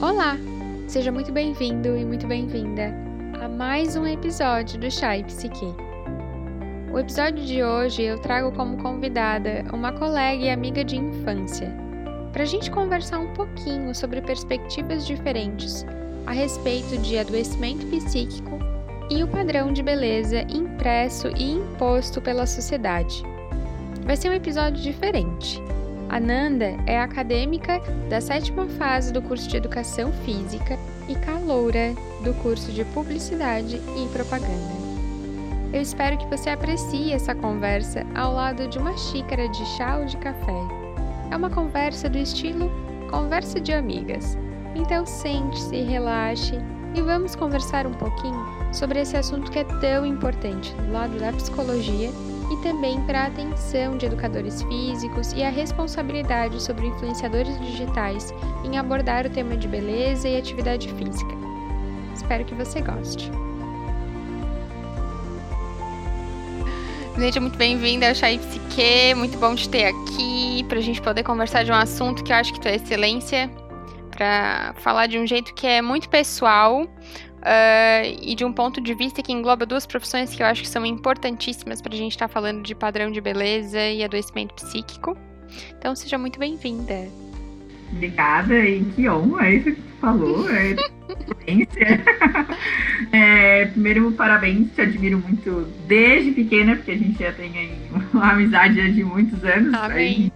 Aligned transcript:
Olá! 0.00 0.36
Seja 0.86 1.10
muito 1.10 1.32
bem-vindo 1.32 1.96
e 1.96 2.04
muito 2.04 2.24
bem-vinda 2.24 2.94
a 3.42 3.48
mais 3.48 3.96
um 3.96 4.06
episódio 4.06 4.78
do 4.78 4.88
Chai 4.88 5.24
Psique. 5.24 5.74
O 6.92 7.00
episódio 7.00 7.44
de 7.44 7.64
hoje 7.64 8.04
eu 8.04 8.16
trago 8.20 8.52
como 8.52 8.80
convidada 8.80 9.64
uma 9.72 9.90
colega 9.90 10.44
e 10.44 10.50
amiga 10.50 10.84
de 10.84 10.96
infância, 10.96 11.74
para 12.32 12.44
a 12.44 12.46
gente 12.46 12.70
conversar 12.70 13.18
um 13.18 13.34
pouquinho 13.34 13.92
sobre 13.92 14.22
perspectivas 14.22 15.04
diferentes 15.04 15.84
a 16.26 16.32
respeito 16.32 16.96
de 16.98 17.18
adoecimento 17.18 17.84
psíquico 17.86 18.56
e 19.10 19.24
o 19.24 19.26
padrão 19.26 19.72
de 19.72 19.82
beleza 19.82 20.42
impresso 20.42 21.26
e 21.36 21.54
imposto 21.54 22.22
pela 22.22 22.46
sociedade. 22.46 23.24
Vai 24.04 24.16
ser 24.16 24.28
um 24.30 24.34
episódio 24.34 24.80
diferente. 24.80 25.60
A 26.08 26.18
Nanda 26.18 26.74
é 26.86 26.98
acadêmica 26.98 27.80
da 28.08 28.20
sétima 28.20 28.66
fase 28.66 29.12
do 29.12 29.20
curso 29.20 29.46
de 29.48 29.58
Educação 29.58 30.10
Física 30.24 30.78
e 31.06 31.14
caloura 31.14 31.94
do 32.24 32.32
curso 32.42 32.72
de 32.72 32.82
Publicidade 32.86 33.76
e 33.76 34.08
Propaganda. 34.08 34.78
Eu 35.70 35.82
espero 35.82 36.16
que 36.16 36.26
você 36.26 36.48
aprecie 36.48 37.12
essa 37.12 37.34
conversa 37.34 38.06
ao 38.14 38.32
lado 38.32 38.66
de 38.68 38.78
uma 38.78 38.96
xícara 38.96 39.48
de 39.50 39.64
chá 39.76 39.98
ou 39.98 40.06
de 40.06 40.16
café. 40.16 40.58
É 41.30 41.36
uma 41.36 41.50
conversa 41.50 42.08
do 42.08 42.16
estilo 42.16 42.70
conversa 43.10 43.60
de 43.60 43.72
amigas. 43.72 44.36
Então 44.74 45.04
sente-se, 45.04 45.82
relaxe 45.82 46.58
e 46.94 47.02
vamos 47.02 47.34
conversar 47.34 47.86
um 47.86 47.92
pouquinho 47.92 48.46
sobre 48.72 49.00
esse 49.00 49.16
assunto 49.16 49.50
que 49.50 49.58
é 49.58 49.64
tão 49.64 50.06
importante 50.06 50.72
do 50.74 50.92
lado 50.92 51.18
da 51.18 51.32
psicologia 51.32 52.10
e 52.50 52.56
também 52.62 53.00
para 53.02 53.22
a 53.22 53.26
atenção 53.26 53.96
de 53.96 54.06
educadores 54.06 54.62
físicos 54.62 55.32
e 55.32 55.42
a 55.42 55.50
responsabilidade 55.50 56.62
sobre 56.62 56.86
influenciadores 56.86 57.58
digitais 57.60 58.32
em 58.64 58.78
abordar 58.78 59.26
o 59.26 59.30
tema 59.30 59.56
de 59.56 59.68
beleza 59.68 60.28
e 60.28 60.36
atividade 60.36 60.88
física. 60.94 61.34
Espero 62.14 62.44
que 62.44 62.54
você 62.54 62.80
goste. 62.80 63.30
Seja 67.16 67.40
muito 67.40 67.58
bem-vinda 67.58 68.08
ao 68.08 68.14
Chai 68.14 68.38
Psique, 68.38 69.14
muito 69.16 69.36
bom 69.38 69.54
te 69.54 69.68
ter 69.68 69.86
aqui 69.86 70.64
para 70.68 70.78
a 70.78 70.80
gente 70.80 71.02
poder 71.02 71.24
conversar 71.24 71.64
de 71.64 71.72
um 71.72 71.74
assunto 71.74 72.22
que 72.22 72.32
eu 72.32 72.36
acho 72.36 72.52
que 72.52 72.60
tu 72.60 72.68
é 72.68 72.76
excelência, 72.76 73.50
para 74.18 74.74
falar 74.78 75.06
de 75.06 75.18
um 75.18 75.26
jeito 75.26 75.54
que 75.54 75.66
é 75.66 75.80
muito 75.80 76.08
pessoal, 76.08 76.86
Uh, 77.38 78.18
e 78.20 78.34
de 78.34 78.44
um 78.44 78.52
ponto 78.52 78.80
de 78.80 78.92
vista 78.94 79.22
que 79.22 79.32
engloba 79.32 79.64
duas 79.64 79.86
profissões 79.86 80.34
que 80.34 80.42
eu 80.42 80.46
acho 80.46 80.62
que 80.62 80.68
são 80.68 80.84
importantíssimas 80.84 81.80
para 81.80 81.94
a 81.94 81.96
gente 81.96 82.12
estar 82.12 82.26
tá 82.26 82.34
falando 82.34 82.62
de 82.62 82.74
padrão 82.74 83.10
de 83.10 83.20
beleza 83.20 83.80
e 83.80 84.02
adoecimento 84.02 84.54
psíquico. 84.54 85.16
Então, 85.78 85.94
seja 85.94 86.18
muito 86.18 86.38
bem-vinda. 86.38 87.08
Obrigada, 87.92 88.58
e 88.58 88.84
que 88.84 89.08
honra 89.08 89.50
isso 89.50 89.64
que 89.72 89.80
tu 89.80 89.96
falou. 90.00 90.46
É, 90.50 90.76
é, 93.16 93.64
primeiro, 93.66 94.12
parabéns, 94.12 94.68
te 94.74 94.82
admiro 94.82 95.18
muito 95.18 95.66
desde 95.86 96.32
pequena, 96.32 96.76
porque 96.76 96.90
a 96.90 96.96
gente 96.98 97.18
já 97.18 97.32
tem 97.32 97.56
aí 97.56 97.78
uma 98.12 98.32
amizade 98.32 98.92
de 98.92 99.04
muitos 99.04 99.42
anos. 99.44 99.72
Amém. 99.74 100.30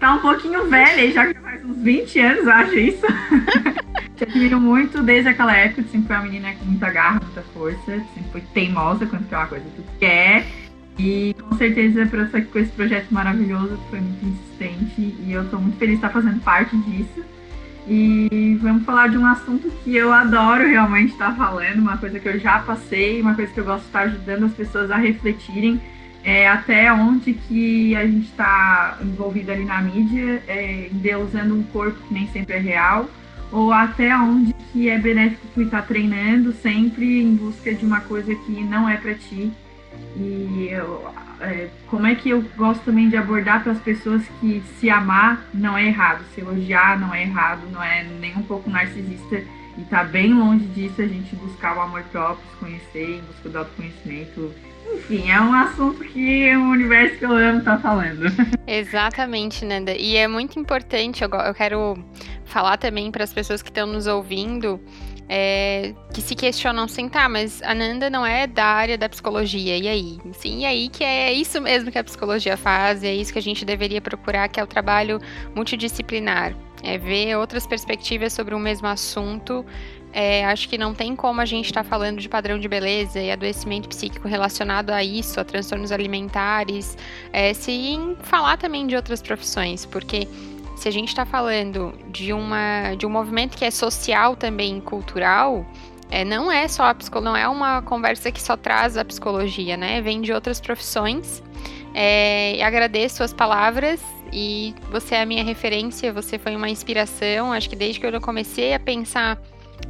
Tá 0.00 0.14
um 0.14 0.18
pouquinho 0.18 0.68
velha, 0.68 1.12
já 1.12 1.32
que 1.32 1.38
faz 1.38 1.64
uns 1.64 1.78
20 1.78 2.18
anos, 2.18 2.48
acho 2.48 2.76
isso. 2.76 3.06
Te 4.22 4.28
admiro 4.30 4.60
muito 4.60 5.02
desde 5.02 5.30
aquela 5.30 5.56
época, 5.56 5.82
sempre 5.90 6.06
foi 6.06 6.14
uma 6.14 6.22
menina 6.22 6.52
com 6.52 6.64
muita 6.64 6.88
garra, 6.90 7.20
muita 7.20 7.42
força, 7.52 7.84
sempre 8.14 8.30
foi 8.30 8.40
teimosa 8.54 9.04
quando 9.04 9.28
quer 9.28 9.36
uma 9.36 9.46
coisa 9.48 9.64
que 9.64 9.82
tu 9.82 9.98
quer. 9.98 10.46
E 10.96 11.34
com 11.40 11.56
certeza 11.56 12.06
por 12.06 12.20
essa, 12.20 12.40
com 12.40 12.58
esse 12.60 12.70
projeto 12.70 13.10
maravilhoso, 13.10 13.76
foi 13.90 14.00
muito 14.00 14.24
insistente 14.24 15.00
e 15.00 15.32
eu 15.32 15.42
estou 15.42 15.60
muito 15.60 15.76
feliz 15.76 15.98
de 15.98 16.06
estar 16.06 16.10
fazendo 16.10 16.40
parte 16.40 16.76
disso. 16.76 17.24
E 17.88 18.56
vamos 18.62 18.84
falar 18.84 19.08
de 19.08 19.18
um 19.18 19.26
assunto 19.26 19.68
que 19.82 19.96
eu 19.96 20.12
adoro 20.12 20.68
realmente 20.68 21.10
estar 21.10 21.34
falando, 21.34 21.80
uma 21.80 21.96
coisa 21.96 22.20
que 22.20 22.28
eu 22.28 22.38
já 22.38 22.60
passei, 22.60 23.20
uma 23.20 23.34
coisa 23.34 23.52
que 23.52 23.58
eu 23.58 23.64
gosto 23.64 23.80
de 23.80 23.88
estar 23.88 24.02
ajudando 24.02 24.44
as 24.44 24.52
pessoas 24.52 24.88
a 24.92 24.98
refletirem 24.98 25.80
é, 26.22 26.48
até 26.48 26.92
onde 26.92 27.34
que 27.34 27.96
a 27.96 28.06
gente 28.06 28.26
está 28.26 28.98
envolvido 29.02 29.50
ali 29.50 29.64
na 29.64 29.82
mídia, 29.82 30.40
é, 30.46 30.88
usando 31.16 31.56
um 31.56 31.64
corpo 31.64 31.98
que 32.06 32.14
nem 32.14 32.28
sempre 32.28 32.54
é 32.54 32.60
real, 32.60 33.10
ou 33.52 33.72
até 33.72 34.16
onde 34.16 34.52
que 34.72 34.88
é 34.88 34.98
benéfico 34.98 35.46
tu 35.54 35.62
estar 35.62 35.82
treinando 35.82 36.52
sempre 36.52 37.22
em 37.22 37.36
busca 37.36 37.72
de 37.74 37.84
uma 37.84 38.00
coisa 38.00 38.34
que 38.34 38.64
não 38.64 38.88
é 38.88 38.96
para 38.96 39.14
ti. 39.14 39.52
E 40.16 40.68
eu, 40.70 41.04
é, 41.40 41.68
como 41.88 42.06
é 42.06 42.14
que 42.14 42.30
eu 42.30 42.42
gosto 42.56 42.82
também 42.84 43.08
de 43.08 43.16
abordar 43.16 43.62
para 43.62 43.72
as 43.72 43.78
pessoas 43.78 44.22
que 44.40 44.62
se 44.78 44.88
amar 44.88 45.44
não 45.52 45.76
é 45.76 45.86
errado, 45.86 46.24
se 46.34 46.40
elogiar 46.40 46.98
não 46.98 47.14
é 47.14 47.22
errado, 47.22 47.60
não 47.70 47.82
é 47.82 48.02
nem 48.02 48.36
um 48.36 48.42
pouco 48.42 48.70
narcisista 48.70 49.42
e 49.76 49.82
tá 49.84 50.04
bem 50.04 50.34
longe 50.34 50.64
disso 50.66 51.00
a 51.00 51.06
gente 51.06 51.34
buscar 51.36 51.76
o 51.76 51.80
amor 51.80 52.02
próprio, 52.04 52.44
se 52.50 52.56
conhecer, 52.56 53.16
em 53.16 53.20
busca 53.22 53.48
do 53.48 53.58
autoconhecimento 53.58 54.52
enfim, 54.94 55.30
é 55.30 55.40
um 55.40 55.54
assunto 55.54 56.04
que 56.04 56.54
o 56.56 56.70
universo 56.70 57.18
que 57.18 57.24
eu 57.24 57.32
amo 57.32 57.62
tá 57.62 57.78
falando. 57.78 58.26
Exatamente, 58.66 59.64
Nanda. 59.64 59.92
E 59.92 60.16
é 60.16 60.28
muito 60.28 60.58
importante, 60.58 61.22
eu, 61.22 61.30
quero 61.54 61.94
falar 62.44 62.76
também 62.76 63.10
para 63.10 63.24
as 63.24 63.32
pessoas 63.32 63.62
que 63.62 63.70
estão 63.70 63.86
nos 63.86 64.06
ouvindo, 64.06 64.80
é, 65.28 65.94
que 66.12 66.20
se 66.20 66.34
questionam 66.34 66.84
assim, 66.84 67.08
tá, 67.08 67.28
mas 67.28 67.62
a 67.62 67.74
Nanda 67.74 68.10
não 68.10 68.26
é 68.26 68.46
da 68.46 68.66
área 68.66 68.98
da 68.98 69.08
psicologia, 69.08 69.76
e 69.78 69.88
aí? 69.88 70.18
Sim, 70.32 70.60
e 70.60 70.66
aí 70.66 70.88
que 70.88 71.02
é 71.02 71.32
isso 71.32 71.60
mesmo 71.60 71.90
que 71.90 71.98
a 71.98 72.04
psicologia 72.04 72.56
faz, 72.56 73.02
é 73.02 73.14
isso 73.14 73.32
que 73.32 73.38
a 73.38 73.42
gente 73.42 73.64
deveria 73.64 74.00
procurar, 74.00 74.48
que 74.48 74.60
é 74.60 74.62
o 74.62 74.66
trabalho 74.66 75.18
multidisciplinar. 75.54 76.54
É 76.84 76.98
ver 76.98 77.36
outras 77.36 77.64
perspectivas 77.64 78.32
sobre 78.32 78.54
o 78.54 78.58
mesmo 78.58 78.88
assunto 78.88 79.64
é, 80.12 80.44
acho 80.44 80.68
que 80.68 80.76
não 80.76 80.94
tem 80.94 81.16
como 81.16 81.40
a 81.40 81.44
gente 81.44 81.66
estar 81.66 81.82
tá 81.82 81.88
falando 81.88 82.18
de 82.18 82.28
padrão 82.28 82.58
de 82.58 82.68
beleza 82.68 83.18
e 83.20 83.30
adoecimento 83.30 83.88
psíquico 83.88 84.28
relacionado 84.28 84.90
a 84.90 85.02
isso, 85.02 85.40
a 85.40 85.44
transtornos 85.44 85.90
alimentares, 85.90 86.96
é, 87.32 87.54
sem 87.54 88.16
falar 88.22 88.58
também 88.58 88.86
de 88.86 88.94
outras 88.94 89.22
profissões, 89.22 89.86
porque 89.86 90.28
se 90.76 90.88
a 90.88 90.90
gente 90.90 91.08
está 91.08 91.24
falando 91.24 91.94
de, 92.08 92.32
uma, 92.32 92.94
de 92.94 93.06
um 93.06 93.10
movimento 93.10 93.56
que 93.56 93.64
é 93.64 93.70
social 93.70 94.36
também, 94.36 94.80
cultural, 94.80 95.64
é, 96.10 96.24
não 96.24 96.52
é 96.52 96.68
só 96.68 96.84
a 96.84 96.94
psicologia, 96.94 97.30
não 97.30 97.36
é 97.36 97.48
uma 97.48 97.80
conversa 97.80 98.30
que 98.30 98.42
só 98.42 98.54
traz 98.56 98.98
a 98.98 99.04
psicologia, 99.04 99.78
né? 99.78 100.02
Vem 100.02 100.20
de 100.20 100.32
outras 100.32 100.60
profissões. 100.60 101.42
É, 101.94 102.62
agradeço 102.62 103.22
as 103.22 103.32
palavras 103.32 104.00
e 104.30 104.74
você 104.90 105.14
é 105.14 105.22
a 105.22 105.26
minha 105.26 105.44
referência, 105.44 106.12
você 106.12 106.38
foi 106.38 106.54
uma 106.54 106.68
inspiração. 106.68 107.52
Acho 107.52 107.70
que 107.70 107.76
desde 107.76 107.98
que 107.98 108.06
eu 108.06 108.20
comecei 108.20 108.74
a 108.74 108.80
pensar 108.80 109.40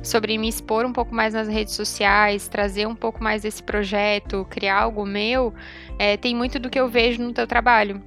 sobre 0.02 0.36
me 0.38 0.48
expor 0.48 0.84
um 0.84 0.92
pouco 0.92 1.14
mais 1.14 1.34
nas 1.34 1.48
redes 1.48 1.74
sociais, 1.74 2.48
trazer 2.48 2.86
um 2.86 2.94
pouco 2.94 3.22
mais 3.22 3.42
desse 3.42 3.62
projeto, 3.62 4.46
criar 4.50 4.82
algo 4.82 5.04
meu, 5.04 5.52
é, 5.98 6.16
tem 6.16 6.34
muito 6.34 6.58
do 6.58 6.70
que 6.70 6.78
eu 6.78 6.88
vejo 6.88 7.22
no 7.22 7.32
teu 7.32 7.46
trabalho. 7.46 8.02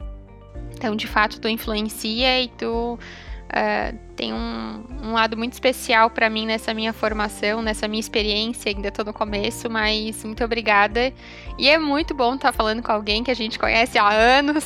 Então, 0.73 0.95
de 0.95 1.07
fato, 1.07 1.39
tu 1.39 1.47
influencia 1.47 2.41
e 2.41 2.49
tu 2.49 2.95
uh, 2.95 4.04
tem 4.15 4.33
um, 4.33 4.83
um, 5.03 5.13
lado 5.13 5.35
muito 5.35 5.53
especial 5.53 6.09
para 6.09 6.29
mim 6.29 6.45
nessa 6.45 6.73
minha 6.73 6.93
formação, 6.93 7.61
nessa 7.61 7.87
minha 7.87 7.99
experiência. 7.99 8.71
Ainda 8.71 8.87
estou 8.87 9.03
no 9.03 9.13
começo, 9.13 9.69
mas 9.69 10.23
muito 10.23 10.43
obrigada. 10.43 11.13
E 11.57 11.69
é 11.69 11.77
muito 11.77 12.13
bom 12.13 12.35
estar 12.35 12.51
tá 12.51 12.57
falando 12.57 12.81
com 12.81 12.91
alguém 12.91 13.23
que 13.23 13.31
a 13.31 13.35
gente 13.35 13.59
conhece 13.59 13.97
há 13.97 14.09
anos. 14.09 14.65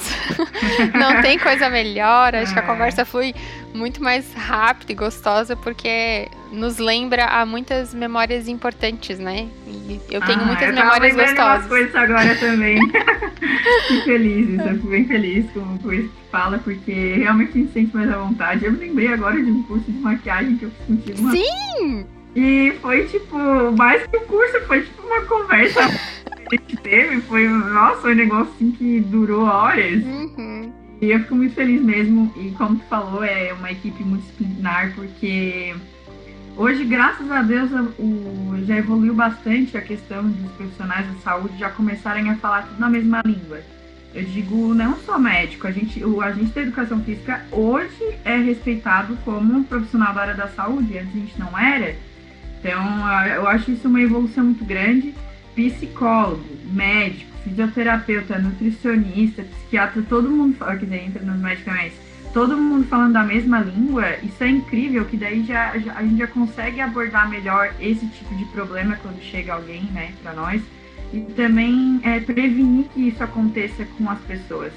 Não 0.93 1.21
tem 1.21 1.39
coisa 1.39 1.69
melhor. 1.69 2.35
Acho 2.35 2.53
que 2.53 2.59
a 2.59 2.63
é. 2.63 2.65
conversa 2.65 3.05
foi 3.05 3.33
muito 3.73 4.01
mais 4.03 4.33
rápida 4.33 4.91
e 4.91 4.95
gostosa 4.95 5.55
porque 5.55 6.27
nos 6.51 6.77
lembra 6.77 7.25
a 7.25 7.45
muitas 7.45 7.93
memórias 7.93 8.47
importantes, 8.47 9.19
né? 9.19 9.47
E 9.67 9.99
eu 10.09 10.21
tenho 10.21 10.41
ah, 10.41 10.45
muitas 10.45 10.69
eu 10.69 10.75
memórias 10.75 11.15
gostosas. 11.15 11.63
Eu 11.63 11.69
coisas 11.69 11.95
agora 11.95 12.35
também. 12.35 12.79
Fico 13.87 14.03
feliz, 14.03 14.59
eu 14.59 14.73
fico 14.73 14.87
bem 14.87 15.05
feliz 15.05 15.45
com, 15.51 15.77
com 15.77 15.93
isso 15.93 16.09
que 16.09 16.31
fala, 16.31 16.57
porque 16.59 17.13
realmente 17.17 17.57
me 17.57 17.67
sente 17.69 17.95
mais 17.95 18.11
à 18.11 18.17
vontade. 18.17 18.65
Eu 18.65 18.71
me 18.71 18.79
lembrei 18.79 19.07
agora 19.07 19.38
de 19.43 19.51
um 19.51 19.63
curso 19.63 19.91
de 19.91 19.99
maquiagem 19.99 20.57
que 20.57 20.65
eu 20.65 20.71
fiz 20.71 20.85
contigo. 20.85 21.21
Uma... 21.21 21.31
Sim! 21.31 22.05
E 22.35 22.73
foi 22.81 23.05
tipo, 23.07 23.37
mais 23.77 24.05
que 24.05 24.17
um 24.17 24.25
curso, 24.25 24.61
foi 24.67 24.83
tipo 24.83 25.01
uma 25.05 25.21
conversa 25.21 25.87
que 26.47 26.55
a 26.55 26.59
gente 26.59 26.77
teve. 26.77 27.21
Foi, 27.21 27.47
nossa, 27.47 28.07
um 28.07 28.15
negócio 28.15 28.53
assim 28.55 28.71
que 28.71 28.99
durou 29.01 29.43
horas. 29.43 30.03
Uhum. 30.03 30.71
E 31.01 31.11
eu 31.11 31.19
fico 31.19 31.35
muito 31.35 31.55
feliz 31.55 31.81
mesmo. 31.81 32.31
E 32.37 32.51
como 32.51 32.77
tu 32.77 32.85
falou, 32.85 33.23
é 33.23 33.53
uma 33.53 33.71
equipe 33.71 34.03
multidisciplinar, 34.03 34.93
porque 34.95 35.73
hoje, 36.55 36.85
graças 36.85 37.31
a 37.31 37.41
Deus, 37.41 37.71
o, 37.97 38.57
já 38.65 38.77
evoluiu 38.77 39.13
bastante 39.13 39.77
a 39.77 39.81
questão 39.81 40.23
dos 40.23 40.51
profissionais 40.51 41.07
da 41.07 41.13
saúde 41.21 41.57
já 41.57 41.69
começarem 41.69 42.29
a 42.29 42.35
falar 42.35 42.67
tudo 42.67 42.79
na 42.79 42.89
mesma 42.89 43.21
língua. 43.25 43.59
Eu 44.13 44.23
digo 44.23 44.73
não 44.73 44.97
só 44.97 45.19
médico, 45.19 45.67
a 45.67 45.71
gente, 45.71 46.03
o 46.03 46.21
agente 46.21 46.51
da 46.51 46.61
educação 46.61 47.01
física 47.03 47.45
hoje 47.51 48.17
é 48.25 48.37
respeitado 48.37 49.15
como 49.23 49.63
profissional 49.65 50.13
da 50.13 50.21
área 50.21 50.33
da 50.33 50.47
saúde, 50.47 50.97
antes 50.97 51.15
a 51.15 51.19
gente 51.19 51.39
não 51.39 51.57
era. 51.57 51.95
Então, 52.59 52.81
eu 53.35 53.47
acho 53.47 53.71
isso 53.71 53.87
uma 53.87 54.01
evolução 54.01 54.45
muito 54.45 54.65
grande. 54.65 55.13
Psicólogo, 55.55 56.43
médico, 56.71 57.29
fisioterapeuta, 57.43 58.39
nutricionista, 58.39 59.43
psiquiatra, 59.43 60.01
todo 60.07 60.29
mundo, 60.29 60.57
quer 60.57 60.77
dizer, 60.77 61.03
entra 61.03 61.21
nos 61.21 61.39
medicamentos, 61.39 61.97
todo 62.33 62.57
mundo 62.57 62.87
falando 62.87 63.13
da 63.13 63.23
mesma 63.23 63.59
língua, 63.59 64.15
isso 64.23 64.43
é 64.43 64.49
incrível, 64.49 65.05
que 65.05 65.17
daí 65.17 65.43
já, 65.43 65.77
já, 65.77 65.93
a 65.93 66.03
gente 66.03 66.17
já 66.17 66.27
consegue 66.27 66.79
abordar 66.79 67.29
melhor 67.29 67.73
esse 67.79 68.05
tipo 68.07 68.35
de 68.35 68.45
problema 68.45 68.97
quando 69.01 69.21
chega 69.21 69.53
alguém, 69.53 69.83
né, 69.91 70.13
para 70.21 70.33
nós, 70.33 70.61
e 71.13 71.21
também 71.33 71.99
é, 72.03 72.19
prevenir 72.19 72.85
que 72.93 73.07
isso 73.07 73.23
aconteça 73.23 73.85
com 73.97 74.09
as 74.09 74.19
pessoas. 74.19 74.71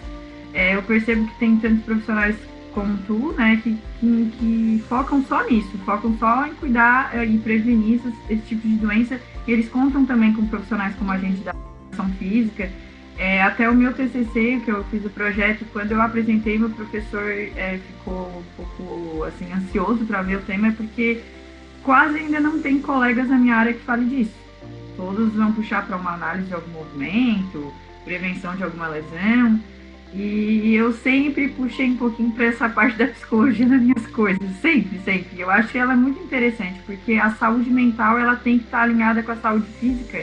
É, 0.55 0.75
eu 0.75 0.83
percebo 0.83 1.27
que 1.27 1.39
tem 1.39 1.57
tantos 1.57 1.85
profissionais 1.85 2.37
como 2.73 2.97
tu, 3.07 3.35
né, 3.37 3.61
que, 3.63 3.79
que, 4.01 4.33
que, 4.39 4.85
focam 4.89 5.23
só 5.25 5.45
nisso, 5.45 5.71
focam 5.85 6.17
só 6.19 6.47
em 6.47 6.55
cuidar 6.55 7.11
é, 7.15 7.25
e 7.25 7.39
prevenir 7.39 7.97
esse, 7.97 8.15
esse 8.31 8.43
tipo 8.43 8.67
de 8.67 8.77
doença. 8.77 9.21
E 9.47 9.53
eles 9.53 9.69
contam 9.69 10.05
também 10.07 10.33
com 10.33 10.47
profissionais 10.47 10.95
como 10.97 11.11
a 11.11 11.19
gente 11.19 11.43
da 11.43 11.53
educação 11.53 12.11
física, 12.19 12.71
é, 13.19 13.43
até 13.43 13.69
o 13.69 13.75
meu 13.75 13.93
TCC, 13.93 14.63
que 14.65 14.71
eu 14.71 14.83
fiz 14.85 15.05
o 15.05 15.11
projeto, 15.11 15.65
quando 15.73 15.93
eu 15.93 16.01
apresentei, 16.01 16.59
meu 16.59 16.71
professor 16.71 17.31
é, 17.31 17.79
ficou 17.87 18.27
um 18.39 18.43
pouco 18.57 19.25
assim, 19.25 19.53
ansioso 19.53 20.05
para 20.07 20.23
ver 20.23 20.37
o 20.37 20.43
tema, 20.43 20.73
porque 20.73 21.21
quase 21.83 22.19
ainda 22.19 22.41
não 22.41 22.61
tem 22.61 22.81
colegas 22.81 23.29
na 23.29 23.37
minha 23.37 23.57
área 23.57 23.75
que 23.75 23.81
falem 23.81 24.09
disso. 24.09 24.42
Todos 24.97 25.33
vão 25.35 25.53
puxar 25.53 25.87
para 25.87 25.97
uma 25.97 26.13
análise 26.15 26.49
de 26.49 26.55
algum 26.55 26.71
movimento, 26.71 27.73
prevenção 28.05 28.55
de 28.57 28.63
alguma 28.63 28.89
lesão. 28.89 29.61
E 30.15 30.75
eu 30.75 30.93
sempre 30.93 31.49
puxei 31.49 31.91
um 31.91 31.97
pouquinho 31.97 32.33
para 32.33 32.45
essa 32.45 32.69
parte 32.69 32.99
da 32.99 33.07
psicologia 33.07 33.67
nas 33.67 33.81
minhas 33.81 34.07
coisas, 34.09 34.47
sempre, 34.61 34.99
sempre. 34.99 35.41
Eu 35.41 35.51
acho 35.51 35.69
que 35.69 35.79
ela 35.79 35.95
é 35.95 35.97
muito 35.97 36.23
interessante, 36.23 36.81
porque 36.85 37.15
a 37.15 37.31
saúde 37.31 37.71
mental 37.71 38.19
ela 38.19 38.37
tem 38.37 38.59
que 38.59 38.67
estar 38.67 38.83
alinhada 38.83 39.23
com 39.23 39.33
a 39.33 39.37
saúde 39.37 39.67
física. 39.81 40.23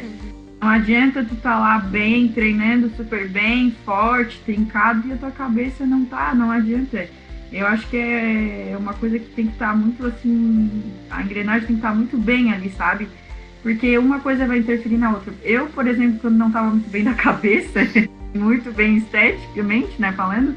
Não 0.62 0.70
adianta 0.70 1.24
tu 1.24 1.34
estar 1.34 1.54
tá 1.54 1.60
lá 1.60 1.80
bem, 1.80 2.28
treinando 2.28 2.92
super 2.96 3.28
bem, 3.30 3.76
forte, 3.84 4.40
trincado, 4.46 5.08
e 5.08 5.14
a 5.14 5.18
tua 5.18 5.32
cabeça 5.32 5.86
não 5.86 6.06
tá, 6.06 6.36
não 6.36 6.52
adianta. 6.52 7.08
Eu 7.52 7.66
acho 7.66 7.88
que 7.88 7.98
é 7.98 8.76
uma 8.78 8.94
coisa 8.94 9.18
que 9.18 9.30
tem 9.30 9.48
que 9.48 9.54
estar 9.54 9.70
tá 9.72 9.76
muito 9.76 10.06
assim, 10.06 10.84
a 11.10 11.24
engrenagem 11.24 11.66
tem 11.66 11.76
que 11.76 11.80
estar 11.80 11.90
tá 11.90 11.96
muito 11.96 12.16
bem 12.16 12.54
ali, 12.54 12.70
sabe? 12.70 13.08
Porque 13.62 13.98
uma 13.98 14.20
coisa 14.20 14.48
vai 14.48 14.60
interferir 14.60 14.98
na 14.98 15.12
outra. 15.12 15.34
Eu, 15.44 15.68
por 15.68 15.86
exemplo, 15.86 16.20
quando 16.20 16.38
não 16.38 16.48
estava 16.48 16.70
muito 16.70 16.90
bem 16.90 17.04
da 17.04 17.14
cabeça, 17.16 17.80
muito 18.34 18.72
bem 18.72 18.98
esteticamente, 18.98 20.00
né, 20.00 20.12
falando, 20.14 20.56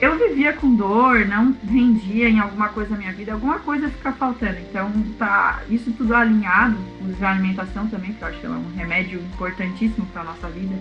eu 0.00 0.18
vivia 0.18 0.52
com 0.52 0.74
dor, 0.74 1.26
não 1.26 1.56
rendia 1.68 2.28
em 2.28 2.38
alguma 2.38 2.68
coisa 2.68 2.90
na 2.90 2.98
minha 2.98 3.12
vida, 3.12 3.32
alguma 3.32 3.58
coisa 3.58 3.88
fica 3.88 4.12
faltando. 4.12 4.58
Então, 4.58 4.90
tá 5.18 5.62
isso 5.70 5.90
tudo 5.92 6.14
alinhado, 6.14 6.76
usar 7.08 7.30
alimentação 7.32 7.86
também, 7.88 8.12
que 8.12 8.22
eu 8.22 8.28
acho 8.28 8.40
que 8.40 8.46
é 8.46 8.50
um 8.50 8.74
remédio 8.76 9.20
importantíssimo 9.20 10.06
para 10.06 10.24
nossa 10.24 10.48
vida. 10.48 10.74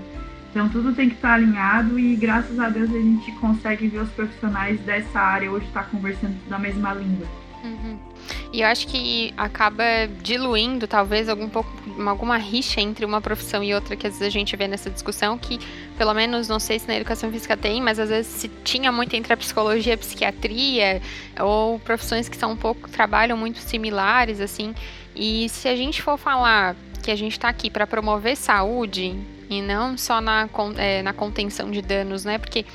Então, 0.51 0.69
tudo 0.69 0.93
tem 0.93 1.09
que 1.09 1.15
estar 1.15 1.29
tá 1.29 1.33
alinhado 1.33 1.97
e, 1.99 2.15
graças 2.15 2.59
a 2.59 2.69
Deus, 2.69 2.89
a 2.89 2.99
gente 2.99 3.31
consegue 3.33 3.87
ver 3.87 3.99
os 3.99 4.09
profissionais 4.09 4.79
dessa 4.81 5.19
área 5.19 5.51
hoje 5.51 5.65
estar 5.65 5.83
tá 5.83 5.89
conversando 5.89 6.35
na 6.49 6.59
mesma 6.59 6.93
língua. 6.93 7.27
Uhum. 7.63 7.97
E 8.51 8.61
eu 8.61 8.67
acho 8.67 8.87
que 8.87 9.33
acaba 9.37 9.83
diluindo, 10.21 10.87
talvez, 10.87 11.27
algum 11.27 11.49
pouco, 11.49 11.69
alguma 12.07 12.37
rixa 12.37 12.81
entre 12.81 13.05
uma 13.05 13.21
profissão 13.21 13.63
e 13.63 13.73
outra 13.73 13.95
que 13.95 14.07
às 14.07 14.13
vezes 14.13 14.27
a 14.27 14.29
gente 14.29 14.55
vê 14.55 14.67
nessa 14.67 14.89
discussão, 14.89 15.37
que 15.37 15.59
pelo 15.97 16.13
menos 16.13 16.47
não 16.47 16.59
sei 16.59 16.79
se 16.79 16.87
na 16.87 16.95
educação 16.95 17.31
física 17.31 17.55
tem, 17.57 17.81
mas 17.81 17.99
às 17.99 18.09
vezes 18.09 18.31
se 18.31 18.47
tinha 18.63 18.91
muito 18.91 19.15
entre 19.15 19.33
a 19.33 19.37
psicologia 19.37 19.93
e 19.93 19.95
a 19.95 19.97
psiquiatria, 19.97 21.01
ou 21.39 21.79
profissões 21.79 22.29
que 22.29 22.37
são 22.37 22.51
um 22.51 22.57
pouco, 22.57 22.89
trabalham 22.89 23.37
muito 23.37 23.59
similares, 23.59 24.39
assim. 24.39 24.73
E 25.15 25.47
se 25.49 25.67
a 25.67 25.75
gente 25.75 26.01
for 26.01 26.17
falar 26.17 26.75
que 27.01 27.11
a 27.11 27.15
gente 27.15 27.33
está 27.33 27.49
aqui 27.49 27.69
para 27.69 27.85
promover 27.85 28.35
saúde 28.35 29.15
e 29.49 29.61
não 29.61 29.97
só 29.97 30.19
na, 30.19 30.49
é, 30.77 31.03
na 31.03 31.13
contenção 31.13 31.69
de 31.69 31.81
danos, 31.81 32.25
né? 32.25 32.37
Porque 32.37 32.65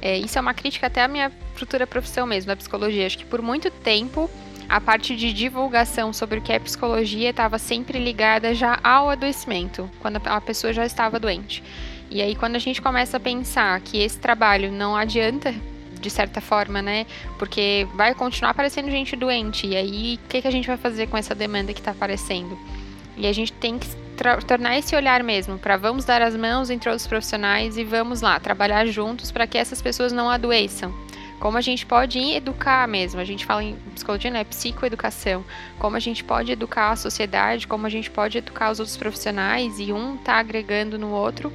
é, 0.00 0.16
isso 0.16 0.38
é 0.38 0.40
uma 0.40 0.54
crítica 0.54 0.86
até 0.86 1.02
à 1.02 1.08
minha 1.08 1.30
futura 1.54 1.86
profissão 1.86 2.26
mesmo, 2.26 2.48
da 2.48 2.56
psicologia. 2.56 3.06
Acho 3.06 3.18
que 3.18 3.24
por 3.24 3.42
muito 3.42 3.70
tempo 3.70 4.30
a 4.70 4.80
parte 4.80 5.16
de 5.16 5.32
divulgação 5.32 6.12
sobre 6.12 6.38
o 6.38 6.42
que 6.42 6.52
é 6.52 6.58
psicologia 6.60 7.30
estava 7.30 7.58
sempre 7.58 7.98
ligada 7.98 8.54
já 8.54 8.78
ao 8.84 9.10
adoecimento, 9.10 9.90
quando 9.98 10.20
a 10.24 10.40
pessoa 10.40 10.72
já 10.72 10.86
estava 10.86 11.18
doente. 11.18 11.60
E 12.08 12.22
aí, 12.22 12.36
quando 12.36 12.54
a 12.54 12.60
gente 12.60 12.80
começa 12.80 13.16
a 13.16 13.20
pensar 13.20 13.80
que 13.80 13.98
esse 13.98 14.16
trabalho 14.18 14.70
não 14.70 14.94
adianta, 14.94 15.52
de 16.00 16.08
certa 16.08 16.40
forma, 16.40 16.80
né? 16.80 17.04
Porque 17.36 17.86
vai 17.94 18.14
continuar 18.14 18.52
aparecendo 18.52 18.88
gente 18.92 19.16
doente. 19.16 19.66
E 19.66 19.76
aí, 19.76 20.20
o 20.24 20.28
que, 20.28 20.40
que 20.40 20.46
a 20.46 20.52
gente 20.52 20.68
vai 20.68 20.76
fazer 20.76 21.08
com 21.08 21.16
essa 21.16 21.34
demanda 21.34 21.72
que 21.72 21.80
está 21.80 21.90
aparecendo? 21.90 22.56
E 23.16 23.26
a 23.26 23.32
gente 23.32 23.52
tem 23.52 23.76
que 23.76 23.88
tornar 24.46 24.78
esse 24.78 24.94
olhar 24.94 25.22
mesmo 25.24 25.58
para 25.58 25.76
vamos 25.76 26.04
dar 26.04 26.22
as 26.22 26.36
mãos 26.36 26.70
entre 26.70 26.88
outros 26.88 27.08
profissionais 27.08 27.76
e 27.76 27.82
vamos 27.82 28.20
lá 28.20 28.38
trabalhar 28.38 28.86
juntos 28.86 29.32
para 29.32 29.48
que 29.48 29.58
essas 29.58 29.82
pessoas 29.82 30.12
não 30.12 30.30
adoeçam, 30.30 30.94
como 31.40 31.56
a 31.56 31.60
gente 31.62 31.86
pode 31.86 32.18
educar 32.18 32.86
mesmo, 32.86 33.18
a 33.18 33.24
gente 33.24 33.46
fala 33.46 33.64
em 33.64 33.74
psicologia, 33.94 34.30
né, 34.30 34.44
psicoeducação, 34.44 35.42
como 35.78 35.96
a 35.96 35.98
gente 35.98 36.22
pode 36.22 36.52
educar 36.52 36.90
a 36.90 36.96
sociedade, 36.96 37.66
como 37.66 37.86
a 37.86 37.88
gente 37.88 38.10
pode 38.10 38.36
educar 38.36 38.70
os 38.70 38.78
outros 38.78 38.96
profissionais 38.96 39.80
e 39.80 39.90
um 39.90 40.18
tá 40.18 40.34
agregando 40.34 40.98
no 40.98 41.10
outro 41.10 41.50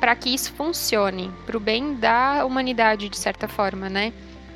para 0.00 0.16
que 0.16 0.34
isso 0.34 0.50
funcione, 0.54 1.30
para 1.44 1.56
o 1.58 1.60
bem 1.60 1.94
da 1.94 2.46
humanidade, 2.46 3.10
de 3.10 3.18
certa 3.18 3.46
forma, 3.46 3.90
né? 3.90 4.14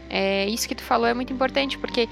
É, 0.08 0.48
isso 0.48 0.66
que 0.66 0.74
tu 0.74 0.82
falou 0.82 1.06
é 1.06 1.12
muito 1.12 1.32
importante, 1.32 1.76
porque 1.76 2.08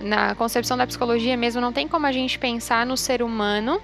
na 0.00 0.34
concepção 0.34 0.78
da 0.78 0.86
psicologia 0.86 1.36
mesmo 1.36 1.60
não 1.60 1.74
tem 1.74 1.86
como 1.86 2.06
a 2.06 2.12
gente 2.12 2.38
pensar 2.38 2.86
no 2.86 2.96
ser 2.96 3.22
humano 3.22 3.78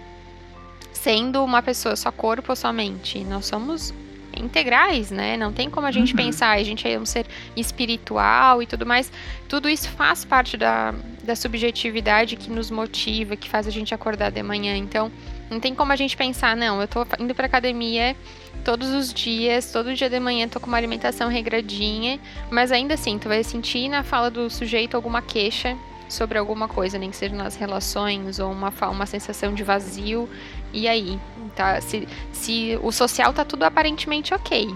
sendo 0.95 1.45
uma 1.45 1.61
pessoa 1.61 1.95
só 1.95 2.11
corpo 2.11 2.53
ou 2.53 2.57
só 2.57 2.73
mente. 2.73 3.23
Nós 3.25 3.45
somos 3.45 3.93
integrais, 4.37 5.11
né? 5.11 5.37
Não 5.37 5.53
tem 5.53 5.69
como 5.71 5.87
a 5.87 5.91
gente 5.91 6.13
uhum. 6.13 6.17
pensar, 6.17 6.51
a 6.51 6.63
gente 6.63 6.87
é 6.87 6.99
um 6.99 7.07
ser 7.07 7.27
espiritual 7.57 8.63
e 8.63 8.67
tudo 8.67 8.87
mais. 8.87 9.11
Tudo 9.49 9.69
isso 9.69 9.89
faz 9.91 10.25
parte 10.25 10.57
da, 10.57 10.95
da 11.23 11.35
subjetividade 11.35 12.37
que 12.37 12.51
nos 12.51 12.71
motiva, 12.71 13.37
que 13.37 13.49
faz 13.49 13.67
a 13.67 13.71
gente 13.71 13.95
acordar 13.95 14.31
de 14.31 14.43
manhã. 14.43 14.77
Então, 14.77 15.11
não 15.51 15.61
tem 15.61 15.75
como 15.75 15.93
a 15.93 15.97
gente 15.97 16.17
pensar, 16.17 16.57
não, 16.57 16.81
eu 16.81 16.89
tô 16.89 17.07
indo 17.19 17.35
pra 17.35 17.47
academia 17.47 18.17
todos 18.65 18.91
os 18.91 19.15
dias, 19.15 19.71
todo 19.71 19.95
dia 19.95 20.11
de 20.11 20.19
manhã 20.19 20.49
tô 20.49 20.59
com 20.59 20.67
uma 20.67 20.77
alimentação 20.77 21.29
regradinha, 21.29 22.19
mas 22.51 22.73
ainda 22.73 22.95
assim, 22.95 23.17
tu 23.17 23.29
vai 23.29 23.45
sentir 23.45 23.89
na 23.89 24.03
fala 24.03 24.29
do 24.29 24.51
sujeito 24.51 24.97
alguma 24.97 25.23
queixa 25.23 25.77
sobre 26.09 26.39
alguma 26.39 26.69
coisa, 26.69 26.99
nem 26.99 27.11
que 27.11 27.17
seja 27.17 27.35
nas 27.35 27.57
relações 27.57 28.39
ou 28.39 28.51
uma, 28.51 28.73
uma 28.91 29.07
sensação 29.07 29.53
de 29.55 29.63
vazio. 29.63 30.29
E 30.73 30.89
aí? 30.89 31.19
Tá, 31.55 31.81
se, 31.81 32.07
se 32.33 32.79
o 32.83 32.93
social 32.93 33.33
tá 33.33 33.45
tudo 33.45 33.65
aparentemente 33.65 34.35
ok, 34.35 34.75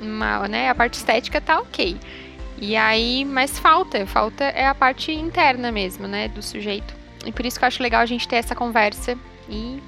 uma, 0.00 0.48
né, 0.48 0.70
a 0.70 0.74
parte 0.74 0.94
estética 0.94 1.40
tá 1.40 1.58
ok. 1.58 1.96
E 2.58 2.76
aí, 2.76 3.24
mas 3.24 3.58
falta, 3.58 4.06
falta 4.06 4.44
é 4.44 4.66
a 4.66 4.74
parte 4.74 5.12
interna 5.12 5.72
mesmo, 5.72 6.06
né, 6.06 6.28
do 6.28 6.42
sujeito. 6.42 6.94
E 7.26 7.32
por 7.32 7.44
isso 7.44 7.58
que 7.58 7.64
eu 7.64 7.68
acho 7.68 7.82
legal 7.82 8.00
a 8.00 8.06
gente 8.06 8.26
ter 8.26 8.36
essa 8.36 8.54
conversa 8.54 9.16
e 9.48 9.82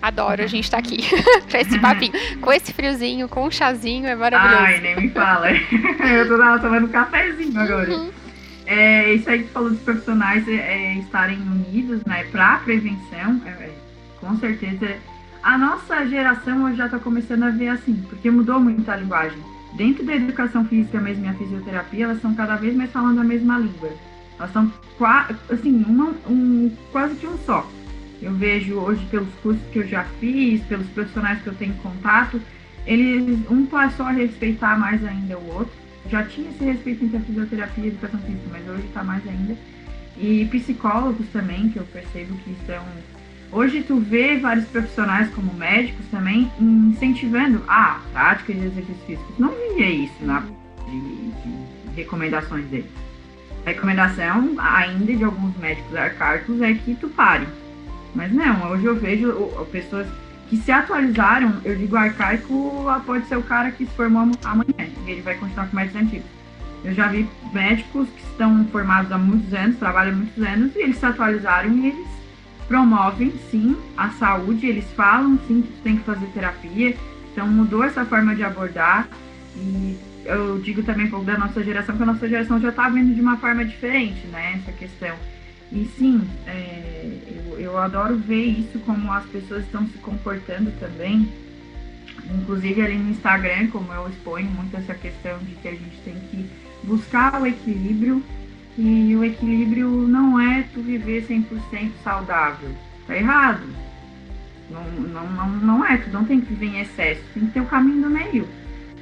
adoro 0.00 0.42
a 0.42 0.46
gente 0.46 0.64
estar 0.64 0.80
tá 0.80 0.88
aqui 0.88 0.98
pra 1.50 1.60
esse 1.60 1.78
papinho. 1.78 2.12
Com 2.40 2.52
esse 2.52 2.72
friozinho, 2.72 3.28
com 3.28 3.44
um 3.44 3.50
chazinho, 3.50 4.06
é 4.06 4.14
maravilhoso. 4.14 4.62
Ai, 4.62 4.80
nem 4.80 4.96
me 4.96 5.10
fala. 5.10 5.50
eu 5.50 6.28
tô 6.28 6.36
tomando 6.60 6.86
um 6.86 6.88
cafezinho 6.88 7.60
agora. 7.60 7.90
Uhum. 7.90 8.10
É, 8.66 9.14
isso 9.14 9.30
aí 9.30 9.44
que 9.44 9.50
falou 9.50 9.70
dos 9.70 9.80
profissionais 9.80 10.46
é, 10.48 10.54
é, 10.54 10.94
estarem 10.94 11.38
unidos, 11.38 12.04
né, 12.04 12.24
pra 12.24 12.58
prevenção, 12.58 13.40
é, 13.46 13.50
é 13.50 13.74
com 14.20 14.36
certeza. 14.38 14.96
A 15.42 15.56
nossa 15.56 16.04
geração 16.06 16.64
hoje 16.64 16.76
já 16.76 16.86
está 16.86 16.98
começando 16.98 17.44
a 17.44 17.50
ver 17.50 17.68
assim, 17.68 17.94
porque 18.08 18.30
mudou 18.30 18.58
muito 18.58 18.90
a 18.90 18.96
linguagem. 18.96 19.38
Dentro 19.74 20.04
da 20.04 20.16
educação 20.16 20.64
física 20.64 21.00
mesmo 21.00 21.26
e 21.26 21.28
a 21.28 21.34
fisioterapia, 21.34 22.04
elas 22.04 22.16
estão 22.16 22.34
cada 22.34 22.56
vez 22.56 22.74
mais 22.74 22.90
falando 22.90 23.20
a 23.20 23.24
mesma 23.24 23.58
língua. 23.58 23.90
Elas 24.38 24.52
são 24.52 24.72
assim, 25.50 25.84
um, 26.28 26.72
quase 26.90 27.14
que 27.14 27.26
um 27.26 27.38
só. 27.38 27.70
Eu 28.20 28.32
vejo 28.32 28.74
hoje 28.74 29.04
pelos 29.06 29.32
cursos 29.42 29.62
que 29.72 29.78
eu 29.78 29.86
já 29.86 30.04
fiz, 30.18 30.62
pelos 30.64 30.88
profissionais 30.88 31.40
que 31.42 31.46
eu 31.46 31.54
tenho 31.54 31.74
contato, 31.74 32.40
eles 32.86 33.38
um 33.50 33.66
passou 33.66 34.06
a 34.06 34.10
respeitar 34.10 34.78
mais 34.78 35.04
ainda 35.04 35.38
o 35.38 35.54
outro. 35.54 35.85
Já 36.10 36.24
tinha 36.24 36.50
esse 36.50 36.64
respeito 36.64 37.04
entre 37.04 37.16
a 37.16 37.20
fisioterapia 37.20 37.84
e 37.84 37.86
a 37.86 37.90
educação 37.90 38.20
física, 38.20 38.48
mas 38.50 38.68
hoje 38.68 38.86
está 38.86 39.02
mais 39.02 39.26
ainda. 39.26 39.56
E 40.18 40.46
psicólogos 40.50 41.26
também, 41.32 41.68
que 41.68 41.78
eu 41.78 41.84
percebo 41.84 42.36
que 42.38 42.50
estão 42.50 42.84
Hoje 43.52 43.82
tu 43.82 44.00
vê 44.00 44.38
vários 44.38 44.66
profissionais 44.66 45.30
como 45.30 45.54
médicos 45.54 46.04
também 46.10 46.50
incentivando 46.60 47.62
a 47.68 48.00
prática 48.12 48.52
de 48.52 48.58
exercícios 48.58 49.06
físicos. 49.06 49.38
Não 49.38 49.52
via 49.76 49.88
isso 49.88 50.24
na 50.24 50.40
de, 50.40 51.00
de 51.00 51.94
recomendações 51.94 52.66
dele. 52.66 52.90
A 53.64 53.70
recomendação 53.70 54.54
ainda 54.58 55.14
de 55.14 55.24
alguns 55.24 55.56
médicos 55.58 55.94
arcaicos 55.94 56.60
é 56.60 56.74
que 56.74 56.94
tu 56.96 57.08
pare. 57.08 57.46
Mas 58.14 58.32
não, 58.32 58.70
hoje 58.70 58.84
eu 58.84 58.96
vejo 58.96 59.32
pessoas 59.70 60.06
que 60.48 60.56
se 60.56 60.70
atualizaram, 60.70 61.60
eu 61.64 61.76
digo 61.76 61.96
arcaico, 61.96 62.84
pode 63.04 63.26
ser 63.26 63.36
o 63.36 63.42
cara 63.42 63.70
que 63.70 63.84
se 63.84 63.92
formou 63.92 64.30
amanhã, 64.44 64.88
ele 65.12 65.22
vai 65.22 65.34
continuar 65.36 65.68
com 65.68 65.76
médicos 65.76 66.02
antigos. 66.02 66.30
Eu 66.84 66.94
já 66.94 67.08
vi 67.08 67.28
médicos 67.52 68.08
que 68.08 68.22
estão 68.22 68.64
formados 68.66 69.10
há 69.10 69.18
muitos 69.18 69.52
anos, 69.52 69.78
trabalham 69.78 70.12
há 70.12 70.16
muitos 70.16 70.42
anos, 70.42 70.76
e 70.76 70.80
eles 70.80 70.98
se 70.98 71.06
atualizaram 71.06 71.72
e 71.72 71.88
eles 71.88 72.06
promovem 72.68 73.32
sim 73.50 73.76
a 73.96 74.10
saúde, 74.10 74.66
eles 74.66 74.84
falam 74.96 75.38
sim 75.46 75.62
que 75.62 75.72
tem 75.82 75.96
que 75.96 76.04
fazer 76.04 76.26
terapia, 76.26 76.96
então 77.32 77.46
mudou 77.48 77.84
essa 77.84 78.04
forma 78.04 78.34
de 78.34 78.42
abordar 78.42 79.08
e 79.56 79.96
eu 80.24 80.58
digo 80.58 80.82
também 80.82 81.06
um 81.06 81.10
pouco 81.10 81.24
da 81.24 81.38
nossa 81.38 81.62
geração, 81.62 81.96
que 81.96 82.02
a 82.02 82.06
nossa 82.06 82.28
geração 82.28 82.60
já 82.60 82.70
está 82.70 82.88
vendo 82.88 83.14
de 83.14 83.20
uma 83.20 83.36
forma 83.36 83.64
diferente, 83.64 84.26
né? 84.26 84.60
Essa 84.60 84.72
questão. 84.72 85.16
E 85.72 85.84
sim, 85.98 86.26
é, 86.46 87.18
eu, 87.28 87.58
eu 87.58 87.78
adoro 87.78 88.16
ver 88.16 88.44
isso, 88.44 88.78
como 88.80 89.10
as 89.12 89.24
pessoas 89.26 89.64
estão 89.64 89.86
se 89.86 89.98
comportando 89.98 90.72
também. 90.78 91.28
Inclusive 92.24 92.82
ali 92.82 92.96
no 92.96 93.10
Instagram, 93.10 93.68
como 93.68 93.92
eu 93.92 94.08
exponho 94.08 94.50
muito 94.50 94.76
essa 94.76 94.94
questão 94.94 95.38
de 95.38 95.54
que 95.56 95.68
a 95.68 95.72
gente 95.72 96.00
tem 96.04 96.14
que 96.30 96.48
buscar 96.82 97.40
o 97.40 97.46
equilíbrio. 97.46 98.22
E 98.78 99.16
o 99.16 99.24
equilíbrio 99.24 99.88
não 99.88 100.38
é 100.38 100.64
tu 100.74 100.82
viver 100.82 101.26
100% 101.26 101.92
saudável. 102.04 102.70
Tá 103.06 103.16
errado. 103.16 103.62
Não, 104.70 104.84
não, 104.84 105.30
não, 105.30 105.48
não 105.48 105.86
é, 105.86 105.96
tu 105.96 106.10
não 106.10 106.24
tem 106.24 106.40
que 106.40 106.52
viver 106.52 106.66
em 106.66 106.80
excesso, 106.80 107.22
tem 107.32 107.46
que 107.46 107.52
ter 107.52 107.60
o 107.60 107.66
caminho 107.66 108.02
do 108.02 108.10
meio 108.10 108.46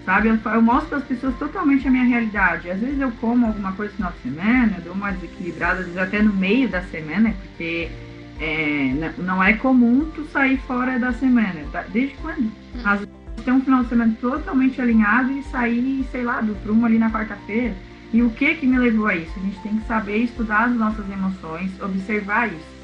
sabe? 0.05 0.29
Eu, 0.29 0.39
eu 0.53 0.63
mostro 0.63 0.89
para 0.91 0.99
as 0.99 1.05
pessoas 1.05 1.37
totalmente 1.39 1.89
a 1.89 1.91
minha 1.91 2.05
realidade. 2.05 2.71
Às 2.71 2.81
vezes 2.81 3.01
eu 3.01 3.11
como 3.13 3.47
alguma 3.47 3.73
coisa 3.73 3.93
no 3.93 3.97
final 3.97 4.13
de 4.13 4.31
semana, 4.31 4.81
dou 4.85 4.93
uma 4.93 5.11
desequilibrada, 5.13 5.81
às 5.81 5.87
vezes 5.87 5.99
até 5.99 6.23
no 6.23 6.33
meio 6.33 6.69
da 6.69 6.83
semana, 6.83 7.35
porque 7.43 7.89
é, 8.41 9.13
não 9.19 9.43
é 9.43 9.53
comum 9.55 10.11
tu 10.15 10.25
sair 10.27 10.57
fora 10.67 10.99
da 10.99 11.13
semana. 11.13 11.65
Tá? 11.73 11.85
Desde 11.93 12.15
quando? 12.17 12.41
Hum. 12.41 12.81
Às 12.85 13.01
vezes 13.01 13.15
tem 13.45 13.55
um 13.55 13.61
final 13.61 13.83
de 13.83 13.89
semana 13.89 14.17
totalmente 14.21 14.81
alinhado 14.81 15.33
e 15.33 15.43
sair, 15.45 16.07
sei 16.11 16.23
lá, 16.23 16.41
do 16.41 16.55
prumo 16.57 16.87
ali 16.87 16.99
na 16.99 17.11
quarta-feira. 17.11 17.75
E 18.13 18.23
o 18.23 18.31
que 18.31 18.55
que 18.55 18.67
me 18.67 18.79
levou 18.79 19.07
a 19.07 19.17
isso? 19.17 19.33
A 19.37 19.43
gente 19.43 19.59
tem 19.61 19.77
que 19.77 19.87
saber 19.87 20.19
estudar 20.19 20.65
as 20.65 20.77
nossas 20.77 21.09
emoções, 21.11 21.71
observar 21.83 22.49
isso. 22.49 22.75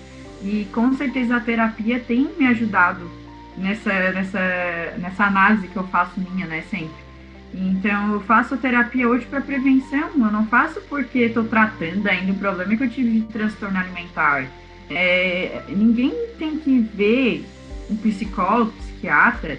E 0.42 0.66
com 0.72 0.92
certeza 0.94 1.36
a 1.36 1.40
terapia 1.40 2.00
tem 2.00 2.30
me 2.38 2.46
ajudado 2.46 3.08
nessa, 3.56 3.92
nessa, 4.12 4.94
nessa 4.98 5.24
análise 5.24 5.68
que 5.68 5.76
eu 5.76 5.86
faço 5.86 6.18
minha, 6.18 6.46
né, 6.46 6.62
sempre. 6.62 7.10
Então, 7.52 8.12
eu 8.12 8.20
faço 8.20 8.56
terapia 8.56 9.08
hoje 9.08 9.26
para 9.26 9.40
prevenção, 9.40 10.10
eu 10.14 10.32
não 10.32 10.46
faço 10.46 10.80
porque 10.88 11.18
estou 11.20 11.44
tratando 11.44 12.06
ainda 12.06 12.32
um 12.32 12.36
problema 12.36 12.76
que 12.76 12.84
eu 12.84 12.90
tive 12.90 13.20
de 13.20 13.32
transtorno 13.32 13.78
alimentar. 13.78 14.46
É, 14.90 15.62
ninguém 15.68 16.12
tem 16.38 16.58
que 16.58 16.80
ver 16.94 17.46
um 17.88 17.96
psicólogo, 17.96 18.72
psiquiatra, 18.72 19.58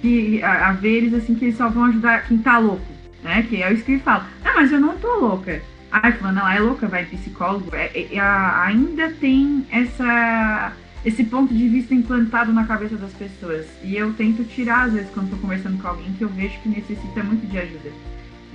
que, 0.00 0.42
a, 0.42 0.68
a, 0.68 0.72
ver 0.72 0.96
eles 0.96 1.14
assim 1.14 1.34
que 1.34 1.46
eles 1.46 1.56
só 1.56 1.68
vão 1.68 1.84
ajudar 1.84 2.26
quem 2.26 2.38
tá 2.38 2.58
louco, 2.58 2.86
né? 3.22 3.46
Que 3.48 3.62
é 3.62 3.72
isso 3.72 3.84
que 3.84 3.92
ele 3.92 4.02
fala. 4.02 4.26
Ah, 4.44 4.52
mas 4.54 4.70
eu 4.72 4.80
não 4.80 4.96
tô 4.98 5.18
louca. 5.18 5.62
Ai, 5.90 6.12
falando, 6.12 6.40
ela 6.40 6.54
é 6.54 6.60
louca, 6.60 6.86
vai 6.86 7.04
psicólogo. 7.04 7.74
É, 7.74 7.90
é, 8.14 8.20
ainda 8.20 9.10
tem 9.12 9.66
essa 9.70 10.72
esse 11.04 11.24
ponto 11.24 11.52
de 11.52 11.68
vista 11.68 11.94
implantado 11.94 12.52
na 12.52 12.64
cabeça 12.64 12.96
das 12.96 13.12
pessoas. 13.12 13.66
E 13.82 13.96
eu 13.96 14.12
tento 14.12 14.44
tirar, 14.44 14.86
às 14.86 14.92
vezes, 14.92 15.10
quando 15.10 15.26
estou 15.26 15.40
conversando 15.40 15.80
com 15.82 15.88
alguém 15.88 16.12
que 16.12 16.22
eu 16.22 16.28
vejo 16.28 16.58
que 16.62 16.68
necessita 16.68 17.24
muito 17.24 17.44
de 17.46 17.58
ajuda. 17.58 17.90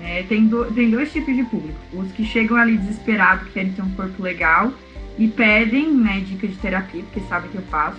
É, 0.01 0.23
tem, 0.23 0.47
do, 0.47 0.63
tem 0.73 0.89
dois 0.89 1.11
tipos 1.11 1.35
de 1.35 1.43
público. 1.43 1.77
Os 1.91 2.09
que 2.13 2.23
chegam 2.23 2.55
ali 2.55 2.77
desesperados, 2.77 3.49
querem 3.51 3.73
ter 3.73 3.81
um 3.81 3.89
corpo 3.89 4.23
legal 4.23 4.71
e 5.17 5.27
pedem 5.27 5.93
né, 5.93 6.21
dica 6.25 6.47
de 6.47 6.55
terapia, 6.55 7.03
porque 7.03 7.19
sabem 7.27 7.49
que 7.49 7.57
eu 7.57 7.63
faço. 7.63 7.97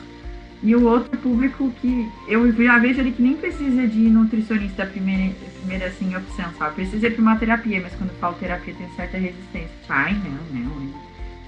E 0.63 0.75
o 0.75 0.85
outro 0.85 1.17
público 1.19 1.73
que 1.81 2.09
eu 2.27 2.53
já 2.53 2.79
vejo 2.79 3.01
ali 3.01 3.13
que 3.13 3.23
nem 3.23 3.37
precisa 3.37 3.87
de 3.87 3.99
nutricionista 3.99 4.85
primeira, 4.85 5.33
primeira 5.61 5.87
assim, 5.87 6.17
opção, 6.17 6.53
sabe? 6.59 6.75
Precisa 6.75 7.07
ir 7.07 7.13
para 7.13 7.23
uma 7.23 7.37
terapia, 7.37 7.81
mas 7.81 7.95
quando 7.95 8.11
falo 8.19 8.35
terapia 8.35 8.75
tem 8.75 8.89
certa 8.97 9.19
resistência. 9.19 9.71
Ai, 9.89 10.15
não, 10.15 10.61
não. 10.61 10.93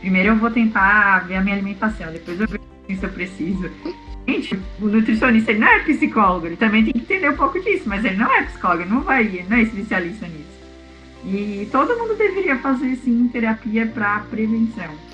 Primeiro 0.00 0.28
eu 0.28 0.36
vou 0.36 0.50
tentar 0.50 1.26
ver 1.26 1.36
a 1.36 1.40
minha 1.40 1.56
alimentação, 1.56 2.12
depois 2.12 2.40
eu 2.40 2.46
vejo 2.46 2.62
se 2.88 3.04
eu 3.04 3.10
preciso. 3.10 3.70
Gente, 4.28 4.58
o 4.80 4.86
nutricionista 4.86 5.50
ele 5.50 5.60
não 5.60 5.68
é 5.68 5.80
psicólogo, 5.80 6.46
ele 6.46 6.56
também 6.56 6.84
tem 6.84 6.92
que 6.92 7.00
entender 7.00 7.30
um 7.30 7.36
pouco 7.36 7.58
disso, 7.60 7.84
mas 7.86 8.04
ele 8.04 8.16
não 8.16 8.32
é 8.32 8.42
psicólogo, 8.44 8.88
não 8.88 9.00
vai, 9.00 9.24
ele 9.24 9.46
não 9.48 9.56
é 9.56 9.62
especialista 9.62 10.26
nisso. 10.26 10.60
E 11.24 11.68
todo 11.70 11.98
mundo 11.98 12.16
deveria 12.16 12.56
fazer 12.58 12.96
sim 12.96 13.28
terapia 13.28 13.86
para 13.86 14.20
prevenção. 14.30 15.09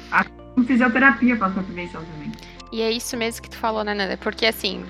Fisioterapia 0.64 1.36
para 1.36 1.50
prevenção 1.50 2.02
também. 2.04 2.32
E 2.72 2.82
é 2.82 2.90
isso 2.90 3.16
mesmo 3.16 3.42
que 3.42 3.50
tu 3.50 3.56
falou, 3.56 3.84
né, 3.84 3.94
Nanda? 3.94 4.16
Porque 4.16 4.46
assim, 4.46 4.84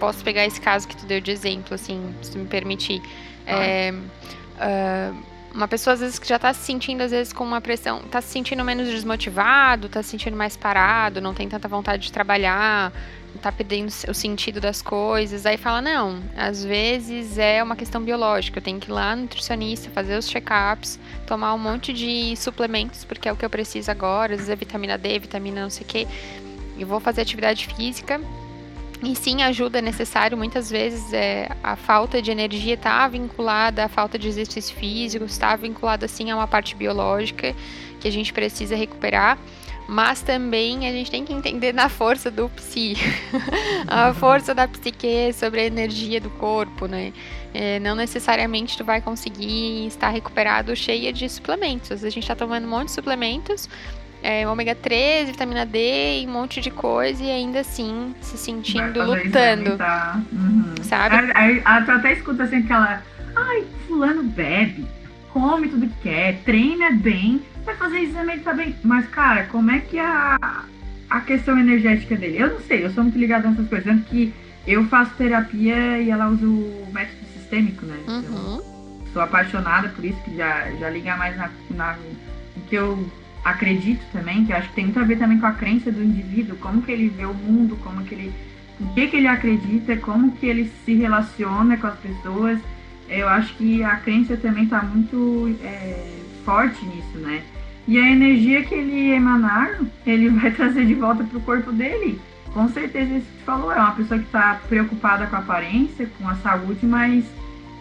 posso 0.00 0.24
pegar 0.24 0.44
esse 0.44 0.60
caso 0.60 0.88
que 0.88 0.96
tu 0.96 1.06
deu 1.06 1.20
de 1.20 1.30
exemplo, 1.30 1.74
assim, 1.74 2.14
se 2.22 2.32
tu 2.32 2.38
me 2.38 2.46
permitir. 2.46 3.00
É, 3.46 3.92
uh, 3.92 5.31
uma 5.54 5.68
pessoa 5.68 5.94
às 5.94 6.00
vezes 6.00 6.18
que 6.18 6.26
já 6.26 6.36
está 6.36 6.52
se 6.52 6.60
sentindo 6.60 7.02
às 7.02 7.10
vezes 7.10 7.32
com 7.32 7.44
uma 7.44 7.60
pressão, 7.60 8.00
está 8.00 8.20
se 8.20 8.28
sentindo 8.28 8.64
menos 8.64 8.88
desmotivado, 8.88 9.86
está 9.86 10.02
se 10.02 10.10
sentindo 10.10 10.36
mais 10.36 10.56
parado, 10.56 11.20
não 11.20 11.34
tem 11.34 11.48
tanta 11.48 11.68
vontade 11.68 12.04
de 12.04 12.12
trabalhar, 12.12 12.92
está 13.34 13.50
perdendo 13.50 13.88
o 14.08 14.14
sentido 14.14 14.60
das 14.60 14.82
coisas, 14.82 15.46
aí 15.46 15.56
fala 15.56 15.80
não, 15.80 16.22
às 16.36 16.64
vezes 16.64 17.38
é 17.38 17.62
uma 17.62 17.76
questão 17.76 18.02
biológica, 18.02 18.58
eu 18.58 18.62
tenho 18.62 18.80
que 18.80 18.90
ir 18.90 18.92
lá 18.92 19.14
no 19.14 19.22
nutricionista, 19.22 19.90
fazer 19.90 20.16
os 20.16 20.28
check-ups, 20.28 20.98
tomar 21.26 21.54
um 21.54 21.58
monte 21.58 21.92
de 21.92 22.34
suplementos 22.36 23.04
porque 23.04 23.28
é 23.28 23.32
o 23.32 23.36
que 23.36 23.44
eu 23.44 23.50
preciso 23.50 23.90
agora, 23.90 24.32
às 24.32 24.38
vezes 24.38 24.50
é 24.50 24.56
vitamina 24.56 24.96
D, 24.96 25.18
vitamina 25.18 25.62
não 25.62 25.70
sei 25.70 25.84
o 25.84 25.86
que, 25.86 26.08
e 26.76 26.84
vou 26.84 27.00
fazer 27.00 27.20
atividade 27.22 27.66
física 27.66 28.20
e 29.02 29.16
sim, 29.16 29.42
ajuda 29.42 29.80
é 29.80 29.82
necessário. 29.82 30.38
Muitas 30.38 30.70
vezes 30.70 31.12
é, 31.12 31.48
a 31.62 31.74
falta 31.74 32.22
de 32.22 32.30
energia 32.30 32.74
está 32.74 33.06
vinculada 33.08 33.84
à 33.84 33.88
falta 33.88 34.16
de 34.16 34.28
exercício 34.28 34.76
físico, 34.76 35.24
está 35.24 35.56
vinculada 35.56 36.06
sim 36.06 36.30
a 36.30 36.36
uma 36.36 36.46
parte 36.46 36.76
biológica 36.76 37.54
que 37.98 38.06
a 38.06 38.12
gente 38.12 38.32
precisa 38.32 38.76
recuperar. 38.76 39.36
Mas 39.88 40.22
também 40.22 40.88
a 40.88 40.92
gente 40.92 41.10
tem 41.10 41.24
que 41.24 41.32
entender 41.32 41.74
na 41.74 41.88
força 41.88 42.30
do 42.30 42.48
psi, 42.50 42.94
a 43.88 44.14
força 44.14 44.54
da 44.54 44.68
psique 44.68 45.32
sobre 45.32 45.60
a 45.60 45.64
energia 45.64 46.20
do 46.20 46.30
corpo, 46.30 46.86
né? 46.86 47.12
É, 47.52 47.80
não 47.80 47.96
necessariamente 47.96 48.78
tu 48.78 48.84
vai 48.84 49.00
conseguir 49.00 49.86
estar 49.88 50.08
recuperado 50.08 50.74
cheia 50.76 51.12
de 51.12 51.28
suplementos. 51.28 52.04
A 52.04 52.10
gente 52.10 52.22
está 52.22 52.36
tomando 52.36 52.64
um 52.64 52.70
monte 52.70 52.86
de 52.86 52.92
suplementos, 52.92 53.68
é, 54.22 54.46
ômega 54.48 54.74
3, 54.74 55.30
vitamina 55.30 55.66
D 55.66 56.20
e 56.20 56.26
um 56.26 56.30
monte 56.30 56.60
de 56.60 56.70
coisa 56.70 57.22
e 57.22 57.30
ainda 57.30 57.60
assim 57.60 58.14
se 58.20 58.38
sentindo 58.38 59.02
lutando. 59.02 59.76
Tá. 59.76 60.20
Uhum. 60.32 60.74
Sabe? 60.82 61.32
Aí, 61.34 61.60
aí, 61.64 61.84
tu 61.84 61.90
até 61.90 62.12
escuta 62.12 62.44
assim 62.44 62.58
aquela. 62.58 63.02
Ai, 63.34 63.64
fulano 63.86 64.22
bebe, 64.22 64.86
come 65.30 65.68
tudo 65.68 65.88
que 65.88 66.02
quer, 66.02 66.38
treina 66.44 66.92
bem, 66.92 67.42
vai 67.64 67.74
fazer 67.76 68.00
exame 68.00 68.34
ele 68.34 68.42
tá 68.42 68.52
bem. 68.52 68.76
Mas, 68.84 69.08
cara, 69.08 69.44
como 69.46 69.70
é 69.70 69.80
que 69.80 69.98
a, 69.98 70.64
a 71.10 71.20
questão 71.20 71.58
energética 71.58 72.14
dele? 72.14 72.42
Eu 72.42 72.52
não 72.52 72.60
sei, 72.60 72.84
eu 72.84 72.90
sou 72.90 73.02
muito 73.02 73.18
ligada 73.18 73.48
nessas 73.48 73.68
coisas. 73.68 73.86
Tanto 73.86 74.04
que 74.04 74.32
eu 74.66 74.84
faço 74.84 75.12
terapia 75.16 75.98
e 75.98 76.10
ela 76.10 76.28
usa 76.28 76.46
o 76.46 76.86
método 76.92 77.26
sistêmico, 77.34 77.84
né? 77.86 77.96
Uhum. 78.06 78.20
Então, 78.20 78.64
sou 79.12 79.22
apaixonada 79.22 79.88
por 79.88 80.04
isso, 80.04 80.20
que 80.22 80.36
já, 80.36 80.70
já 80.78 80.88
liga 80.90 81.16
mais 81.16 81.36
na, 81.36 81.50
na 81.70 81.98
que 82.68 82.76
eu 82.76 83.10
acredito 83.44 84.04
também, 84.12 84.44
que 84.44 84.52
eu 84.52 84.56
acho 84.56 84.68
que 84.68 84.74
tem 84.74 84.84
muito 84.84 85.00
a 85.00 85.04
ver 85.04 85.18
também 85.18 85.38
com 85.38 85.46
a 85.46 85.52
crença 85.52 85.90
do 85.90 86.02
indivíduo, 86.02 86.56
como 86.56 86.82
que 86.82 86.92
ele 86.92 87.08
vê 87.08 87.26
o 87.26 87.34
mundo, 87.34 87.76
como 87.82 88.04
que 88.04 88.14
ele, 88.14 88.32
o 88.80 88.86
que 88.94 89.08
que 89.08 89.16
ele 89.16 89.26
acredita, 89.26 89.96
como 89.96 90.32
que 90.32 90.46
ele 90.46 90.70
se 90.84 90.94
relaciona 90.94 91.76
com 91.76 91.86
as 91.86 91.98
pessoas. 91.98 92.58
Eu 93.08 93.28
acho 93.28 93.54
que 93.54 93.82
a 93.82 93.96
crença 93.96 94.36
também 94.36 94.64
está 94.64 94.82
muito 94.82 95.54
é, 95.62 96.08
forte 96.44 96.84
nisso, 96.86 97.18
né? 97.18 97.42
E 97.86 97.98
a 97.98 98.10
energia 98.10 98.62
que 98.62 98.74
ele 98.74 99.10
emanar, 99.10 99.80
ele 100.06 100.28
vai 100.30 100.50
trazer 100.50 100.86
de 100.86 100.94
volta 100.94 101.24
para 101.24 101.38
o 101.38 101.42
corpo 101.42 101.72
dele. 101.72 102.20
Com 102.54 102.68
certeza, 102.68 103.14
isso 103.14 103.26
que 103.26 103.38
tu 103.38 103.44
falou, 103.44 103.72
é 103.72 103.76
uma 103.76 103.92
pessoa 103.92 104.20
que 104.20 104.26
está 104.26 104.60
preocupada 104.68 105.26
com 105.26 105.36
a 105.36 105.38
aparência, 105.38 106.08
com 106.18 106.28
a 106.28 106.34
saúde, 106.36 106.84
mas 106.86 107.24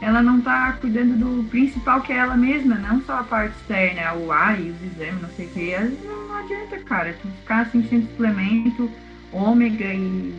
ela 0.02 0.22
não 0.24 0.42
tá 0.42 0.74
cuidando 0.82 1.14
do 1.16 1.44
principal 1.50 2.02
que 2.02 2.12
é 2.12 2.18
ela 2.18 2.36
mesma, 2.36 2.76
não 2.76 3.02
só 3.02 3.20
a 3.20 3.24
parte 3.24 3.56
externa, 3.62 4.14
o 4.16 4.32
ar 4.32 4.60
e 4.60 4.72
os 4.72 4.84
exames, 4.84 5.22
não 5.22 5.30
sei 5.30 5.46
o 5.46 5.50
que. 5.50 5.78
Não, 6.04 6.28
não 6.28 6.36
adianta, 6.36 6.78
cara, 6.80 7.16
tu 7.22 7.28
ficar 7.28 7.62
assim 7.62 7.88
sem 7.88 8.02
suplemento, 8.02 8.90
ômega 9.32 9.94
e 9.94 10.34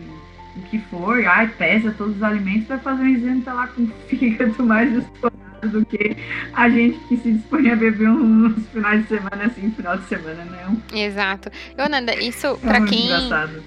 o 0.57 0.61
que 0.63 0.79
for, 0.79 1.25
ai, 1.25 1.47
pesa 1.57 1.95
todos 1.97 2.17
os 2.17 2.23
alimentos, 2.23 2.67
vai 2.67 2.77
fazer 2.79 3.03
um 3.03 3.07
exame, 3.07 3.41
tá 3.41 3.53
lá 3.53 3.67
com 3.67 3.83
o 3.83 3.87
fígado 4.07 4.63
mais 4.63 4.91
disposto 4.93 5.33
do 5.63 5.85
que 5.85 6.17
a 6.53 6.69
gente 6.69 6.99
que 7.07 7.15
se 7.15 7.31
dispõe 7.31 7.71
a 7.71 7.75
beber 7.77 8.09
uns 8.09 8.67
finais 8.67 9.01
de 9.03 9.07
semana 9.07 9.45
assim, 9.45 9.71
final 9.71 9.97
de 9.97 10.05
semana, 10.07 10.43
não. 10.43 10.99
Exato. 10.99 11.49
Eu, 11.77 11.87
Nanda, 11.87 12.13
isso 12.15 12.47
é 12.47 12.55
para 12.57 12.81
quem 12.81 13.09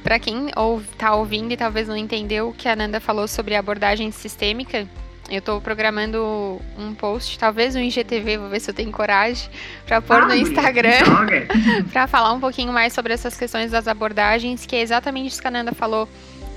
para 0.03 0.19
quem 0.19 0.51
ou, 0.55 0.83
tá 0.99 1.15
ouvindo 1.15 1.53
e 1.53 1.57
talvez 1.57 1.89
não 1.89 1.97
entendeu 1.97 2.51
o 2.51 2.53
que 2.53 2.69
a 2.69 2.77
Nanda 2.77 3.01
falou 3.01 3.27
sobre 3.27 3.55
abordagem 3.55 4.11
sistêmica, 4.11 4.87
eu 5.29 5.43
tô 5.43 5.61
programando 5.61 6.61
um 6.79 6.95
post, 6.95 7.39
talvez 7.39 7.75
um 7.75 7.81
IGTV, 7.81 8.39
vou 8.39 8.49
ver 8.49 8.61
se 8.61 8.71
eu 8.71 8.75
tenho 8.75 8.93
coragem, 8.93 9.49
para 9.85 10.01
pôr 10.01 10.23
ah, 10.23 10.27
no 10.27 10.35
Instagram, 10.35 11.01
para 11.93 12.07
falar 12.07 12.33
um 12.33 12.41
pouquinho 12.41 12.73
mais 12.73 12.93
sobre 12.93 13.13
essas 13.13 13.37
questões 13.37 13.71
das 13.71 13.89
abordagens, 13.89 14.65
que 14.65 14.77
é 14.77 14.81
exatamente 14.81 15.29
isso 15.29 15.41
que 15.41 15.49
a 15.49 15.51
Nanda 15.51 15.73
falou. 15.73 16.09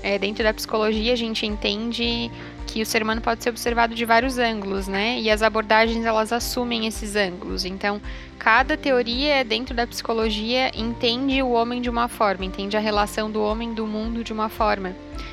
É, 0.02 0.18
dentro 0.18 0.42
da 0.42 0.54
psicologia, 0.54 1.12
a 1.12 1.16
gente 1.16 1.44
entende 1.44 2.30
que 2.66 2.80
o 2.80 2.86
ser 2.86 3.02
humano 3.02 3.20
pode 3.20 3.42
ser 3.42 3.50
observado 3.50 3.94
de 3.94 4.04
vários 4.06 4.38
ângulos, 4.38 4.88
né? 4.88 5.20
E 5.20 5.28
as 5.28 5.42
abordagens, 5.42 6.06
elas 6.06 6.32
assumem 6.32 6.86
esses 6.86 7.16
ângulos. 7.16 7.66
Então, 7.66 8.00
cada 8.40 8.74
teoria 8.76 9.44
dentro 9.44 9.74
da 9.74 9.86
psicologia 9.86 10.70
entende 10.74 11.42
o 11.42 11.50
homem 11.50 11.80
de 11.82 11.90
uma 11.90 12.08
forma, 12.08 12.42
entende 12.44 12.74
a 12.76 12.80
relação 12.80 13.30
do 13.30 13.40
homem 13.42 13.74
do 13.74 13.86
mundo 13.86 14.24
de 14.24 14.32
uma 14.32 14.48
forma. 14.48 14.92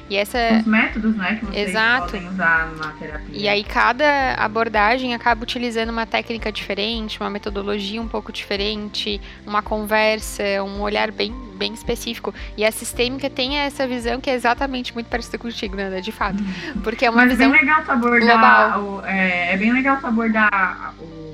E 0.09 0.15
essa 0.15 0.37
Os 0.59 0.65
métodos, 0.65 1.15
né, 1.17 1.35
que 1.39 1.45
vocês 1.45 1.69
Exato. 1.69 2.11
podem 2.11 2.27
usar 2.29 2.71
na 2.77 2.91
terapia. 2.91 3.27
e 3.31 3.47
aí 3.47 3.63
cada 3.63 4.35
abordagem 4.35 5.13
acaba 5.13 5.43
utilizando 5.43 5.89
uma 5.89 6.05
técnica 6.05 6.49
diferente, 6.51 7.19
uma 7.19 7.29
metodologia 7.29 8.01
um 8.01 8.07
pouco 8.07 8.31
diferente, 8.31 9.19
uma 9.45 9.61
conversa, 9.61 10.43
um 10.63 10.81
olhar 10.81 11.11
bem, 11.11 11.33
bem 11.55 11.73
específico. 11.73 12.33
E 12.55 12.63
a 12.65 12.71
sistêmica 12.71 13.29
tem 13.29 13.57
essa 13.57 13.85
visão 13.87 14.19
que 14.21 14.29
é 14.29 14.33
exatamente 14.33 14.93
muito 14.93 15.07
parecida 15.07 15.37
contigo, 15.37 15.75
né, 15.75 15.99
de 16.01 16.11
fato. 16.11 16.37
Porque 16.83 17.05
é 17.05 17.09
uma 17.09 17.25
Mas 17.25 17.31
visão 17.31 17.47
é 17.47 17.51
bem 17.51 17.59
legal 17.61 17.83
tu 17.83 17.91
abordar 17.91 18.73
global. 18.73 19.01
o- 19.01 19.05
é, 19.05 19.53
é 19.53 19.57
bem 19.57 19.73
legal 19.73 19.97
tu 19.99 20.07
abordar 20.07 20.93
o, 20.99 21.26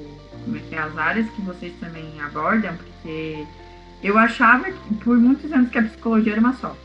é, 0.72 0.77
as 0.77 0.98
áreas 0.98 1.29
que 1.31 1.41
vocês 1.41 1.74
também 1.79 2.19
abordam, 2.22 2.75
porque 2.75 3.45
eu 4.03 4.17
achava 4.17 4.65
por 5.03 5.17
muitos 5.17 5.51
anos 5.51 5.69
que 5.69 5.77
a 5.77 5.83
psicologia 5.83 6.33
era 6.33 6.41
uma 6.41 6.53
só. 6.53 6.75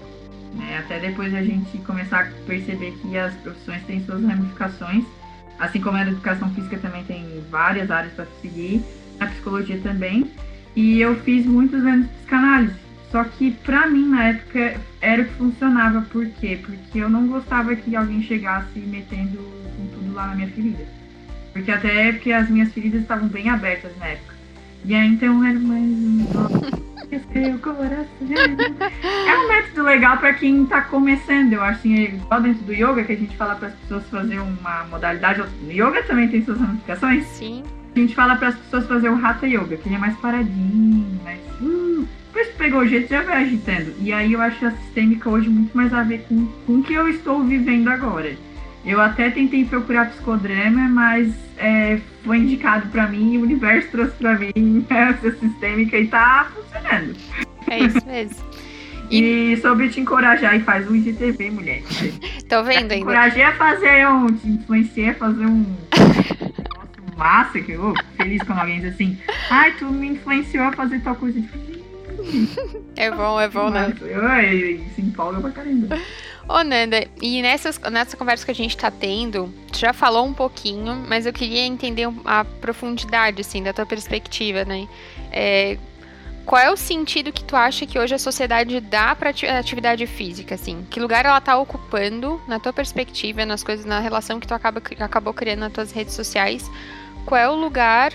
né? 0.55 0.79
Até 0.79 0.99
depois 1.01 1.35
a 1.35 1.43
gente 1.43 1.79
começar 1.79 2.21
a 2.21 2.47
perceber 2.47 2.93
que 3.03 3.17
as 3.19 3.35
profissões 3.35 3.83
têm 3.85 4.05
suas 4.05 4.23
ramificações, 4.25 5.05
assim 5.59 5.81
como 5.81 5.97
a 5.97 6.03
educação 6.03 6.49
física 6.55 6.79
também 6.79 7.05
tem 7.05 7.43
várias 7.51 7.91
áreas 7.91 8.13
para 8.15 8.27
seguir, 8.41 8.83
a 9.21 9.27
psicologia 9.27 9.81
também. 9.83 10.31
E 10.77 11.01
eu 11.01 11.17
fiz 11.23 11.45
muitos 11.45 11.85
anos 11.85 12.07
de 12.07 12.15
psicanálise. 12.15 12.89
Só 13.11 13.25
que 13.25 13.51
pra 13.65 13.87
mim 13.87 14.07
na 14.09 14.29
época 14.29 14.77
era 15.01 15.23
o 15.23 15.25
que 15.25 15.35
funcionava. 15.35 16.03
Por 16.03 16.27
quê? 16.27 16.61
Porque 16.65 16.99
eu 16.99 17.09
não 17.09 17.27
gostava 17.27 17.75
que 17.75 17.97
alguém 17.97 18.23
chegasse 18.23 18.79
metendo 18.79 19.39
com 19.77 19.87
tudo 19.87 20.15
lá 20.15 20.27
na 20.29 20.35
minha 20.35 20.49
ferida. 20.49 20.85
Porque 21.59 21.73
até 21.73 22.13
porque 22.13 22.33
as 22.33 22.49
minhas 22.49 22.73
feridas 22.73 23.03
estavam 23.03 23.27
bem 23.27 23.49
abertas 23.49 23.91
na 23.99 24.07
época. 24.07 24.35
E 24.85 24.95
aí 24.95 25.09
então 25.09 25.45
era 25.45 25.59
mais 25.59 25.83
um 25.83 26.25
seu 27.33 27.59
coração. 27.59 28.07
É 29.27 29.39
um 29.39 29.49
método 29.49 29.83
legal 29.83 30.19
pra 30.19 30.35
quem 30.35 30.65
tá 30.67 30.83
começando. 30.83 31.53
Eu 31.53 31.63
acho 31.63 31.81
assim, 31.81 31.99
é 31.99 32.03
igual 32.11 32.41
dentro 32.41 32.63
do 32.63 32.73
yoga 32.73 33.03
que 33.03 33.13
a 33.13 33.17
gente 33.17 33.37
fala 33.37 33.57
para 33.57 33.69
as 33.69 33.75
pessoas 33.75 34.05
fazer 34.09 34.39
uma 34.39 34.85
modalidade. 34.85 35.43
No 35.63 35.73
yoga 35.73 36.03
também 36.05 36.29
tem 36.29 36.45
suas 36.45 36.61
ramificações. 36.61 37.27
sim. 37.27 37.65
A 37.97 37.99
gente 37.99 38.15
fala 38.15 38.37
para 38.37 38.49
as 38.49 38.55
pessoas 38.55 38.87
fazer 38.87 39.09
o 39.09 39.27
Hatha 39.27 39.47
Yoga, 39.47 39.77
que 39.77 39.89
ele 39.89 39.97
é 39.97 39.99
mais 39.99 40.17
paradinho, 40.19 41.21
mais. 41.25 41.41
Uh, 41.61 42.07
depois 42.27 42.49
que 42.49 42.59
pegou 42.59 42.81
o 42.81 42.87
jeito, 42.87 43.09
já 43.09 43.23
vai 43.23 43.43
agitando. 43.43 43.95
E 44.01 44.13
aí 44.13 44.33
eu 44.33 44.41
acho 44.41 44.65
a 44.65 44.71
sistêmica 44.71 45.29
hoje 45.29 45.49
muito 45.49 45.77
mais 45.77 45.93
a 45.93 46.05
ver 46.05 46.25
com, 46.29 46.47
com 46.67 46.75
o 46.75 46.83
que 46.85 46.95
eu 46.95 47.09
estou 47.09 47.43
vivendo 47.43 47.89
agora. 47.89 48.37
Eu 48.89 49.03
até 49.03 49.29
tentei 49.29 49.67
procurar 49.67 50.07
psicodrama, 50.07 50.89
mas 50.89 51.35
é, 51.59 52.01
foi 52.25 52.39
indicado 52.39 52.89
para 52.89 53.07
mim, 53.07 53.37
o 53.37 53.43
universo 53.43 53.91
trouxe 53.91 54.13
para 54.13 54.39
mim 54.39 54.85
essa 54.89 55.31
sistêmica 55.33 55.99
e 55.99 56.07
tá 56.07 56.51
funcionando. 56.55 57.15
É 57.69 57.81
isso 57.81 58.07
mesmo. 58.07 58.49
E 59.11 59.59
sobre 59.59 59.91
te 59.91 60.01
encorajar 60.01 60.57
e 60.57 60.61
faz 60.61 60.91
um 60.91 60.95
IGTV, 60.95 61.51
mulher. 61.51 61.83
Tô 62.49 62.63
vendo 62.63 62.93
ainda. 62.93 62.97
encorajei 62.97 63.43
a 63.43 63.55
fazer 63.57 64.09
um. 64.09 64.27
Te 64.27 64.49
influenciei 64.49 65.11
a 65.11 65.15
fazer 65.15 65.45
um. 65.45 65.67
Nossa, 65.93 67.17
massa, 67.17 67.61
que 67.61 67.73
eu 67.73 67.95
fico 67.95 68.09
feliz 68.17 68.43
quando 68.43 68.59
alguém 68.59 68.81
diz 68.81 68.95
assim. 68.95 69.19
Ai, 69.51 69.73
tu 69.73 69.85
me 69.85 70.09
influenciou 70.09 70.65
a 70.65 70.73
fazer 70.73 71.01
tal 71.01 71.15
coisa. 71.15 71.43
É 72.97 73.11
bom, 73.11 73.39
é 73.39 73.49
bom, 73.49 73.71
né? 73.71 73.95
Ai, 74.31 74.81
se 74.95 75.03
empolga 75.03 75.41
pra 75.41 75.51
caramba. 75.51 75.99
Ô, 76.49 76.63
Nanda, 76.65 77.07
e 77.21 77.43
nessas, 77.43 77.79
nessa 77.79 78.17
conversa 78.17 78.45
que 78.45 78.51
a 78.51 78.55
gente 78.55 78.75
tá 78.77 78.91
tendo, 78.91 79.53
tu 79.71 79.79
já 79.79 79.93
falou 79.93 80.25
um 80.25 80.33
pouquinho, 80.33 81.05
mas 81.07 81.27
eu 81.27 81.33
queria 81.33 81.61
entender 81.67 82.09
a 82.25 82.43
profundidade, 82.45 83.43
assim, 83.43 83.63
da 83.63 83.73
tua 83.73 83.85
perspectiva, 83.85 84.65
né? 84.65 84.89
É, 85.31 85.77
qual 86.47 86.63
é 86.63 86.71
o 86.73 86.77
sentido 86.79 87.31
que 87.31 87.45
tu 87.45 87.55
acha 87.55 87.85
que 87.85 87.99
hoje 87.99 88.15
a 88.15 88.19
sociedade 88.19 88.81
dá 88.81 89.11
ati- 89.11 89.47
atividade 89.47 90.07
física, 90.07 90.55
assim? 90.55 90.87
Que 90.89 90.99
lugar 90.99 91.27
ela 91.27 91.39
tá 91.39 91.59
ocupando, 91.59 92.41
na 92.49 92.59
tua 92.59 92.73
perspectiva, 92.73 93.45
nas 93.45 93.63
coisas, 93.63 93.85
na 93.85 94.01
relação 94.01 94.41
que 94.41 94.47
tu 94.47 94.55
acaba, 94.55 94.81
acabou 95.01 95.35
criando 95.35 95.61
nas 95.61 95.73
tuas 95.75 95.93
redes 95.93 96.15
sociais? 96.15 96.65
Qual 97.27 97.39
é 97.39 97.47
o 97.47 97.55
lugar 97.55 98.15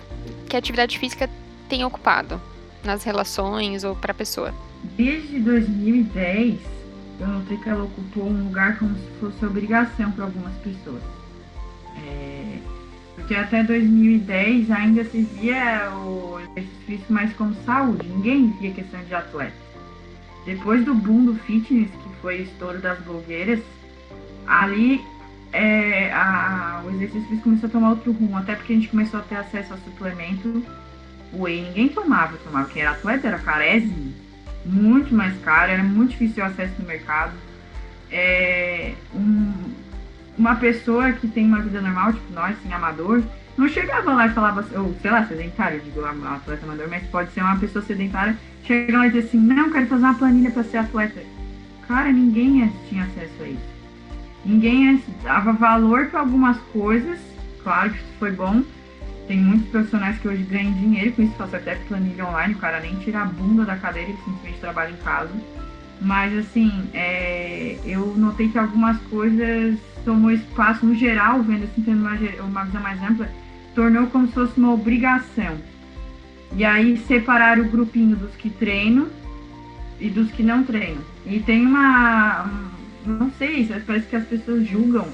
que 0.49 0.55
a 0.55 0.59
atividade 0.59 0.97
física 0.97 1.29
tem 1.69 1.85
ocupado 1.85 2.41
nas 2.83 3.03
relações 3.03 3.83
ou 3.83 3.95
pra 3.95 4.11
pessoa? 4.11 4.51
Desde 4.97 5.37
2010, 5.39 6.72
eu 7.19 7.27
notei 7.27 7.57
que 7.57 7.69
ela 7.69 7.83
ocupou 7.83 8.27
um 8.29 8.45
lugar 8.45 8.77
como 8.77 8.95
se 8.95 9.07
fosse 9.19 9.45
obrigação 9.45 10.11
para 10.11 10.25
algumas 10.25 10.53
pessoas. 10.55 11.01
É, 11.97 12.57
porque 13.15 13.35
até 13.35 13.63
2010 13.63 14.71
ainda 14.71 15.03
se 15.05 15.21
via 15.21 15.91
o 15.95 16.39
exercício 16.55 17.05
mais 17.13 17.31
como 17.33 17.53
saúde, 17.65 18.07
ninguém 18.07 18.49
via 18.59 18.71
questão 18.71 18.99
de 19.03 19.13
atleta. 19.13 19.53
Depois 20.45 20.83
do 20.83 20.93
boom 20.93 21.25
do 21.25 21.35
fitness, 21.35 21.89
que 21.89 22.09
foi 22.21 22.39
o 22.41 22.43
estouro 22.43 22.79
das 22.79 22.99
blogueiras, 22.99 23.59
ali 24.45 25.01
é, 25.53 26.11
a- 26.11 26.81
o 26.83 26.89
exercício 26.89 27.27
físico 27.29 27.43
começou 27.43 27.67
a 27.69 27.71
tomar 27.71 27.89
outro 27.91 28.11
rumo, 28.11 28.37
até 28.37 28.55
porque 28.55 28.73
a 28.73 28.75
gente 28.75 28.87
começou 28.89 29.19
a 29.19 29.23
ter 29.23 29.35
acesso 29.35 29.73
a 29.73 29.77
suplemento. 29.77 30.65
Whey 31.31 31.61
ninguém 31.61 31.89
tomava, 31.89 32.35
tomava 32.37 32.67
quem 32.69 32.81
era 32.81 32.91
atleta 32.91 33.27
era 33.27 33.39
carésimo 33.39 34.13
muito 34.65 35.13
mais 35.13 35.37
caro, 35.41 35.71
era 35.71 35.83
muito 35.83 36.11
difícil 36.11 36.43
o 36.43 36.47
acesso 36.47 36.73
no 36.79 36.87
mercado. 36.87 37.33
É, 38.11 38.93
um- 39.13 39.71
uma 40.37 40.55
pessoa 40.55 41.11
que 41.11 41.27
tem 41.27 41.45
uma 41.45 41.61
vida 41.61 41.81
normal, 41.81 42.13
tipo 42.13 42.33
nós, 42.33 42.55
assim, 42.57 42.73
amador, 42.73 43.21
não 43.57 43.67
chegava 43.67 44.13
lá 44.13 44.27
e 44.27 44.31
falava, 44.31 44.65
ou 44.79 44.95
sei 45.01 45.11
lá, 45.11 45.25
sedentário, 45.25 45.81
digo 45.81 46.01
um 46.01 46.33
atleta 46.33 46.65
amador, 46.65 46.87
mas 46.89 47.03
pode 47.07 47.31
ser 47.31 47.41
uma 47.41 47.57
pessoa 47.57 47.83
sedentária, 47.85 48.35
chega 48.65 48.97
lá 48.97 49.07
e 49.07 49.11
diz 49.11 49.25
assim, 49.25 49.37
não, 49.37 49.71
quero 49.71 49.87
fazer 49.87 50.03
uma 50.03 50.13
planilha 50.15 50.51
para 50.51 50.63
ser 50.63 50.77
atleta. 50.77 51.21
Cara, 51.87 52.11
ninguém 52.11 52.71
tinha 52.89 53.03
acesso 53.03 53.43
a 53.43 53.47
isso. 53.47 53.73
Ninguém 54.45 55.03
dava 55.23 55.53
valor 55.53 56.07
para 56.07 56.21
algumas 56.21 56.57
coisas, 56.73 57.19
claro 57.63 57.91
que 57.91 57.97
isso 57.97 58.13
foi 58.19 58.31
bom, 58.31 58.63
tem 59.27 59.37
muitos 59.37 59.69
profissionais 59.69 60.17
que 60.19 60.27
hoje 60.27 60.43
ganham 60.43 60.73
dinheiro 60.73 61.11
com 61.13 61.21
isso, 61.21 61.33
faço 61.37 61.55
até 61.55 61.75
planilha 61.75 62.25
online, 62.27 62.53
o 62.53 62.57
cara 62.57 62.79
nem 62.79 62.95
tira 62.95 63.21
a 63.21 63.25
bunda 63.25 63.63
da 63.63 63.75
cadeira, 63.77 64.09
ele 64.09 64.17
simplesmente 64.25 64.59
trabalha 64.59 64.91
em 64.91 64.97
casa. 64.97 65.31
Mas 66.01 66.37
assim, 66.37 66.89
é, 66.93 67.77
eu 67.85 68.13
notei 68.17 68.49
que 68.49 68.57
algumas 68.57 68.97
coisas 69.03 69.77
tomou 70.03 70.31
espaço 70.31 70.85
no 70.85 70.93
geral, 70.95 71.41
vendo 71.41 71.63
assim, 71.63 71.81
tendo 71.81 72.01
uma, 72.01 72.17
uma 72.45 72.65
visão 72.65 72.81
mais 72.81 73.01
ampla, 73.01 73.29
tornou 73.73 74.07
como 74.07 74.27
se 74.27 74.33
fosse 74.33 74.59
uma 74.59 74.73
obrigação. 74.73 75.57
E 76.55 76.65
aí 76.65 76.97
separar 77.07 77.59
o 77.59 77.63
grupinho 77.65 78.15
dos 78.15 78.35
que 78.35 78.49
treinam 78.49 79.07
e 79.99 80.09
dos 80.09 80.29
que 80.31 80.43
não 80.43 80.63
treinam. 80.63 81.01
E 81.25 81.39
tem 81.39 81.65
uma. 81.65 82.43
um- 82.45 82.73
não 83.05 83.31
sei, 83.31 83.65
parece 83.85 84.07
que 84.07 84.15
as 84.15 84.25
pessoas 84.25 84.65
julgam, 84.67 85.07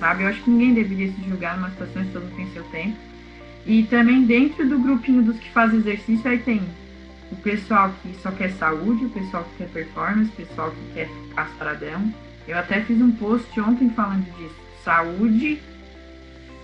sabe? 0.00 0.22
Eu 0.24 0.28
acho 0.28 0.42
que 0.42 0.50
ninguém 0.50 0.74
deveria 0.74 1.12
se 1.12 1.28
julgar 1.28 1.56
numa 1.56 1.70
situação 1.70 2.04
todo 2.12 2.22
mundo 2.22 2.34
tem 2.36 2.48
seu 2.52 2.64
tempo. 2.64 2.96
E 3.66 3.82
também 3.84 4.24
dentro 4.24 4.66
do 4.68 4.78
grupinho 4.78 5.22
dos 5.22 5.38
que 5.38 5.50
fazem 5.50 5.78
exercício, 5.80 6.30
aí 6.30 6.38
tem 6.38 6.62
o 7.30 7.36
pessoal 7.36 7.92
que 8.02 8.14
só 8.22 8.30
quer 8.30 8.50
saúde, 8.52 9.04
o 9.04 9.10
pessoal 9.10 9.44
que 9.44 9.58
quer 9.58 9.68
performance, 9.68 10.30
o 10.30 10.46
pessoal 10.46 10.70
que 10.70 10.94
quer 10.94 11.08
ficar 11.08 11.50
saradão. 11.58 12.12
Eu 12.46 12.58
até 12.58 12.80
fiz 12.80 13.00
um 13.00 13.10
post 13.12 13.60
ontem 13.60 13.90
falando 13.90 14.24
disso. 14.36 14.54
Saúde, 14.82 15.60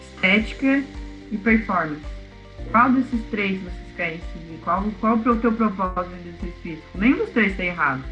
estética 0.01 0.83
e 1.31 1.37
performance. 1.37 2.01
Qual 2.71 2.91
desses 2.93 3.21
três 3.31 3.61
vocês 3.61 3.97
querem 3.97 4.21
seguir? 4.33 4.59
Qual, 4.63 4.85
qual 5.01 5.21
é 5.25 5.31
o 5.31 5.37
teu 5.37 5.53
propósito 5.53 6.11
no 6.11 6.17
exercício 6.17 6.63
físico? 6.63 6.87
Nenhum 6.95 7.19
dos 7.19 7.31
três 7.31 7.53
está 7.53 7.65
errado. 7.65 8.03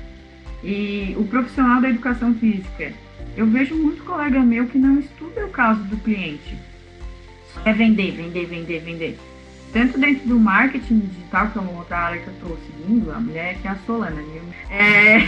E 0.62 1.14
o 1.16 1.24
profissional 1.24 1.80
da 1.80 1.88
educação 1.88 2.34
física, 2.34 2.92
eu 3.36 3.46
vejo 3.46 3.74
muito 3.74 4.04
colega 4.04 4.40
meu 4.40 4.66
que 4.66 4.78
não 4.78 5.00
estuda 5.00 5.46
o 5.46 5.50
caso 5.50 5.82
do 5.84 5.96
cliente. 5.98 6.56
É 7.64 7.72
vender, 7.72 8.12
vender, 8.12 8.46
vender, 8.46 8.80
vender. 8.80 9.18
Tanto 9.72 9.98
dentro 9.98 10.28
do 10.28 10.38
marketing 10.38 10.98
digital, 10.98 11.48
que 11.48 11.58
é 11.58 11.60
uma 11.62 11.78
outra 11.78 11.96
área 11.96 12.20
que 12.20 12.28
eu 12.28 12.34
estou 12.34 12.58
seguindo, 12.66 13.10
a 13.10 13.18
mulher 13.18 13.56
que 13.60 13.66
é 13.66 13.70
a 13.70 13.76
Solana, 13.86 14.20
viu? 14.20 14.42
É... 14.68 15.18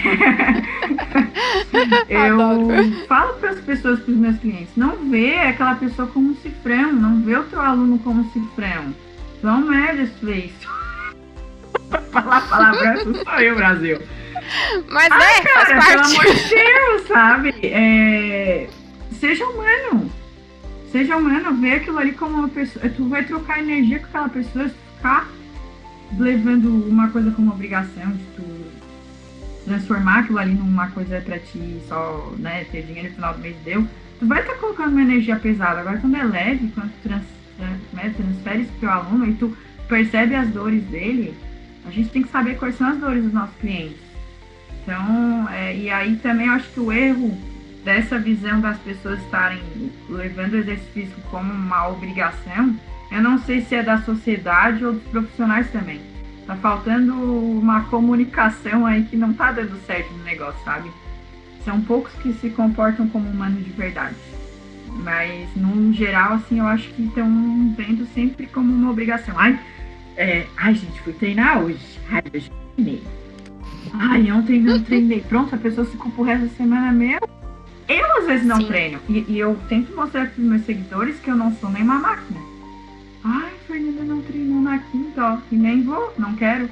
eu 2.13 2.41
Adoro. 2.43 3.07
falo 3.07 3.35
para 3.35 3.51
as 3.51 3.61
pessoas, 3.61 4.01
para 4.01 4.13
os 4.13 4.19
meus 4.19 4.39
clientes, 4.39 4.77
não 4.77 5.11
vê 5.11 5.39
aquela 5.39 5.77
pessoa 5.77 6.07
como 6.09 6.33
um 6.33 6.37
cifrão, 6.37 6.93
não 6.93 7.23
vê 7.23 7.37
o 7.37 7.45
teu 7.45 7.61
aluno 7.61 7.99
como 8.01 8.31
cifrão. 8.33 8.95
É 9.43 9.47
um 9.47 9.67
merda, 9.67 10.03
isso. 10.03 10.69
Falar 12.13 12.47
palavrão, 12.49 13.15
sou 13.15 13.41
eu, 13.41 13.57
Brasil. 13.57 13.99
Mas, 14.91 15.09
né, 15.09 15.19
faz 15.19 15.43
Cara, 15.43 15.67
pelo 15.67 15.81
parte. 15.81 16.21
amor 16.21 16.35
de 16.35 16.49
Deus, 16.51 17.07
sabe? 17.09 17.55
É, 17.63 18.69
Seja 19.19 19.47
humano. 19.47 20.13
Seja 20.95 21.17
humano, 21.17 21.57
vê 21.57 21.73
aquilo 21.73 21.99
ali 21.99 22.13
como 22.13 22.39
uma 22.39 22.49
pessoa. 22.49 22.89
Tu 22.89 23.09
vai 23.09 23.25
trocar 23.25 23.59
energia 23.59 23.99
com 23.99 24.07
aquela 24.07 24.29
pessoa 24.29 24.69
se 24.69 24.75
ficar 24.95 25.29
levando 26.17 26.89
uma 26.89 27.09
coisa 27.09 27.33
como 27.33 27.51
obrigação 27.51 28.13
de 28.13 28.23
tu 28.37 28.45
transformar 29.65 30.21
aquilo 30.21 30.39
ali 30.39 30.55
numa 30.55 30.89
coisa 30.93 31.21
pra 31.21 31.37
ti 31.41 31.81
só, 31.89 32.33
né, 32.39 32.63
ter 32.71 32.83
dinheiro 32.83 33.09
no 33.09 33.15
final 33.17 33.35
do 33.35 33.41
mês 33.41 33.57
deu. 33.65 33.85
Tu 34.21 34.27
vai 34.29 34.41
estar 34.41 34.55
colocando 34.55 34.93
uma 34.93 35.03
energia 35.03 35.35
pesada. 35.35 35.81
Agora, 35.81 35.99
quando 35.99 36.15
é 36.15 36.23
leve, 36.23 36.71
quando 36.73 36.93
tu 36.93 37.09
trans, 37.09 37.25
né, 37.93 38.15
transfere 38.17 38.63
isso 38.63 38.71
pro 38.71 38.81
teu 38.83 38.91
aluno 38.91 39.27
e 39.27 39.35
tu 39.35 39.57
percebe 39.89 40.37
as 40.37 40.49
dores 40.51 40.85
dele, 40.85 41.35
a 41.89 41.91
gente 41.91 42.11
tem 42.11 42.23
que 42.23 42.31
saber 42.31 42.57
quais 42.57 42.79
são 42.79 42.87
as 42.87 42.99
dores 42.99 43.25
dos 43.25 43.33
nossos 43.33 43.57
clientes. 43.57 43.99
Então, 44.81 45.49
é, 45.51 45.77
e 45.77 45.91
aí 45.91 46.15
também 46.23 46.47
eu 46.47 46.53
acho 46.53 46.71
que 46.71 46.79
o 46.79 46.93
erro 46.93 47.37
dessa 47.85 48.19
visão 48.19 48.61
das 48.61 48.79
pessoas 48.79 49.21
estarem 49.21 49.63
levando 50.09 50.55
o 50.55 50.59
exercício 50.59 50.93
físico 50.93 51.21
como 51.31 51.53
uma 51.53 51.89
obrigação, 51.89 52.75
eu 53.13 53.23
não 53.23 53.39
sei 53.39 53.61
se 53.61 53.75
é 53.75 53.83
da 53.83 53.99
sociedade 54.03 54.85
ou 54.85 54.95
dos 54.95 55.03
profissionais 55.05 55.71
também. 55.71 56.01
Tá 56.47 56.57
faltando 56.57 57.15
uma 57.15 57.83
comunicação 57.85 58.85
aí 58.85 59.05
que 59.05 59.17
não 59.17 59.33
tá 59.33 59.53
dando 59.53 59.79
certo 59.87 60.13
no 60.13 60.25
negócio, 60.25 60.63
sabe? 60.65 60.91
São 61.65 61.81
poucos 61.81 62.13
que 62.15 62.33
se 62.35 62.51
comportam 62.51 63.09
como 63.09 63.29
humanos 63.29 63.65
de 63.65 63.71
verdade. 63.71 64.17
Mas, 65.03 65.49
no 65.57 65.93
geral, 65.93 66.35
assim, 66.35 66.59
eu 66.59 66.67
acho 66.67 66.89
que 66.91 67.03
estão 67.03 67.75
vendo 67.77 68.07
sempre 68.15 68.47
como 68.47 68.73
uma 68.73 68.91
obrigação. 68.91 69.35
Ai, 69.39 69.59
é, 70.17 70.47
ai, 70.57 70.75
gente, 70.75 71.01
fui 71.01 71.13
treinar 71.13 71.63
hoje. 71.63 71.99
Ai, 72.11 72.23
hoje 72.35 72.53
treinei. 72.75 73.03
Ai, 73.95 74.31
ontem 74.31 74.61
não 74.61 74.83
treinei. 74.83 75.21
Pronto, 75.21 75.55
a 75.55 75.59
pessoa 75.59 75.87
se 75.87 75.97
culpa 75.97 76.23
o 76.23 76.25
resto 76.25 76.47
da 76.47 76.55
semana 76.55 76.93
mesmo. 76.93 77.44
Eu, 77.89 78.19
às 78.19 78.27
vezes, 78.27 78.47
não 78.47 78.57
Sim. 78.61 78.67
treino. 78.67 79.01
E, 79.09 79.25
e, 79.29 79.39
eu 79.39 79.59
tento 79.69 79.95
mostrar 79.95 80.31
para 80.31 80.41
os 80.41 80.49
meus 80.49 80.65
seguidores 80.65 81.19
que 81.21 81.31
eu 81.31 81.37
não 81.37 81.55
sou 81.57 81.71
nem 81.71 81.83
uma 81.83 81.99
máquina. 81.99 82.41
Ai, 83.23 83.53
Fernanda 83.67 84.03
não 84.03 84.23
treinou 84.23 84.61
na 84.61 84.79
quinta, 84.79 85.23
ó. 85.23 85.39
E 85.51 85.57
nem 85.57 85.83
vou, 85.83 86.13
não 86.19 86.35
quero. 86.35 86.69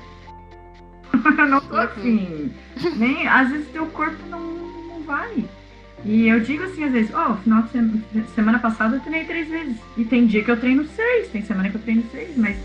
eu 1.12 1.46
não 1.46 1.60
sou 1.60 1.76
uhum. 1.76 1.82
assim. 1.82 2.52
Nem, 2.96 3.28
às 3.28 3.50
vezes, 3.50 3.68
teu 3.68 3.86
corpo 3.86 4.16
não, 4.28 4.40
não 4.40 5.02
vai. 5.02 5.44
E 6.04 6.26
eu 6.26 6.40
digo 6.40 6.64
assim, 6.64 6.82
às 6.84 6.92
vezes, 6.92 7.14
ó, 7.14 7.32
oh, 7.32 7.36
final 7.36 7.62
de 7.62 7.70
semana, 7.70 8.02
semana 8.34 8.58
passada 8.58 8.96
eu 8.96 9.00
treinei 9.00 9.24
três 9.24 9.48
vezes. 9.48 9.76
E 9.96 10.04
tem 10.04 10.26
dia 10.26 10.42
que 10.42 10.50
eu 10.50 10.58
treino 10.58 10.84
seis, 10.88 11.28
tem 11.28 11.42
semana 11.42 11.68
que 11.68 11.76
eu 11.76 11.80
treino 11.80 12.04
seis, 12.10 12.36
mas 12.36 12.56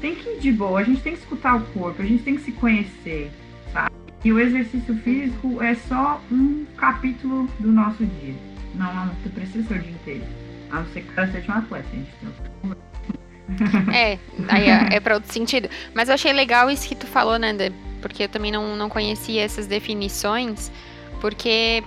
tem 0.00 0.14
que 0.14 0.30
ir 0.30 0.38
de 0.40 0.50
boa, 0.50 0.80
a 0.80 0.82
gente 0.82 1.02
tem 1.02 1.12
que 1.12 1.18
escutar 1.18 1.56
o 1.56 1.60
corpo, 1.60 2.00
a 2.00 2.06
gente 2.06 2.22
tem 2.22 2.36
que 2.36 2.42
se 2.42 2.52
conhecer, 2.52 3.30
sabe? 3.70 3.90
E 4.24 4.32
o 4.32 4.38
exercício 4.38 4.94
físico 4.98 5.62
é 5.62 5.74
só 5.74 6.20
um 6.30 6.66
capítulo 6.76 7.48
do 7.58 7.72
nosso 7.72 8.04
dia. 8.04 8.34
Não, 8.74 8.94
não, 8.94 9.14
tu 9.22 9.30
precisa 9.30 9.66
ser 9.66 9.74
o 9.74 9.82
dia 9.82 9.92
inteiro. 9.92 10.24
A 10.70 10.80
não 10.80 10.86
ser 10.92 11.02
que 11.02 11.14
você 11.14 11.32
seja 11.32 11.52
um 11.52 11.56
atleta, 11.56 11.88
gente. 11.92 12.10
É, 13.92 14.16
aí 14.48 14.68
é, 14.68 14.94
é 14.94 15.00
para 15.00 15.14
outro 15.14 15.32
sentido. 15.32 15.68
Mas 15.92 16.08
eu 16.08 16.14
achei 16.14 16.32
legal 16.32 16.70
isso 16.70 16.86
que 16.86 16.94
tu 16.94 17.06
falou, 17.06 17.36
Nanda, 17.36 17.72
porque 18.00 18.22
eu 18.22 18.28
também 18.28 18.52
não, 18.52 18.76
não 18.76 18.88
conhecia 18.88 19.42
essas 19.42 19.66
definições, 19.66 20.70
porque 21.20 21.82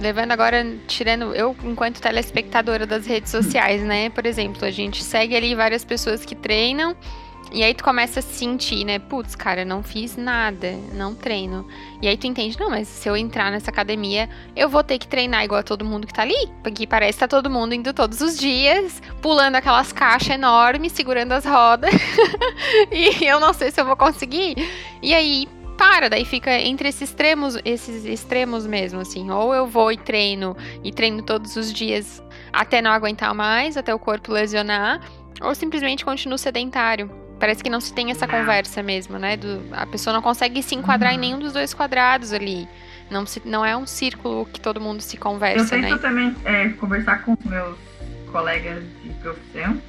levando 0.00 0.32
agora, 0.32 0.64
tirando 0.86 1.34
eu 1.34 1.54
enquanto 1.64 2.00
telespectadora 2.00 2.86
das 2.86 3.06
redes 3.06 3.30
sociais, 3.30 3.82
né? 3.82 4.08
Por 4.08 4.24
exemplo, 4.24 4.64
a 4.64 4.70
gente 4.70 5.02
segue 5.02 5.36
ali 5.36 5.54
várias 5.54 5.84
pessoas 5.84 6.24
que 6.24 6.34
treinam 6.34 6.96
e 7.52 7.62
aí 7.62 7.72
tu 7.74 7.84
começa 7.84 8.20
a 8.20 8.22
sentir, 8.22 8.84
né? 8.84 8.98
Putz, 8.98 9.34
cara, 9.34 9.64
não 9.64 9.82
fiz 9.82 10.16
nada, 10.16 10.72
não 10.92 11.14
treino. 11.14 11.66
E 12.02 12.08
aí 12.08 12.16
tu 12.16 12.26
entende, 12.26 12.58
não, 12.58 12.70
mas 12.70 12.88
se 12.88 13.08
eu 13.08 13.16
entrar 13.16 13.50
nessa 13.50 13.70
academia, 13.70 14.28
eu 14.54 14.68
vou 14.68 14.82
ter 14.82 14.98
que 14.98 15.06
treinar 15.06 15.44
igual 15.44 15.60
a 15.60 15.62
todo 15.62 15.84
mundo 15.84 16.06
que 16.06 16.12
tá 16.12 16.22
ali. 16.22 16.50
Porque 16.62 16.86
parece 16.86 17.14
que 17.14 17.20
tá 17.20 17.28
todo 17.28 17.48
mundo 17.48 17.74
indo 17.74 17.94
todos 17.94 18.20
os 18.20 18.36
dias, 18.36 19.00
pulando 19.22 19.56
aquelas 19.56 19.92
caixas 19.92 20.30
enormes, 20.30 20.92
segurando 20.92 21.32
as 21.32 21.44
rodas. 21.44 21.94
e 22.90 23.24
eu 23.24 23.38
não 23.38 23.52
sei 23.52 23.70
se 23.70 23.80
eu 23.80 23.86
vou 23.86 23.96
conseguir. 23.96 24.56
E 25.00 25.14
aí 25.14 25.48
para, 25.78 26.08
daí 26.08 26.24
fica 26.24 26.58
entre 26.58 26.88
esses 26.88 27.10
extremos, 27.10 27.56
esses 27.64 28.04
extremos 28.04 28.66
mesmo, 28.66 29.00
assim. 29.00 29.30
Ou 29.30 29.54
eu 29.54 29.66
vou 29.66 29.92
e 29.92 29.96
treino, 29.96 30.56
e 30.82 30.90
treino 30.90 31.22
todos 31.22 31.54
os 31.54 31.72
dias 31.72 32.22
até 32.52 32.82
não 32.82 32.90
aguentar 32.90 33.34
mais, 33.34 33.76
até 33.76 33.94
o 33.94 33.98
corpo 33.98 34.32
lesionar, 34.32 35.00
ou 35.40 35.54
simplesmente 35.54 36.04
continuo 36.04 36.38
sedentário. 36.38 37.25
Parece 37.38 37.62
que 37.62 37.68
não 37.68 37.80
se 37.80 37.92
tem 37.92 38.10
essa 38.10 38.26
conversa 38.26 38.82
mesmo, 38.82 39.18
né? 39.18 39.36
Do, 39.36 39.62
a 39.72 39.86
pessoa 39.86 40.14
não 40.14 40.22
consegue 40.22 40.62
se 40.62 40.74
enquadrar 40.74 41.12
em 41.14 41.18
nenhum 41.18 41.38
dos 41.38 41.52
dois 41.52 41.74
quadrados 41.74 42.32
ali. 42.32 42.66
Não, 43.10 43.26
se, 43.26 43.42
não 43.44 43.64
é 43.64 43.76
um 43.76 43.86
círculo 43.86 44.46
que 44.46 44.60
todo 44.60 44.80
mundo 44.80 45.00
se 45.00 45.16
conversa, 45.16 45.76
eu 45.76 45.82
né? 45.82 45.92
Eu 45.92 46.00
também 46.00 46.34
é, 46.44 46.68
conversar 46.70 47.22
com 47.22 47.36
meus 47.44 47.76
colegas 48.32 48.82
de 49.02 49.10
profissão, 49.20 49.80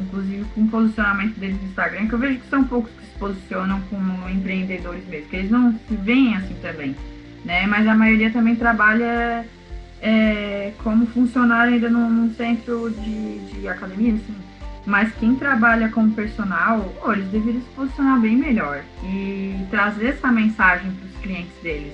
inclusive 0.00 0.44
com 0.54 0.62
o 0.62 0.68
posicionamento 0.68 1.38
deles 1.38 1.60
no 1.60 1.68
Instagram, 1.68 2.08
que 2.08 2.14
eu 2.14 2.18
vejo 2.18 2.38
que 2.40 2.48
são 2.48 2.64
poucos 2.64 2.90
que 2.92 3.06
se 3.06 3.18
posicionam 3.18 3.80
como 3.88 4.28
empreendedores 4.28 5.06
mesmo, 5.06 5.28
que 5.28 5.36
eles 5.36 5.50
não 5.50 5.72
se 5.72 5.96
veem 5.96 6.36
assim 6.36 6.54
também, 6.60 6.94
né? 7.44 7.66
Mas 7.66 7.86
a 7.86 7.94
maioria 7.94 8.30
também 8.30 8.56
trabalha 8.56 9.46
é, 10.02 10.72
como 10.82 11.06
funcionário 11.06 11.74
ainda 11.74 11.88
num, 11.88 12.10
num 12.10 12.34
centro 12.34 12.90
de, 12.90 13.38
de 13.38 13.68
academia, 13.68 14.14
assim, 14.14 14.36
mas 14.86 15.12
quem 15.16 15.34
trabalha 15.34 15.88
como 15.88 16.12
personal, 16.12 16.94
oh, 17.04 17.12
eles 17.12 17.26
deveriam 17.28 17.60
se 17.60 17.68
posicionar 17.70 18.20
bem 18.20 18.36
melhor 18.36 18.84
e 19.02 19.66
trazer 19.68 20.10
essa 20.10 20.30
mensagem 20.30 20.92
para 20.92 21.08
os 21.08 21.16
clientes 21.16 21.52
deles. 21.60 21.92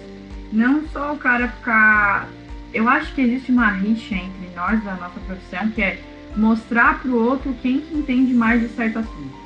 Não 0.52 0.87
só 0.88 1.14
o 1.14 1.18
cara 1.18 1.48
ficar. 1.48 2.28
Eu 2.74 2.87
acho 2.88 3.14
que 3.14 3.22
existe 3.22 3.50
uma 3.50 3.70
rixa 3.70 4.14
entre 4.14 4.50
nós 4.55 4.85
da 4.85 4.94
nossa 4.96 5.18
profissão 5.20 5.70
que 5.70 5.83
é 5.83 5.98
mostrar 6.37 7.00
para 7.00 7.11
o 7.11 7.24
outro 7.24 7.57
quem 7.62 7.81
que 7.81 7.96
entende 7.96 8.35
mais 8.35 8.61
de 8.61 8.68
certo 8.68 8.98
assunto. 8.98 9.42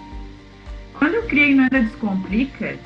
Quando 0.95 1.15
eu 1.15 1.23
criei 1.25 1.55
Nada 1.55 1.81
Descomplica, 1.81 2.77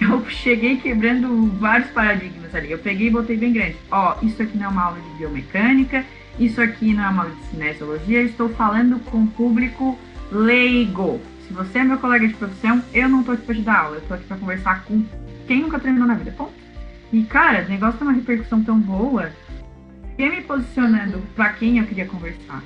eu 0.00 0.24
cheguei 0.28 0.78
quebrando 0.78 1.46
vários 1.58 1.90
paradigmas 1.90 2.52
ali. 2.54 2.72
Eu 2.72 2.78
peguei 2.78 3.06
e 3.06 3.10
botei 3.10 3.36
bem 3.36 3.52
grande. 3.52 3.76
Ó, 3.90 4.16
isso 4.22 4.42
aqui 4.42 4.58
não 4.58 4.66
é 4.66 4.68
uma 4.68 4.82
aula 4.84 5.00
de 5.00 5.18
biomecânica, 5.18 6.04
isso 6.38 6.60
aqui 6.60 6.92
não 6.92 7.04
é 7.04 7.08
uma 7.08 7.30
cinesiologia, 7.50 8.22
estou 8.22 8.48
falando 8.50 8.98
com 9.10 9.26
público 9.26 9.98
leigo. 10.30 11.20
Se 11.46 11.52
você 11.52 11.78
é 11.78 11.84
meu 11.84 11.98
colega 11.98 12.26
de 12.26 12.34
profissão, 12.34 12.82
eu 12.92 13.08
não 13.08 13.20
estou 13.20 13.34
aqui 13.34 13.46
para 13.46 13.54
te 13.54 13.62
dar 13.62 13.78
aula, 13.78 13.96
eu 13.96 14.02
estou 14.02 14.16
aqui 14.16 14.26
para 14.26 14.36
conversar 14.36 14.84
com 14.84 15.04
quem 15.46 15.62
nunca 15.62 15.78
treinou 15.78 16.06
na 16.06 16.14
vida, 16.14 16.32
ponto. 16.32 16.52
E 17.12 17.22
cara, 17.22 17.64
o 17.64 17.68
negócio 17.68 17.98
tem 17.98 18.08
uma 18.08 18.14
repercussão 18.14 18.62
tão 18.62 18.78
boa, 18.78 19.30
eu 20.18 20.30
me 20.30 20.42
posicionando 20.42 21.22
para 21.34 21.50
quem 21.50 21.78
eu 21.78 21.86
queria 21.86 22.06
conversar. 22.06 22.62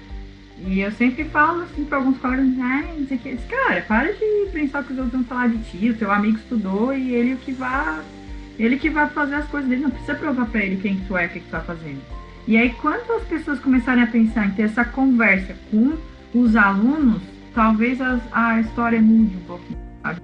E 0.67 0.81
eu 0.81 0.93
sempre 0.93 1.25
falo 1.25 1.63
assim 1.63 1.85
para 1.85 1.99
alguns 1.99 2.19
colegas, 2.19 2.47
ah, 2.61 2.85
não 2.99 3.07
sei 3.07 3.17
o 3.17 3.21
que. 3.21 3.37
Cara, 3.49 3.83
para 3.83 4.13
de 4.13 4.51
pensar 4.53 4.85
que 4.85 4.93
os 4.93 4.99
outros 4.99 5.15
vão 5.15 5.25
falar 5.25 5.49
de 5.49 5.59
ti, 5.59 5.91
o 5.91 5.97
teu 5.97 6.11
amigo 6.11 6.39
estudou 6.39 6.93
e 6.93 7.15
ele 7.15 7.37
que 7.37 7.53
vai. 7.53 8.03
Ele 8.59 8.77
que 8.77 8.91
vai 8.91 9.09
fazer 9.09 9.37
as 9.37 9.49
coisas 9.49 9.69
dele, 9.71 9.83
não 9.83 9.91
precisa 9.91 10.15
provar 10.15 10.47
para 10.47 10.63
ele 10.63 10.77
quem 10.77 11.01
tu 11.09 11.17
é, 11.17 11.27
o 11.27 11.29
que 11.31 11.41
tu 11.41 11.51
tá 11.51 11.61
fazendo. 11.61 12.01
E 12.47 12.57
aí, 12.57 12.71
quando 12.71 13.11
as 13.13 13.23
pessoas 13.25 13.61
começarem 13.61 14.03
a 14.03 14.07
pensar 14.07 14.47
em 14.47 14.51
ter 14.53 14.63
essa 14.63 14.85
conversa 14.85 15.55
com 15.71 15.97
os 16.35 16.57
alunos, 16.57 17.23
talvez 17.55 18.01
as, 18.01 18.21
a 18.33 18.61
história 18.61 19.01
mude 19.01 19.37
um 19.37 19.41
pouquinho, 19.41 19.79
sabe? 20.03 20.21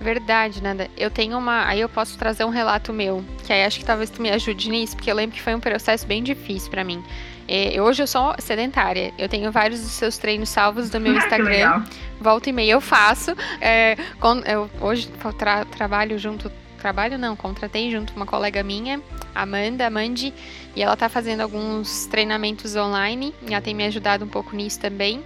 Verdade, 0.00 0.62
Nanda. 0.62 0.88
Eu 0.96 1.10
tenho 1.10 1.38
uma. 1.38 1.66
Aí 1.66 1.80
eu 1.80 1.88
posso 1.88 2.18
trazer 2.18 2.44
um 2.44 2.50
relato 2.50 2.92
meu, 2.92 3.24
que 3.44 3.52
aí 3.52 3.64
acho 3.64 3.78
que 3.78 3.84
talvez 3.84 4.10
tu 4.10 4.20
me 4.20 4.30
ajude 4.30 4.68
nisso, 4.68 4.96
porque 4.96 5.10
eu 5.10 5.14
lembro 5.14 5.34
que 5.34 5.40
foi 5.40 5.54
um 5.54 5.60
processo 5.60 6.06
bem 6.06 6.22
difícil 6.22 6.70
para 6.70 6.84
mim. 6.84 7.02
É, 7.46 7.80
hoje 7.80 8.02
eu 8.02 8.06
sou 8.06 8.34
sedentária. 8.38 9.12
Eu 9.18 9.28
tenho 9.28 9.50
vários 9.50 9.80
dos 9.80 9.92
seus 9.92 10.18
treinos 10.18 10.48
salvos 10.48 10.90
do 10.90 10.98
meu 11.00 11.16
Instagram. 11.16 11.84
Volta 12.20 12.50
e 12.50 12.52
meia 12.52 12.72
eu 12.72 12.80
faço. 12.80 13.34
É, 13.60 13.96
com, 14.20 14.40
eu 14.40 14.70
hoje 14.80 15.08
tra 15.38 15.64
trabalho 15.64 16.18
junto. 16.18 16.50
Trabalho 16.84 17.16
não, 17.16 17.34
contratei 17.34 17.90
junto 17.90 18.12
uma 18.14 18.26
colega 18.26 18.62
minha, 18.62 19.00
Amanda, 19.34 19.86
Amandi, 19.86 20.34
e 20.76 20.82
ela 20.82 20.94
tá 20.94 21.08
fazendo 21.08 21.40
alguns 21.40 22.04
treinamentos 22.08 22.76
online. 22.76 23.34
E 23.48 23.54
ela 23.54 23.62
tem 23.62 23.72
me 23.72 23.86
ajudado 23.86 24.22
um 24.22 24.28
pouco 24.28 24.54
nisso 24.54 24.80
também. 24.80 25.24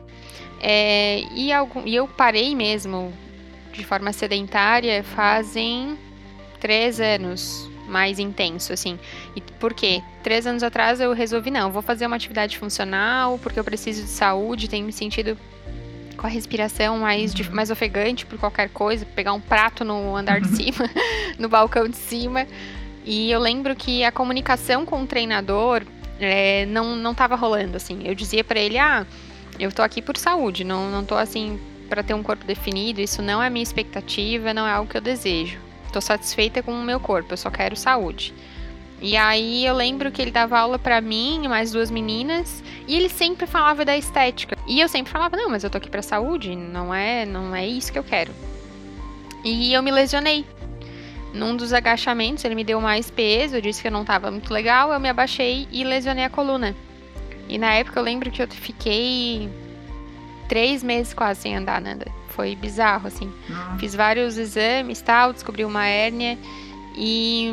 É, 0.61 1.25
e, 1.35 1.53
algum, 1.53 1.85
e 1.85 1.97
eu 1.97 2.07
parei 2.07 2.55
mesmo 2.55 3.13
de 3.73 3.85
forma 3.85 4.13
sedentária 4.13 5.03
fazem 5.03 5.99
três 6.61 7.01
anos 7.01 7.69
mais 7.89 8.21
intenso, 8.21 8.73
assim. 8.73 8.97
E 9.35 9.41
por 9.41 9.75
quê? 9.75 10.01
Três 10.23 10.47
anos 10.47 10.63
atrás 10.63 11.01
eu 11.01 11.13
resolvi, 11.13 11.51
não, 11.51 11.73
vou 11.73 11.83
fazer 11.83 12.07
uma 12.07 12.15
atividade 12.15 12.57
funcional, 12.57 13.37
porque 13.43 13.59
eu 13.59 13.65
preciso 13.65 14.03
de 14.05 14.11
saúde, 14.11 14.71
tenho 14.71 14.87
me 14.87 14.93
sentido 14.93 15.37
com 16.19 16.27
a 16.27 16.31
respiração 16.31 16.99
mais, 16.99 17.33
uhum. 17.33 17.55
mais 17.55 17.71
ofegante 17.71 18.27
por 18.27 18.39
qualquer 18.39 18.69
coisa, 18.69 19.07
pegar 19.07 19.33
um 19.33 19.41
prato 19.41 19.85
no 19.85 20.17
andar 20.17 20.41
de 20.41 20.49
cima, 20.49 20.91
no 21.39 21.49
balcão 21.49 21.89
de 21.89 21.97
cima. 21.97 22.47
E 23.05 23.31
eu 23.31 23.41
lembro 23.41 23.75
que 23.75 24.05
a 24.05 24.13
comunicação 24.13 24.85
com 24.85 25.03
o 25.03 25.07
treinador 25.07 25.83
é, 26.21 26.67
não, 26.67 26.97
não 26.97 27.15
tava 27.15 27.37
rolando, 27.37 27.77
assim. 27.77 28.03
Eu 28.05 28.15
dizia 28.15 28.45
para 28.45 28.61
ele, 28.61 28.77
ah, 28.77 29.07
eu 29.59 29.73
tô 29.73 29.81
aqui 29.81 30.03
por 30.03 30.17
saúde, 30.17 30.65
não, 30.65 30.91
não 30.91 31.05
tô 31.05 31.15
assim 31.15 31.59
para 31.89 32.03
ter 32.03 32.13
um 32.13 32.23
corpo 32.23 32.45
definido, 32.45 33.01
isso 33.01 33.23
não 33.23 33.43
é 33.43 33.47
a 33.47 33.51
minha 33.51 33.63
expectativa, 33.63 34.53
não 34.53 34.67
é 34.67 34.73
algo 34.73 34.91
que 34.91 34.97
eu 34.97 35.01
desejo. 35.01 35.59
Tô 35.93 36.01
satisfeita 36.03 36.63
com 36.63 36.73
o 36.73 36.85
meu 36.85 37.01
corpo, 37.01 37.33
eu 37.33 37.37
só 37.37 37.51
quero 37.51 37.75
saúde. 37.75 38.35
E 39.01 39.17
aí 39.17 39.65
eu 39.65 39.75
lembro 39.75 40.11
que 40.11 40.21
ele 40.21 40.31
dava 40.31 40.59
aula 40.59 40.79
para 40.79 41.01
mim 41.01 41.41
e 41.45 41.49
mais 41.49 41.71
duas 41.71 41.91
meninas, 41.91 42.63
e 42.87 42.97
ele 42.97 43.09
sempre 43.09 43.47
falava 43.47 43.85
da 43.85 43.97
estética. 43.97 44.57
E 44.67 44.81
eu 44.81 44.89
sempre 44.89 45.13
falava: 45.13 45.37
"Não, 45.37 45.49
mas 45.49 45.63
eu 45.63 45.71
tô 45.71 45.79
aqui 45.79 45.89
para 45.89 46.03
saúde, 46.03 46.57
não 46.57 46.93
é, 46.93 47.25
não 47.25 47.55
é 47.55 47.67
isso 47.67 47.93
que 47.93 47.99
eu 47.99 48.05
quero". 48.05 48.33
E 49.45 49.73
eu 49.73 49.83
me 49.83 49.91
lesionei. 49.91 50.45
Num 51.33 51.57
dos 51.57 51.73
agachamentos, 51.73 52.45
ele 52.45 52.55
me 52.55 52.65
deu 52.65 52.81
mais 52.81 53.11
peso, 53.11 53.57
eu 53.57 53.61
disse 53.61 53.83
que 53.83 53.89
eu 53.89 53.93
não 53.93 54.05
tava 54.05 54.31
muito 54.31 54.53
legal, 54.53 54.93
eu 54.93 54.99
me 54.99 55.09
abaixei 55.09 55.69
e 55.71 55.85
lesionei 55.85 56.25
a 56.25 56.31
coluna. 56.31 56.75
E 57.49 57.59
na 57.59 57.73
época 57.75 58.01
eu 58.01 58.05
lembro 58.05 58.31
que 58.31 58.43
eu 58.43 58.49
fiquei 58.49 59.49
três 60.49 60.83
meses 60.83 61.15
quase 61.15 61.43
sem 61.43 61.57
andar, 61.57 61.81
Nanda. 61.81 62.07
Foi 62.29 62.55
bizarro, 62.57 63.09
assim. 63.09 63.33
Fiz 63.79 63.95
vários 63.95 64.39
exames 64.39 65.01
tal, 65.01 65.33
descobri 65.33 65.65
uma 65.65 65.87
hérnia. 65.87 66.39
E, 66.97 67.51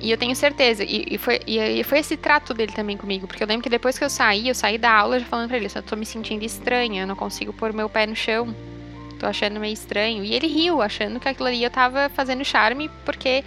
e 0.00 0.10
eu 0.10 0.16
tenho 0.16 0.34
certeza. 0.34 0.84
E, 0.84 1.06
e 1.10 1.18
foi, 1.18 1.40
e, 1.46 1.82
foi 1.84 1.98
esse 1.98 2.16
trato 2.16 2.54
dele 2.54 2.72
também 2.72 2.96
comigo. 2.96 3.26
Porque 3.26 3.42
eu 3.42 3.46
lembro 3.46 3.62
que 3.62 3.70
depois 3.70 3.98
que 3.98 4.04
eu 4.04 4.10
saí, 4.10 4.48
eu 4.48 4.54
saí 4.54 4.78
da 4.78 4.90
aula 4.92 5.18
já 5.18 5.26
falando 5.26 5.48
pra 5.48 5.56
ele: 5.56 5.68
eu 5.74 5.82
tô 5.82 5.96
me 5.96 6.06
sentindo 6.06 6.44
estranha, 6.44 7.02
eu 7.02 7.06
não 7.06 7.16
consigo 7.16 7.52
pôr 7.52 7.72
meu 7.72 7.88
pé 7.88 8.06
no 8.06 8.16
chão. 8.16 8.54
Tô 9.18 9.26
achando 9.26 9.58
meio 9.58 9.72
estranho. 9.72 10.24
E 10.24 10.32
ele 10.34 10.46
riu, 10.46 10.80
achando 10.80 11.18
que 11.18 11.28
aquilo 11.28 11.48
ali 11.48 11.62
eu 11.62 11.70
tava 11.70 12.08
fazendo 12.08 12.44
charme, 12.44 12.88
porque 13.04 13.44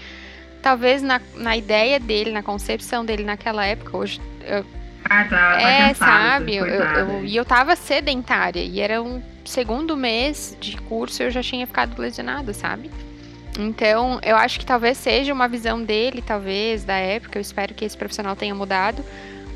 talvez 0.62 1.02
na, 1.02 1.22
na 1.36 1.56
ideia 1.56 2.00
dele, 2.00 2.32
na 2.32 2.44
concepção 2.44 3.06
dele 3.06 3.24
naquela 3.24 3.66
época, 3.66 3.96
hoje. 3.96 4.20
Eu, 4.42 4.66
ah, 5.06 5.24
tá, 5.26 5.54
tá 5.54 5.62
é, 5.62 5.88
cansado, 5.88 5.98
sabe? 5.98 6.56
Eu, 6.56 6.66
eu, 6.66 7.26
e 7.26 7.36
eu 7.36 7.46
tava 7.46 7.76
sedentária. 7.76 8.62
E 8.62 8.82
era 8.82 9.02
um 9.02 9.22
segundo 9.46 9.96
mês 9.96 10.56
de 10.60 10.78
curso 10.78 11.24
eu 11.24 11.32
já 11.32 11.42
tinha 11.42 11.66
ficado 11.66 12.00
lesionada, 12.00 12.54
sabe? 12.54 12.92
Então, 13.60 14.20
eu 14.24 14.36
acho 14.36 14.60
que 14.60 14.66
talvez 14.66 14.98
seja 14.98 15.34
uma 15.34 15.48
visão 15.48 15.84
dele, 15.84 16.22
talvez, 16.22 16.84
da 16.84 16.96
época. 16.96 17.38
Eu 17.38 17.42
espero 17.42 17.74
que 17.74 17.84
esse 17.84 17.98
profissional 17.98 18.36
tenha 18.36 18.56
mudado. 18.56 19.04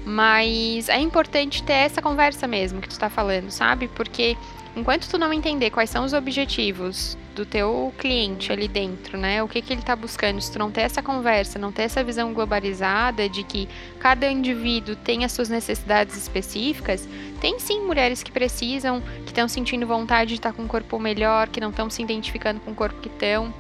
Mas 0.06 0.88
é 0.88 1.00
importante 1.00 1.64
ter 1.64 1.74
essa 1.74 2.02
conversa 2.02 2.48
mesmo 2.48 2.80
que 2.80 2.88
tu 2.88 3.00
tá 3.00 3.10
falando, 3.10 3.50
sabe? 3.50 3.88
Porque 3.88 4.38
enquanto 4.76 5.10
tu 5.10 5.18
não 5.18 5.34
entender 5.34 5.72
quais 5.72 5.90
são 5.90 6.06
os 6.06 6.14
objetivos 6.14 7.18
do 7.34 7.44
teu 7.44 7.92
cliente 7.98 8.52
ali 8.52 8.68
dentro, 8.68 9.18
né? 9.18 9.42
O 9.42 9.48
que, 9.48 9.62
que 9.64 9.74
ele 9.74 9.82
está 9.82 9.96
buscando, 9.96 10.40
se 10.40 10.52
tu 10.52 10.60
não 10.60 10.70
ter 10.70 10.82
essa 10.82 11.02
conversa, 11.02 11.58
não 11.58 11.72
ter 11.72 11.84
essa 11.84 12.04
visão 12.04 12.34
globalizada 12.34 13.28
de 13.28 13.44
que 13.44 13.68
cada 14.00 14.30
indivíduo 14.30 14.96
tem 14.96 15.26
as 15.26 15.32
suas 15.32 15.50
necessidades 15.50 16.16
específicas, 16.16 17.10
tem 17.42 17.60
sim 17.60 17.82
mulheres 17.82 18.22
que 18.22 18.32
precisam, 18.32 19.02
que 19.26 19.32
estão 19.32 19.48
sentindo 19.48 19.88
vontade 19.88 20.30
de 20.30 20.36
estar 20.36 20.52
tá 20.52 20.56
com 20.56 20.62
um 20.64 20.68
corpo 20.68 21.00
melhor, 21.00 21.50
que 21.50 21.60
não 21.60 21.72
estão 21.72 21.90
se 21.90 22.04
identificando 22.04 22.60
com 22.60 22.72
o 22.72 22.76
corpo 22.76 23.02
que 23.02 23.10
estão. 23.10 23.52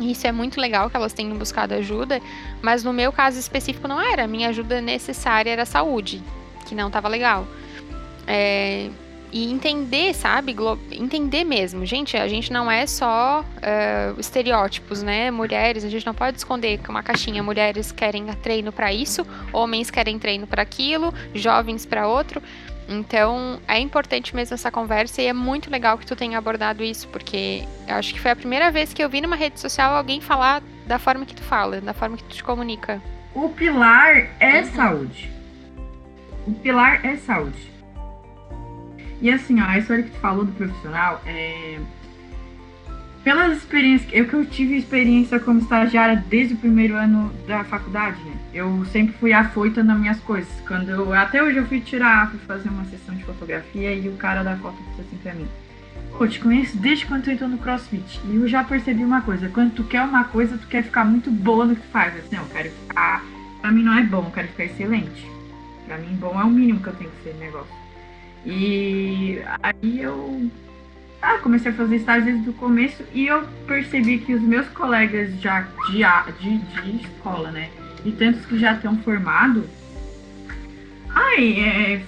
Isso 0.00 0.26
é 0.26 0.32
muito 0.32 0.60
legal 0.60 0.90
que 0.90 0.96
elas 0.96 1.12
tenham 1.12 1.36
buscado 1.36 1.74
ajuda, 1.74 2.20
mas 2.60 2.84
no 2.84 2.92
meu 2.92 3.10
caso 3.12 3.38
específico 3.38 3.88
não 3.88 4.00
era. 4.00 4.26
Minha 4.26 4.50
ajuda 4.50 4.80
necessária 4.80 5.50
era 5.50 5.64
saúde, 5.64 6.22
que 6.66 6.74
não 6.74 6.88
estava 6.88 7.08
legal. 7.08 7.46
É, 8.26 8.90
e 9.32 9.50
entender, 9.50 10.14
sabe? 10.14 10.54
Entender 10.92 11.44
mesmo. 11.44 11.84
Gente, 11.84 12.16
a 12.16 12.28
gente 12.28 12.52
não 12.52 12.70
é 12.70 12.86
só 12.86 13.40
uh, 13.42 14.20
estereótipos, 14.20 15.02
né? 15.02 15.30
Mulheres, 15.30 15.84
a 15.84 15.88
gente 15.88 16.06
não 16.06 16.14
pode 16.14 16.38
esconder 16.38 16.78
que 16.78 16.88
uma 16.88 17.02
caixinha 17.02 17.42
mulheres 17.42 17.90
querem 17.90 18.26
treino 18.42 18.72
para 18.72 18.92
isso, 18.92 19.26
homens 19.52 19.90
querem 19.90 20.18
treino 20.18 20.46
para 20.46 20.62
aquilo, 20.62 21.12
jovens 21.34 21.84
para 21.84 22.06
outro. 22.06 22.42
Então, 22.88 23.60
é 23.66 23.78
importante 23.80 24.34
mesmo 24.34 24.54
essa 24.54 24.70
conversa 24.70 25.20
e 25.20 25.26
é 25.26 25.32
muito 25.32 25.70
legal 25.70 25.98
que 25.98 26.06
tu 26.06 26.14
tenha 26.14 26.38
abordado 26.38 26.84
isso, 26.84 27.08
porque 27.08 27.64
eu 27.86 27.96
acho 27.96 28.14
que 28.14 28.20
foi 28.20 28.30
a 28.30 28.36
primeira 28.36 28.70
vez 28.70 28.92
que 28.92 29.02
eu 29.02 29.08
vi 29.08 29.20
numa 29.20 29.34
rede 29.34 29.58
social 29.58 29.94
alguém 29.94 30.20
falar 30.20 30.62
da 30.86 30.98
forma 30.98 31.26
que 31.26 31.34
tu 31.34 31.42
fala, 31.42 31.80
da 31.80 31.92
forma 31.92 32.16
que 32.16 32.24
tu 32.24 32.36
te 32.36 32.44
comunica. 32.44 33.02
O 33.34 33.48
pilar 33.48 34.28
é 34.38 34.60
uhum. 34.60 34.64
saúde. 34.72 35.30
O 36.46 36.54
pilar 36.54 37.04
é 37.04 37.16
saúde. 37.16 37.70
E 39.20 39.30
assim, 39.30 39.60
ó, 39.60 39.64
a 39.64 39.78
história 39.78 40.04
que 40.04 40.10
tu 40.10 40.20
falou 40.20 40.44
do 40.44 40.52
profissional, 40.52 41.20
é... 41.26 41.78
pelas 43.24 43.56
experiências, 43.58 44.08
eu 44.12 44.28
que 44.28 44.34
eu 44.34 44.46
tive 44.46 44.76
experiência 44.76 45.40
como 45.40 45.58
estagiária 45.58 46.22
desde 46.28 46.54
o 46.54 46.56
primeiro 46.56 46.94
ano 46.94 47.32
da 47.48 47.64
faculdade, 47.64 48.22
né? 48.22 48.36
Eu 48.56 48.86
sempre 48.86 49.14
fui 49.18 49.34
afoita 49.34 49.84
nas 49.84 49.98
minhas 49.98 50.18
coisas. 50.20 50.50
Quando 50.66 50.88
eu, 50.88 51.12
até 51.12 51.42
hoje 51.42 51.58
eu 51.58 51.66
fui 51.66 51.78
tirar, 51.78 52.30
fui 52.30 52.38
fazer 52.40 52.70
uma 52.70 52.86
sessão 52.86 53.14
de 53.14 53.22
fotografia 53.22 53.92
e 53.92 54.08
o 54.08 54.16
cara 54.16 54.42
da 54.42 54.56
foto 54.56 54.78
disse 54.88 55.02
assim 55.02 55.16
pra 55.18 55.34
mim: 55.34 55.46
Pô, 56.16 56.26
te 56.26 56.40
conheço 56.40 56.74
desde 56.78 57.04
quando 57.04 57.24
tu 57.24 57.30
entrou 57.30 57.50
no 57.50 57.58
CrossFit. 57.58 58.18
E 58.24 58.36
eu 58.36 58.48
já 58.48 58.64
percebi 58.64 59.04
uma 59.04 59.20
coisa: 59.20 59.50
quando 59.50 59.74
tu 59.74 59.84
quer 59.84 60.00
uma 60.00 60.24
coisa, 60.24 60.56
tu 60.56 60.66
quer 60.68 60.82
ficar 60.82 61.04
muito 61.04 61.30
boa 61.30 61.66
no 61.66 61.76
que 61.76 61.86
faz. 61.88 62.16
Assim, 62.16 62.34
não, 62.36 62.44
eu 62.44 62.48
quero 62.48 62.70
ficar. 62.70 63.22
Pra 63.60 63.70
mim 63.70 63.82
não 63.82 63.98
é 63.98 64.02
bom, 64.02 64.24
eu 64.24 64.30
quero 64.30 64.48
ficar 64.48 64.64
excelente. 64.64 65.30
Pra 65.84 65.98
mim, 65.98 66.16
bom 66.16 66.40
é 66.40 66.44
o 66.44 66.48
mínimo 66.48 66.80
que 66.80 66.86
eu 66.86 66.94
tenho 66.94 67.10
que 67.10 67.24
ser 67.24 67.34
no 67.34 67.40
negócio. 67.40 67.74
E 68.46 69.42
aí 69.62 70.00
eu 70.00 70.50
ah, 71.20 71.38
comecei 71.42 71.72
a 71.72 71.74
fazer 71.74 71.96
estágio 71.96 72.32
desde 72.32 72.48
o 72.48 72.54
começo 72.54 73.02
e 73.12 73.26
eu 73.26 73.46
percebi 73.66 74.18
que 74.18 74.32
os 74.32 74.40
meus 74.40 74.66
colegas 74.68 75.30
já 75.40 75.66
de, 75.90 76.02
de, 76.38 76.58
de 76.58 77.04
escola, 77.04 77.50
né? 77.50 77.68
E 78.06 78.12
tantos 78.12 78.46
que 78.46 78.56
já 78.56 78.74
estão 78.74 78.96
formados. 78.98 79.64
Ai, 81.12 81.60
é, 81.60 82.02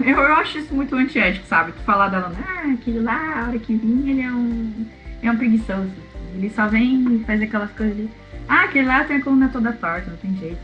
eu, 0.00 0.16
eu 0.16 0.34
acho 0.36 0.58
isso 0.58 0.74
muito 0.74 0.94
antiético, 0.96 1.46
sabe? 1.46 1.72
Tu 1.72 1.80
falar 1.82 2.08
dela, 2.08 2.32
ah, 2.42 2.72
aquele 2.72 3.00
lá, 3.00 3.42
a 3.42 3.48
hora 3.48 3.58
que 3.58 3.76
vinha, 3.76 4.12
ele 4.12 4.22
é 4.22 4.32
um, 4.32 4.86
é 5.22 5.30
um 5.30 5.36
preguiçoso. 5.36 5.92
Ele 6.34 6.48
só 6.48 6.66
vem 6.68 7.16
e 7.16 7.24
faz 7.26 7.42
aquelas 7.42 7.70
coisas 7.72 7.98
ali. 7.98 8.10
Ah, 8.48 8.64
aquele 8.64 8.86
lá 8.86 9.04
tem 9.04 9.18
a 9.18 9.22
coluna 9.22 9.50
toda 9.52 9.72
torta, 9.72 10.10
não 10.10 10.16
tem 10.16 10.34
jeito. 10.36 10.58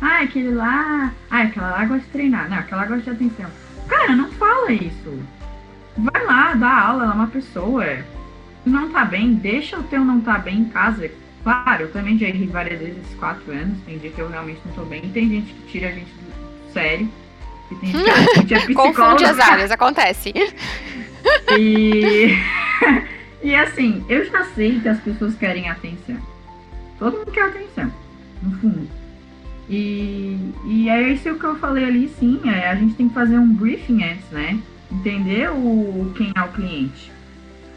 Ah, 0.00 0.22
aquele 0.22 0.50
lá. 0.50 1.12
Ah, 1.30 1.42
aquela 1.42 1.70
lá 1.70 1.84
gosta 1.84 2.04
de 2.04 2.10
treinar. 2.10 2.50
Não, 2.50 2.58
aquela 2.58 2.82
lá 2.82 2.88
gosta 2.88 3.04
de 3.04 3.10
atenção. 3.10 3.50
Cara, 3.86 4.16
não 4.16 4.28
fala 4.32 4.72
isso. 4.72 5.22
Vai 5.96 6.24
lá, 6.24 6.54
dá 6.54 6.80
aula, 6.80 7.04
ela 7.04 7.12
é 7.12 7.14
uma 7.14 7.26
pessoa. 7.28 7.84
Não 8.66 8.88
tá 8.90 9.04
bem, 9.04 9.34
deixa 9.34 9.78
o 9.78 9.84
teu 9.84 10.04
não 10.04 10.20
tá 10.20 10.38
bem 10.38 10.60
em 10.60 10.64
casa. 10.64 11.08
Claro, 11.42 11.82
eu 11.82 11.92
também 11.92 12.16
já 12.18 12.28
errei 12.28 12.46
várias 12.46 12.78
vezes 12.78 12.98
esses 12.98 13.18
quatro 13.18 13.50
anos. 13.50 13.76
Tem 13.84 13.98
dia 13.98 14.10
que 14.10 14.20
eu 14.20 14.28
realmente 14.28 14.60
não 14.64 14.72
tô 14.74 14.84
bem. 14.84 15.02
Tem 15.10 15.28
gente 15.28 15.52
que 15.52 15.72
tira 15.72 15.88
a 15.88 15.92
gente 15.92 16.10
do 16.10 16.72
sério. 16.72 17.08
E 17.70 17.74
tem 17.74 17.92
gente 17.92 18.04
que 18.04 18.10
a 18.10 18.34
gente 18.34 18.54
é 18.54 18.60
psicóloga. 18.60 18.94
Confunde 18.94 19.24
as 19.24 19.38
áreas, 19.38 19.70
acontece. 19.70 20.32
E... 21.56 22.36
e 23.44 23.54
assim, 23.54 24.04
eu 24.08 24.24
já 24.24 24.44
sei 24.46 24.80
que 24.80 24.88
as 24.88 24.98
pessoas 25.00 25.36
querem 25.36 25.68
atenção. 25.68 26.16
Todo 26.98 27.18
mundo 27.18 27.30
quer 27.30 27.44
atenção, 27.44 27.92
no 28.42 28.58
fundo. 28.58 28.88
E, 29.68 30.36
e 30.64 30.88
é 30.88 31.00
isso 31.10 31.34
que 31.34 31.44
eu 31.44 31.56
falei 31.56 31.84
ali, 31.84 32.08
sim. 32.18 32.40
É, 32.44 32.68
a 32.68 32.74
gente 32.74 32.94
tem 32.94 33.08
que 33.08 33.14
fazer 33.14 33.38
um 33.38 33.54
briefing 33.54 34.02
antes, 34.02 34.28
né? 34.30 34.58
Entender 34.90 35.50
o, 35.50 36.12
quem 36.16 36.32
é 36.34 36.42
o 36.42 36.48
cliente. 36.48 37.11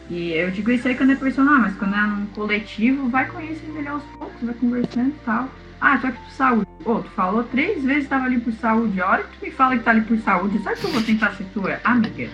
E 0.10 0.34
eu 0.34 0.52
digo 0.52 0.72
isso 0.72 0.88
aí 0.88 0.96
quando 0.96 1.12
é 1.12 1.16
personal, 1.16 1.60
mas 1.60 1.76
quando 1.76 1.96
é 1.96 2.02
num 2.02 2.26
coletivo, 2.28 3.10
vai 3.10 3.28
conhecendo 3.28 3.78
ele 3.78 3.88
aos 3.88 4.04
poucos, 4.18 4.42
vai 4.42 4.54
conversando 4.54 5.10
e 5.10 5.26
tal. 5.26 5.50
Ah, 5.82 5.98
tô 5.98 6.08
aqui 6.08 6.18
por 6.20 6.32
saúde. 6.32 6.68
Pô, 6.84 7.00
tu 7.00 7.10
falou 7.10 7.44
três 7.44 7.84
vezes 7.84 8.04
que 8.04 8.10
tava 8.10 8.26
ali 8.26 8.40
por 8.40 8.54
saúde. 8.54 9.02
A 9.02 9.10
hora 9.10 9.24
que 9.24 9.38
tu 9.38 9.46
me 9.46 9.52
fala 9.52 9.78
que 9.78 9.84
tá 9.84 9.92
ali 9.92 10.02
por 10.02 10.18
saúde, 10.20 10.60
sabe 10.60 10.80
que 10.80 10.86
eu 10.86 10.92
vou 10.92 11.02
tentar 11.02 11.32
ser 11.32 11.46
tua 11.54 11.80
amiga? 11.84 12.30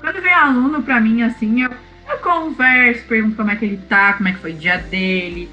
Quando 0.00 0.20
vem 0.20 0.32
aluno 0.32 0.82
pra 0.82 1.00
mim 1.00 1.22
assim, 1.22 1.62
eu, 1.62 1.70
eu 2.10 2.18
converso, 2.18 3.06
pergunto 3.06 3.36
como 3.36 3.50
é 3.50 3.56
que 3.56 3.64
ele 3.64 3.76
tá, 3.88 4.14
como 4.14 4.28
é 4.28 4.32
que 4.32 4.38
foi 4.40 4.52
o 4.52 4.56
dia 4.56 4.78
dele 4.78 5.48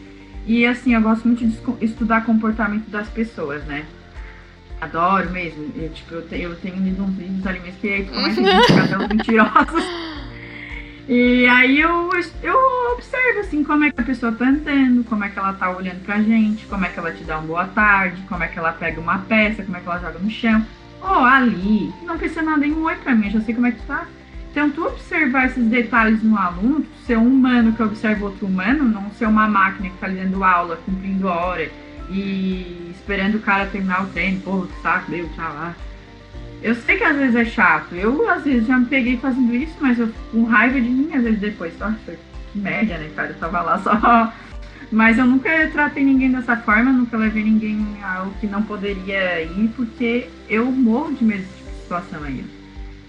e 0.49 0.65
assim, 0.65 0.95
eu 0.95 1.01
gosto 1.01 1.27
muito 1.27 1.45
de 1.45 1.85
estudar 1.85 2.25
comportamento 2.25 2.89
das 2.89 3.07
pessoas, 3.07 3.63
né? 3.65 3.85
Adoro 4.81 5.29
mesmo. 5.29 5.71
Eu, 5.75 5.89
tipo, 5.89 6.15
eu, 6.15 6.21
tenho, 6.23 6.49
eu 6.49 6.55
tenho 6.55 6.77
lido 6.77 7.03
uns 7.03 7.15
livros 7.19 7.45
ali 7.45 7.59
mesmo 7.59 7.79
que 7.79 7.87
aí 7.87 8.05
começa 8.05 8.41
a 8.41 8.43
identificar 8.49 9.07
mentirosos. 9.07 9.83
E 11.09 11.47
aí 11.47 11.81
eu, 11.81 12.07
eu 12.43 12.93
observo 12.93 13.39
assim 13.39 13.63
como 13.63 13.83
é 13.83 13.91
que 13.91 13.99
a 13.99 14.03
pessoa 14.03 14.31
tá 14.31 14.45
andando, 14.45 15.03
como 15.05 15.23
é 15.23 15.29
que 15.29 15.39
ela 15.39 15.53
tá 15.53 15.75
olhando 15.75 16.03
pra 16.03 16.21
gente, 16.21 16.67
como 16.67 16.85
é 16.85 16.89
que 16.89 16.99
ela 16.99 17.11
te 17.11 17.23
dá 17.23 17.39
uma 17.39 17.47
boa 17.47 17.65
tarde, 17.65 18.21
como 18.29 18.43
é 18.43 18.47
que 18.47 18.59
ela 18.59 18.71
pega 18.73 19.01
uma 19.01 19.17
peça, 19.17 19.63
como 19.63 19.75
é 19.75 19.79
que 19.79 19.87
ela 19.87 19.97
joga 19.97 20.19
no 20.19 20.29
chão. 20.29 20.63
Oh, 21.01 21.23
ali, 21.23 21.91
não 22.05 22.15
precisa 22.15 22.43
nada 22.43 22.63
em 22.63 22.73
um 22.73 22.83
oi 22.83 22.95
pra 22.97 23.15
mim, 23.15 23.25
eu 23.25 23.31
já 23.31 23.41
sei 23.41 23.55
como 23.55 23.65
é 23.65 23.71
que 23.71 23.79
tu 23.79 23.87
tá. 23.87 24.05
Então, 24.51 24.69
tu 24.69 24.85
observar 24.85 25.47
esses 25.47 25.65
detalhes 25.65 26.21
no 26.21 26.37
aluno, 26.37 26.85
ser 27.07 27.17
um 27.17 27.25
humano 27.25 27.73
que 27.73 27.81
observa 27.81 28.25
outro 28.25 28.45
humano, 28.45 28.83
não 28.83 29.09
ser 29.09 29.25
uma 29.25 29.47
máquina 29.47 29.89
que 29.89 29.95
está 29.95 30.07
dando 30.07 30.43
aula, 30.43 30.77
cumprindo 30.85 31.27
hora 31.27 31.71
e 32.11 32.91
esperando 32.91 33.37
o 33.37 33.41
cara 33.41 33.65
terminar 33.65 34.03
o 34.03 34.09
treino, 34.09 34.41
porra, 34.41 34.67
que 34.67 34.81
saco, 34.83 35.09
deu, 35.09 35.27
tchau 35.29 35.53
lá. 35.55 35.73
Eu 36.61 36.75
sei 36.75 36.97
que 36.97 37.03
às 37.03 37.15
vezes 37.15 37.35
é 37.35 37.45
chato, 37.45 37.95
eu 37.95 38.29
às 38.29 38.43
vezes 38.43 38.67
já 38.67 38.77
me 38.77 38.85
peguei 38.85 39.17
fazendo 39.17 39.55
isso, 39.55 39.75
mas 39.79 39.97
eu 39.97 40.09
com 40.31 40.43
raiva 40.43 40.79
de 40.79 40.89
mim 40.89 41.09
às 41.13 41.23
vezes 41.23 41.39
depois. 41.39 41.77
Nossa, 41.79 42.17
que 42.51 42.59
merda, 42.59 42.97
né, 42.97 43.09
cara? 43.15 43.29
Eu 43.29 43.35
tava 43.35 43.61
lá 43.61 43.79
só. 43.79 44.33
Mas 44.91 45.19
eu 45.19 45.25
nunca 45.25 45.49
tratei 45.71 46.03
ninguém 46.03 46.31
dessa 46.31 46.57
forma, 46.57 46.91
nunca 46.91 47.15
levei 47.15 47.43
ninguém 47.43 47.85
ao 48.01 48.31
que 48.41 48.47
não 48.47 48.63
poderia 48.63 49.43
ir, 49.43 49.69
porque 49.75 50.27
eu 50.49 50.65
morro 50.65 51.13
de 51.13 51.23
medo 51.23 51.43
de 51.43 51.81
situação 51.81 52.23
aí. 52.23 52.43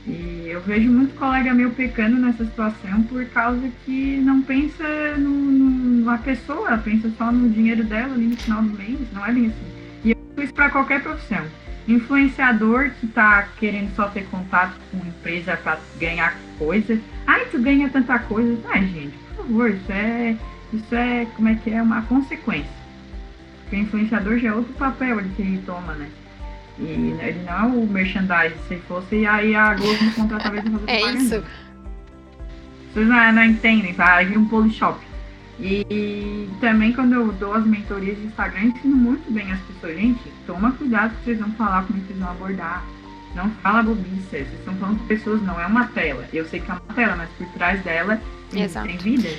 E 0.06 0.48
eu 0.48 0.60
vejo 0.60 0.90
muito 0.90 1.14
colega 1.14 1.54
meu 1.54 1.70
pecando 1.70 2.16
nessa 2.16 2.44
situação 2.44 3.02
por 3.04 3.24
causa 3.26 3.70
que 3.84 4.16
não 4.18 4.42
pensa 4.42 4.84
no, 5.16 5.30
no, 5.30 6.04
na 6.04 6.18
pessoa, 6.18 6.76
pensa 6.78 7.10
só 7.16 7.30
no 7.30 7.48
dinheiro 7.48 7.84
dela 7.84 8.14
ali 8.14 8.26
no 8.26 8.36
final 8.36 8.62
do 8.62 8.76
mês, 8.76 8.98
não 9.12 9.24
é 9.24 9.32
bem 9.32 9.46
assim. 9.46 9.66
E 10.04 10.10
eu 10.10 10.44
isso 10.44 10.52
para 10.52 10.70
qualquer 10.70 11.02
profissão. 11.02 11.44
Influenciador 11.88 12.90
que 13.00 13.06
está 13.06 13.48
querendo 13.58 13.94
só 13.94 14.08
ter 14.08 14.24
contato 14.26 14.74
com 14.90 14.98
empresa 14.98 15.56
para 15.56 15.78
ganhar 15.98 16.36
coisa. 16.58 17.00
Ai, 17.26 17.46
tu 17.46 17.58
ganha 17.60 17.88
tanta 17.88 18.18
coisa. 18.18 18.58
Ai, 18.68 18.86
gente, 18.86 19.14
por 19.34 19.44
favor, 19.46 19.70
isso 19.70 19.90
é, 19.92 20.36
isso 20.72 20.94
é, 20.94 21.26
como 21.36 21.48
é 21.48 21.54
que 21.56 21.70
é, 21.70 21.82
uma 21.82 22.02
consequência. 22.02 22.70
Porque 23.62 23.76
o 23.76 23.78
influenciador 23.80 24.38
já 24.38 24.48
é 24.50 24.52
outro 24.52 24.72
papel 24.74 25.18
que 25.36 25.42
ele 25.42 25.62
toma, 25.64 25.94
né? 25.94 26.08
E 26.78 26.84
ele 27.20 27.42
não 27.44 27.52
é 27.52 27.66
o 27.66 27.86
merchandise. 27.86 28.54
Se 28.68 28.76
fosse, 28.88 29.26
aí 29.26 29.54
a 29.54 29.74
Globo 29.74 30.02
não 30.04 30.12
contratava 30.12 30.56
ele 30.56 30.70
pra 30.70 30.78
fazer 30.78 30.90
É 30.92 30.98
propaganda. 30.98 31.36
isso. 31.36 31.44
Pessoas 32.94 33.08
não, 33.08 33.32
não 33.32 33.44
entendem, 33.44 33.94
tá? 33.94 34.14
Aí 34.14 34.26
vira 34.26 34.40
um 34.40 34.48
polishop. 34.48 34.98
E, 35.62 36.48
também 36.60 36.92
quando 36.92 37.12
eu 37.14 37.32
dou 37.32 37.54
as 37.54 37.66
mentorias 37.66 38.16
de 38.16 38.24
Instagram, 38.26 38.60
eu 38.62 38.68
ensino 38.68 38.96
muito 38.96 39.30
bem 39.30 39.52
as 39.52 39.60
pessoas. 39.60 39.96
Gente, 39.96 40.20
toma 40.46 40.72
cuidado 40.72 41.14
que 41.16 41.24
vocês 41.24 41.38
vão 41.38 41.50
falar, 41.52 41.84
como 41.84 42.00
vocês 42.00 42.18
vão 42.18 42.30
abordar. 42.30 42.82
Não 43.34 43.48
fala 43.62 43.82
bobice, 43.82 44.22
vocês 44.30 44.48
estão 44.58 44.74
falando 44.74 44.98
com 44.98 45.06
pessoas, 45.06 45.42
não 45.42 45.60
é 45.60 45.66
uma 45.66 45.86
tela. 45.88 46.24
Eu 46.32 46.44
sei 46.46 46.60
que 46.60 46.70
é 46.70 46.74
uma 46.74 46.94
tela, 46.94 47.14
mas 47.16 47.28
por 47.38 47.46
trás 47.48 47.82
dela 47.84 48.20
Exato. 48.52 48.86
tem 48.88 48.96
vidas. 48.96 49.38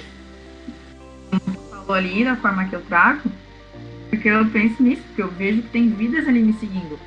Falou 1.70 1.94
ali, 1.96 2.24
da 2.24 2.36
forma 2.36 2.66
que 2.66 2.76
eu 2.76 2.82
trago, 2.82 3.22
porque 4.10 4.30
eu 4.30 4.46
penso 4.46 4.82
nisso, 4.84 5.02
porque 5.08 5.22
eu 5.24 5.30
vejo 5.32 5.62
que 5.64 5.70
tem 5.70 5.90
vidas 5.90 6.28
ali 6.28 6.42
me 6.42 6.54
seguindo. 6.54 6.98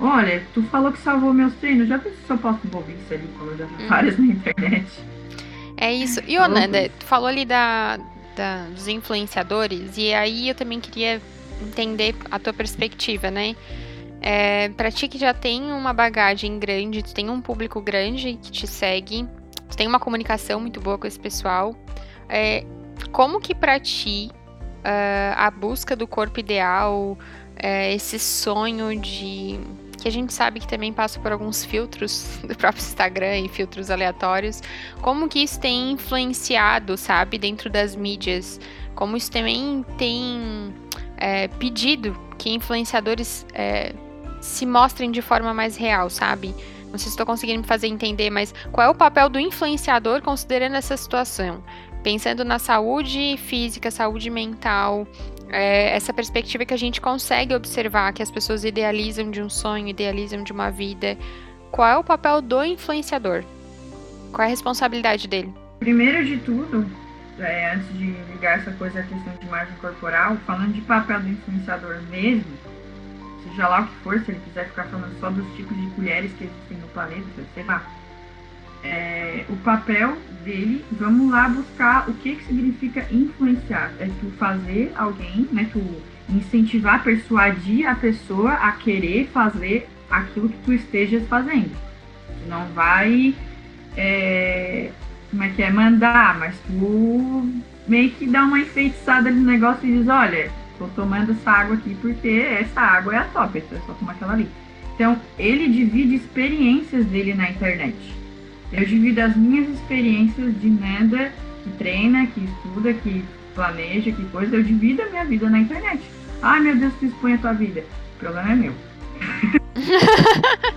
Olha, 0.00 0.42
tu 0.52 0.62
falou 0.64 0.90
que 0.90 0.98
salvou 0.98 1.32
meus 1.32 1.54
treinos, 1.54 1.86
já 1.88 1.98
pensou 1.98 2.18
se 2.26 2.30
eu 2.32 2.38
posto 2.38 2.66
bobice 2.68 3.14
ali, 3.14 3.28
como 3.38 3.50
eu 3.52 3.58
já 3.58 3.66
vi 3.66 3.84
Hum. 3.84 3.88
várias 3.88 4.18
na 4.18 4.26
internet? 4.26 4.86
É 5.76 5.92
isso. 5.92 6.20
E, 6.26 6.38
Loucos. 6.38 6.58
Nanda, 6.60 6.88
tu 6.98 7.04
falou 7.06 7.28
ali 7.28 7.44
da, 7.44 7.98
da- 8.36 8.66
dos 8.66 8.88
influenciadores, 8.88 9.96
e 9.96 10.12
aí 10.12 10.48
eu 10.48 10.54
também 10.54 10.80
queria 10.80 11.20
entender 11.60 12.14
a 12.30 12.38
tua 12.38 12.52
perspectiva, 12.52 13.30
né? 13.30 13.54
É, 14.20 14.68
pra 14.70 14.90
ti 14.90 15.08
que 15.08 15.18
já 15.18 15.34
tem 15.34 15.62
uma 15.72 15.92
bagagem 15.92 16.58
grande, 16.58 17.02
tu 17.02 17.12
tem 17.12 17.28
um 17.28 17.40
público 17.40 17.80
grande 17.80 18.38
que 18.40 18.52
te 18.52 18.66
segue, 18.66 19.26
tu 19.68 19.76
tem 19.76 19.86
uma 19.86 19.98
comunicação 19.98 20.60
muito 20.60 20.80
boa 20.80 20.96
com 20.96 21.06
esse 21.06 21.18
pessoal, 21.18 21.74
é, 22.28 22.64
como 23.10 23.40
que 23.40 23.54
pra 23.54 23.80
ti 23.80 24.30
ah, 24.84 25.46
a 25.46 25.50
busca 25.50 25.94
do 25.96 26.06
corpo 26.06 26.38
ideal, 26.40 27.18
é, 27.56 27.92
esse 27.94 28.18
sonho 28.18 28.98
de... 29.00 29.58
que 30.02 30.08
a 30.08 30.12
gente 30.12 30.32
sabe 30.32 30.58
que 30.58 30.66
também 30.66 30.92
passa 30.92 31.20
por 31.20 31.30
alguns 31.30 31.64
filtros 31.64 32.38
do 32.42 32.56
próprio 32.56 32.82
Instagram 32.82 33.38
e 33.38 33.48
filtros 33.48 33.88
aleatórios, 33.88 34.60
como 35.00 35.28
que 35.28 35.38
isso 35.38 35.60
tem 35.60 35.92
influenciado, 35.92 36.96
sabe, 36.96 37.38
dentro 37.38 37.70
das 37.70 37.94
mídias? 37.94 38.60
Como 38.96 39.16
isso 39.16 39.30
também 39.30 39.86
tem 39.96 40.74
é, 41.16 41.46
pedido 41.46 42.18
que 42.36 42.50
influenciadores 42.50 43.46
é, 43.54 43.94
se 44.40 44.66
mostrem 44.66 45.12
de 45.12 45.22
forma 45.22 45.54
mais 45.54 45.76
real, 45.76 46.10
sabe? 46.10 46.52
Não 46.90 46.98
sei 46.98 47.06
se 47.06 47.10
estou 47.10 47.24
conseguindo 47.24 47.60
me 47.60 47.66
fazer 47.66 47.86
entender, 47.86 48.28
mas 48.28 48.52
qual 48.72 48.88
é 48.88 48.90
o 48.90 48.94
papel 48.94 49.28
do 49.28 49.38
influenciador 49.38 50.20
considerando 50.20 50.74
essa 50.74 50.96
situação? 50.96 51.62
Pensando 52.02 52.44
na 52.44 52.58
saúde 52.58 53.36
física, 53.38 53.88
saúde 53.88 54.28
mental, 54.28 55.06
é, 55.52 55.94
essa 55.94 56.12
perspectiva 56.12 56.64
que 56.64 56.74
a 56.74 56.78
gente 56.78 57.00
consegue 57.00 57.54
observar, 57.54 58.12
que 58.12 58.22
as 58.22 58.30
pessoas 58.30 58.64
idealizam 58.64 59.30
de 59.30 59.42
um 59.42 59.50
sonho, 59.50 59.88
idealizam 59.88 60.42
de 60.42 60.50
uma 60.50 60.70
vida. 60.70 61.16
Qual 61.70 61.88
é 61.88 61.96
o 61.96 62.02
papel 62.02 62.40
do 62.40 62.64
influenciador? 62.64 63.44
Qual 64.32 64.42
é 64.42 64.46
a 64.46 64.50
responsabilidade 64.50 65.28
dele? 65.28 65.52
Primeiro 65.78 66.24
de 66.24 66.38
tudo, 66.38 66.86
é, 67.38 67.74
antes 67.74 67.88
de 67.98 68.12
ligar 68.32 68.58
essa 68.58 68.72
coisa 68.72 69.00
à 69.00 69.02
questão 69.02 69.32
de 69.38 69.46
imagem 69.46 69.74
corporal, 69.80 70.36
falando 70.46 70.72
de 70.72 70.80
papel 70.80 71.20
do 71.20 71.28
influenciador 71.28 72.00
mesmo, 72.10 72.44
seja 73.44 73.68
lá 73.68 73.82
o 73.82 73.86
que 73.86 73.94
for, 73.96 74.20
se 74.20 74.30
ele 74.30 74.40
quiser 74.40 74.68
ficar 74.68 74.84
falando 74.84 75.18
só 75.20 75.30
dos 75.30 75.46
tipos 75.54 75.76
de 75.76 75.86
colheres 75.90 76.32
que 76.32 76.44
existem 76.44 76.78
no 76.78 76.88
planeta, 76.88 77.42
sei 77.54 77.64
lá. 77.64 77.84
É, 78.82 79.44
o 79.48 79.56
papel 79.56 80.16
dele, 80.44 80.84
vamos 80.90 81.30
lá 81.30 81.48
buscar 81.48 82.08
o 82.08 82.14
que, 82.14 82.36
que 82.36 82.44
significa 82.44 83.06
influenciar. 83.10 83.92
É 84.00 84.08
tu 84.20 84.30
fazer 84.38 84.92
alguém, 84.96 85.48
né? 85.52 85.68
Tu 85.72 85.80
incentivar, 86.28 87.02
persuadir 87.02 87.86
a 87.86 87.94
pessoa 87.94 88.52
a 88.54 88.72
querer 88.72 89.28
fazer 89.32 89.88
aquilo 90.10 90.48
que 90.48 90.58
tu 90.64 90.72
estejas 90.72 91.26
fazendo. 91.28 91.70
Tu 92.26 92.48
não 92.48 92.66
vai. 92.68 93.34
é, 93.96 94.90
como 95.30 95.42
é 95.44 95.48
que 95.48 95.62
é? 95.62 95.70
Mandar, 95.70 96.38
mas 96.38 96.54
tu 96.66 97.48
meio 97.86 98.10
que 98.10 98.26
dá 98.26 98.44
uma 98.44 98.58
enfeitiçada 98.58 99.30
no 99.30 99.42
negócio 99.42 99.88
e 99.88 99.98
diz, 99.98 100.08
olha, 100.08 100.50
tô 100.78 100.86
tomando 100.88 101.32
essa 101.32 101.50
água 101.50 101.76
aqui 101.76 101.96
porque 102.00 102.28
essa 102.28 102.80
água 102.80 103.14
é 103.14 103.18
a 103.18 103.24
top, 103.24 103.58
é 103.58 103.78
só 103.86 103.92
tomar 103.94 104.12
aquela 104.12 104.34
ali. 104.34 104.48
Então, 104.94 105.18
ele 105.38 105.68
divide 105.68 106.14
experiências 106.14 107.06
dele 107.06 107.34
na 107.34 107.50
internet. 107.50 107.96
Eu 108.72 108.84
divido 108.86 109.20
as 109.20 109.36
minhas 109.36 109.68
experiências 109.68 110.58
de 110.60 110.68
Nanda, 110.70 111.30
que 111.62 111.70
treina, 111.78 112.26
que 112.26 112.40
estuda, 112.44 112.92
que 112.94 113.24
planeja, 113.54 114.10
que 114.12 114.24
coisa, 114.26 114.56
eu 114.56 114.62
divido 114.62 115.02
a 115.02 115.06
minha 115.10 115.24
vida 115.24 115.48
na 115.50 115.58
internet. 115.58 116.00
Ai 116.40 116.60
meu 116.60 116.74
Deus, 116.76 116.92
tu 116.98 117.06
expõe 117.06 117.34
a 117.34 117.38
tua 117.38 117.52
vida. 117.52 117.84
O 118.16 118.18
problema 118.18 118.52
é 118.52 118.54
meu. 118.56 118.72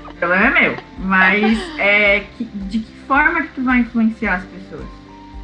o 0.10 0.14
problema 0.16 0.46
é 0.60 0.62
meu. 0.62 0.76
Mas 1.00 1.60
é, 1.80 2.20
que- 2.38 2.44
de 2.46 2.80
que 2.80 2.92
forma 3.08 3.42
que 3.44 3.54
tu 3.56 3.64
vai 3.64 3.80
influenciar 3.80 4.36
as 4.36 4.44
pessoas? 4.46 4.88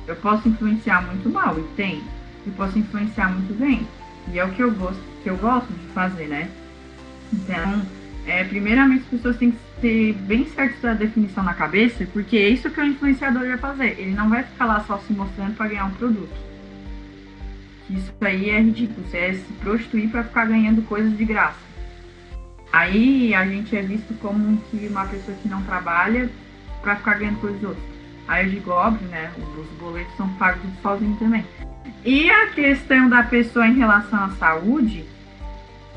Eu 0.08 0.16
posso 0.18 0.48
influenciar 0.50 1.02
muito 1.06 1.30
mal, 1.30 1.58
e 1.58 1.64
tem. 1.76 2.02
Eu 2.46 2.52
posso 2.54 2.78
influenciar 2.78 3.30
muito 3.30 3.58
bem. 3.58 3.88
E 4.32 4.40
é 4.40 4.44
o 4.46 4.50
que 4.50 4.62
eu 4.62 4.72
gosto, 4.72 5.02
que 5.24 5.30
eu 5.30 5.38
gosto 5.38 5.68
de 5.72 5.88
fazer, 5.94 6.28
né? 6.28 6.50
Então, 7.32 7.82
é, 8.28 8.44
primeiramente 8.44 9.04
as 9.04 9.10
pessoas 9.10 9.38
têm 9.38 9.52
que 9.52 9.58
ter 9.82 10.14
bem 10.14 10.46
certo 10.46 10.76
essa 10.76 10.96
definição 10.96 11.44
na 11.44 11.54
cabeça, 11.54 12.08
porque 12.14 12.38
é 12.38 12.50
isso 12.50 12.70
que 12.70 12.80
o 12.80 12.86
influenciador 12.86 13.48
vai 13.48 13.58
fazer. 13.58 14.00
Ele 14.00 14.12
não 14.12 14.30
vai 14.30 14.44
ficar 14.44 14.66
lá 14.66 14.80
só 14.82 14.98
se 15.00 15.12
mostrando 15.12 15.56
para 15.56 15.68
ganhar 15.68 15.86
um 15.86 15.92
produto. 15.92 16.52
Isso 17.90 18.14
aí 18.22 18.50
é 18.50 18.62
ridículo. 18.62 19.06
Você 19.08 19.18
é 19.18 19.34
se 19.34 19.54
prostituir 19.60 20.10
para 20.10 20.24
ficar 20.24 20.46
ganhando 20.46 20.82
coisas 20.84 21.18
de 21.18 21.26
graça. 21.26 21.60
Aí 22.72 23.34
a 23.34 23.46
gente 23.46 23.76
é 23.76 23.82
visto 23.82 24.14
como 24.22 24.58
que 24.70 24.88
uma 24.88 25.06
pessoa 25.06 25.36
que 25.42 25.50
não 25.50 25.62
trabalha 25.64 26.30
para 26.82 26.96
ficar 26.96 27.16
ganhando 27.16 27.42
coisas 27.42 27.60
dos 27.60 27.70
outros. 27.70 27.86
Aí 28.28 28.46
eu 28.46 28.52
digo, 28.52 28.72
óbvio, 28.72 29.08
né? 29.10 29.32
Os 29.58 29.68
boletos 29.78 30.16
são 30.16 30.30
pagos 30.36 30.62
sozinho 30.82 31.18
também. 31.18 31.46
E 32.06 32.30
a 32.30 32.48
questão 32.48 33.10
da 33.10 33.24
pessoa 33.24 33.68
em 33.68 33.74
relação 33.74 34.24
à 34.24 34.30
saúde 34.32 35.04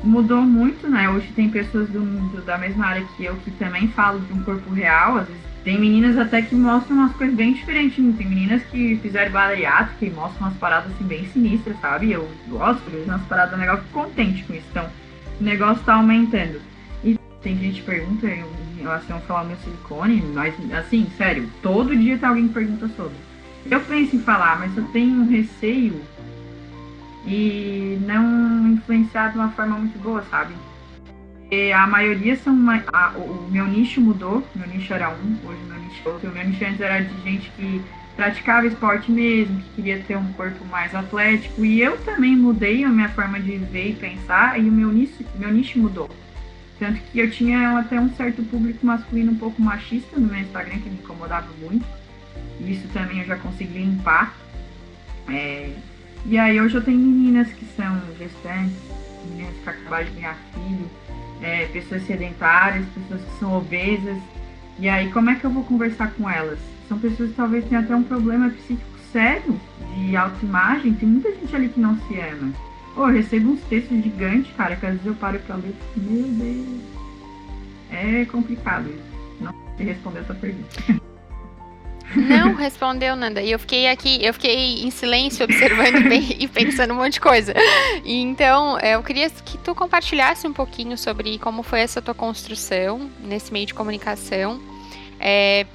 mudou 0.03 0.41
muito, 0.41 0.87
né? 0.87 1.09
Hoje 1.09 1.27
tem 1.35 1.49
pessoas 1.49 1.89
do, 1.89 1.99
do- 2.01 2.41
da 2.45 2.57
mesma 2.57 2.85
área 2.85 3.05
que 3.15 3.25
eu 3.25 3.35
que 3.37 3.51
também 3.51 3.87
falam 3.89 4.19
de 4.21 4.33
um 4.33 4.41
corpo 4.43 4.71
real. 4.73 5.17
Às 5.17 5.27
vezes 5.27 5.41
tem 5.63 5.79
meninas 5.79 6.17
até 6.17 6.41
que 6.41 6.53
mostram 6.55 6.97
umas 6.97 7.13
coisas 7.15 7.35
bem 7.35 7.53
diferentes. 7.53 7.95
Tem 8.17 8.27
meninas 8.27 8.61
que 8.63 8.97
fizeram 9.01 9.31
bariátrica 9.31 10.05
e 10.05 10.09
mostram 10.11 10.47
umas 10.47 10.57
paradas 10.57 10.91
assim 10.93 11.05
bem 11.05 11.25
sinistras, 11.27 11.79
sabe? 11.81 12.11
Eu 12.11 12.29
gosto, 12.47 12.81
eu 12.91 13.03
umas 13.05 13.21
paradas 13.23 13.57
legais, 13.59 13.79
fico 13.79 13.91
contente 14.03 14.43
com 14.43 14.53
isso. 14.53 14.65
Então, 14.71 14.87
o 15.39 15.43
negócio 15.43 15.83
tá 15.83 15.95
aumentando. 15.95 16.61
E 17.03 17.17
tem 17.41 17.57
gente 17.57 17.81
que 17.81 17.85
pergunta 17.87 18.27
em 18.27 18.45
relação 18.81 19.17
a 19.17 19.21
falar 19.21 19.43
meu 19.45 19.57
silicone, 19.57 20.23
mas 20.33 20.53
assim, 20.73 21.07
sério, 21.17 21.49
todo 21.63 21.95
dia 21.95 22.17
tem 22.17 22.29
alguém 22.29 22.47
que 22.47 22.53
pergunta 22.53 22.87
sobre. 22.89 23.15
Eu 23.69 23.79
penso 23.81 24.15
em 24.15 24.19
falar, 24.19 24.59
mas 24.59 24.77
eu 24.77 24.83
tenho 24.85 25.21
um 25.21 25.27
receio 25.27 25.99
e 27.25 27.97
não 28.05 28.67
influenciar 28.73 29.29
de 29.31 29.37
uma 29.37 29.49
forma 29.51 29.77
muito 29.77 29.97
boa, 29.99 30.23
sabe? 30.29 30.53
E 31.51 31.71
a 31.71 31.85
maioria 31.87 32.35
são. 32.37 32.53
uma- 32.53 32.83
a- 32.91 33.13
o 33.17 33.47
meu 33.51 33.65
nicho 33.67 34.01
mudou, 34.01 34.45
meu 34.55 34.67
nicho 34.67 34.93
era 34.93 35.09
um, 35.09 35.37
hoje 35.47 35.59
meu 35.67 35.79
nicho 35.79 36.01
é 36.05 36.09
outro. 36.09 36.29
O 36.29 36.33
meu 36.33 36.47
nicho 36.47 36.65
antes 36.65 36.81
era 36.81 37.03
de 37.03 37.21
gente 37.23 37.51
que 37.51 37.81
praticava 38.15 38.65
esporte 38.65 39.11
mesmo, 39.11 39.59
que 39.61 39.69
queria 39.75 39.99
ter 39.99 40.17
um 40.17 40.31
corpo 40.33 40.65
mais 40.65 40.93
atlético. 40.95 41.63
E 41.65 41.81
eu 41.81 41.97
também 41.99 42.35
mudei 42.35 42.83
a 42.83 42.89
minha 42.89 43.09
forma 43.09 43.39
de 43.39 43.57
ver 43.57 43.91
e 43.91 43.93
pensar, 43.95 44.59
e 44.59 44.67
o 44.67 44.71
meu 44.71 44.91
nicho, 44.91 45.23
meu 45.37 45.51
nicho 45.51 45.77
mudou. 45.77 46.09
Tanto 46.79 46.99
que 47.11 47.19
eu 47.19 47.29
tinha 47.31 47.77
até 47.77 47.99
um 47.99 48.09
certo 48.15 48.43
público 48.43 48.85
masculino 48.85 49.31
um 49.31 49.37
pouco 49.37 49.61
machista 49.61 50.19
no 50.19 50.27
meu 50.27 50.39
Instagram, 50.41 50.79
que 50.79 50.89
me 50.89 50.95
incomodava 50.97 51.47
muito. 51.61 51.85
Isso 52.59 52.87
também 52.89 53.19
eu 53.19 53.25
já 53.25 53.37
consegui 53.37 53.79
limpar. 53.79 54.35
É, 55.29 55.69
E 56.27 56.39
aí 56.39 56.59
hoje 56.59 56.73
eu 56.73 56.83
tenho 56.83 56.97
meninas 56.97 57.47
que 57.49 57.65
são 57.77 58.01
gestantes, 58.17 58.73
meninas 59.29 59.53
que 59.63 59.69
acabaram 59.69 60.05
de 60.05 60.11
ganhar 60.11 60.35
filho, 60.53 60.89
é, 61.39 61.67
pessoas 61.67 62.03
sedentárias, 62.07 62.83
pessoas 62.95 63.21
que 63.21 63.39
são 63.39 63.55
obesas. 63.55 64.17
E 64.79 64.89
aí 64.89 65.11
como 65.11 65.29
é 65.29 65.35
que 65.35 65.45
eu 65.45 65.51
vou 65.51 65.63
conversar 65.63 66.11
com 66.13 66.27
elas? 66.27 66.57
São 66.87 66.97
pessoas 66.97 67.29
que 67.29 67.35
talvez 67.35 67.63
tenham 67.65 67.83
até 67.83 67.95
um 67.95 68.01
problema 68.01 68.49
psíquico 68.49 68.97
sério 69.11 69.59
de 69.95 70.15
autoimagem. 70.15 70.95
Tem 70.95 71.07
muita 71.07 71.31
gente 71.31 71.55
ali 71.55 71.69
que 71.69 71.79
não 71.79 71.95
se 72.07 72.19
ama. 72.19 72.51
Pô, 72.95 73.07
eu 73.07 73.13
recebo 73.13 73.51
uns 73.51 73.61
textos 73.61 74.03
gigantes, 74.03 74.51
cara, 74.55 74.75
que 74.75 74.85
às 74.85 74.93
vezes 74.93 75.05
eu 75.05 75.15
paro 75.15 75.37
pra 75.39 75.55
ler 75.57 75.75
meu 75.95 76.23
Deus. 76.23 76.81
É 77.91 78.25
complicado 78.25 78.89
isso. 78.89 79.15
Não 79.39 79.53
sei 79.77 79.85
responder 79.85 80.19
essa 80.21 80.33
pergunta. 80.33 81.01
Não 82.15 82.53
respondeu, 82.53 83.15
Nanda. 83.15 83.41
E 83.41 83.51
eu 83.51 83.59
fiquei 83.59 83.87
aqui, 83.87 84.23
eu 84.23 84.33
fiquei 84.33 84.83
em 84.83 84.91
silêncio 84.91 85.43
observando 85.43 85.97
e 86.11 86.47
pen- 86.47 86.47
pensando 86.65 86.93
um 86.93 86.97
monte 86.97 87.13
de 87.13 87.21
coisa. 87.21 87.53
E 88.03 88.21
então, 88.21 88.77
é, 88.79 88.95
eu 88.95 89.03
queria 89.03 89.29
que 89.29 89.57
tu 89.57 89.75
compartilhasse 89.75 90.47
um 90.47 90.53
pouquinho 90.53 90.97
sobre 90.97 91.37
como 91.39 91.63
foi 91.63 91.79
essa 91.81 92.01
tua 92.01 92.13
construção 92.13 93.09
nesse 93.23 93.51
meio 93.51 93.65
de 93.65 93.73
comunicação. 93.73 94.59
É, 95.19 95.65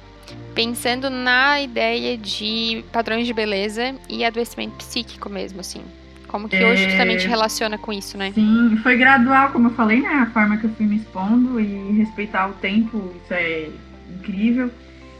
pensando 0.53 1.09
na 1.09 1.61
ideia 1.61 2.17
de 2.17 2.83
padrões 2.91 3.25
de 3.27 3.33
beleza 3.33 3.95
e 4.09 4.23
adoecimento 4.23 4.75
psíquico 4.75 5.29
mesmo, 5.29 5.59
assim. 5.59 5.81
Como 6.27 6.47
que 6.47 6.63
hoje 6.63 6.87
tu 6.87 6.95
também 6.97 7.17
te 7.17 7.27
relaciona 7.27 7.77
com 7.77 7.91
isso, 7.91 8.17
né? 8.17 8.31
Sim, 8.33 8.77
foi 8.81 8.95
gradual, 8.95 9.49
como 9.51 9.67
eu 9.67 9.73
falei, 9.73 9.99
né? 10.01 10.07
A 10.09 10.27
forma 10.27 10.55
que 10.55 10.63
eu 10.65 10.69
fui 10.75 10.85
me 10.85 10.95
expondo 10.95 11.59
e 11.59 11.91
respeitar 11.97 12.47
o 12.47 12.53
tempo, 12.53 13.13
isso 13.21 13.33
é 13.33 13.67
incrível. 14.09 14.71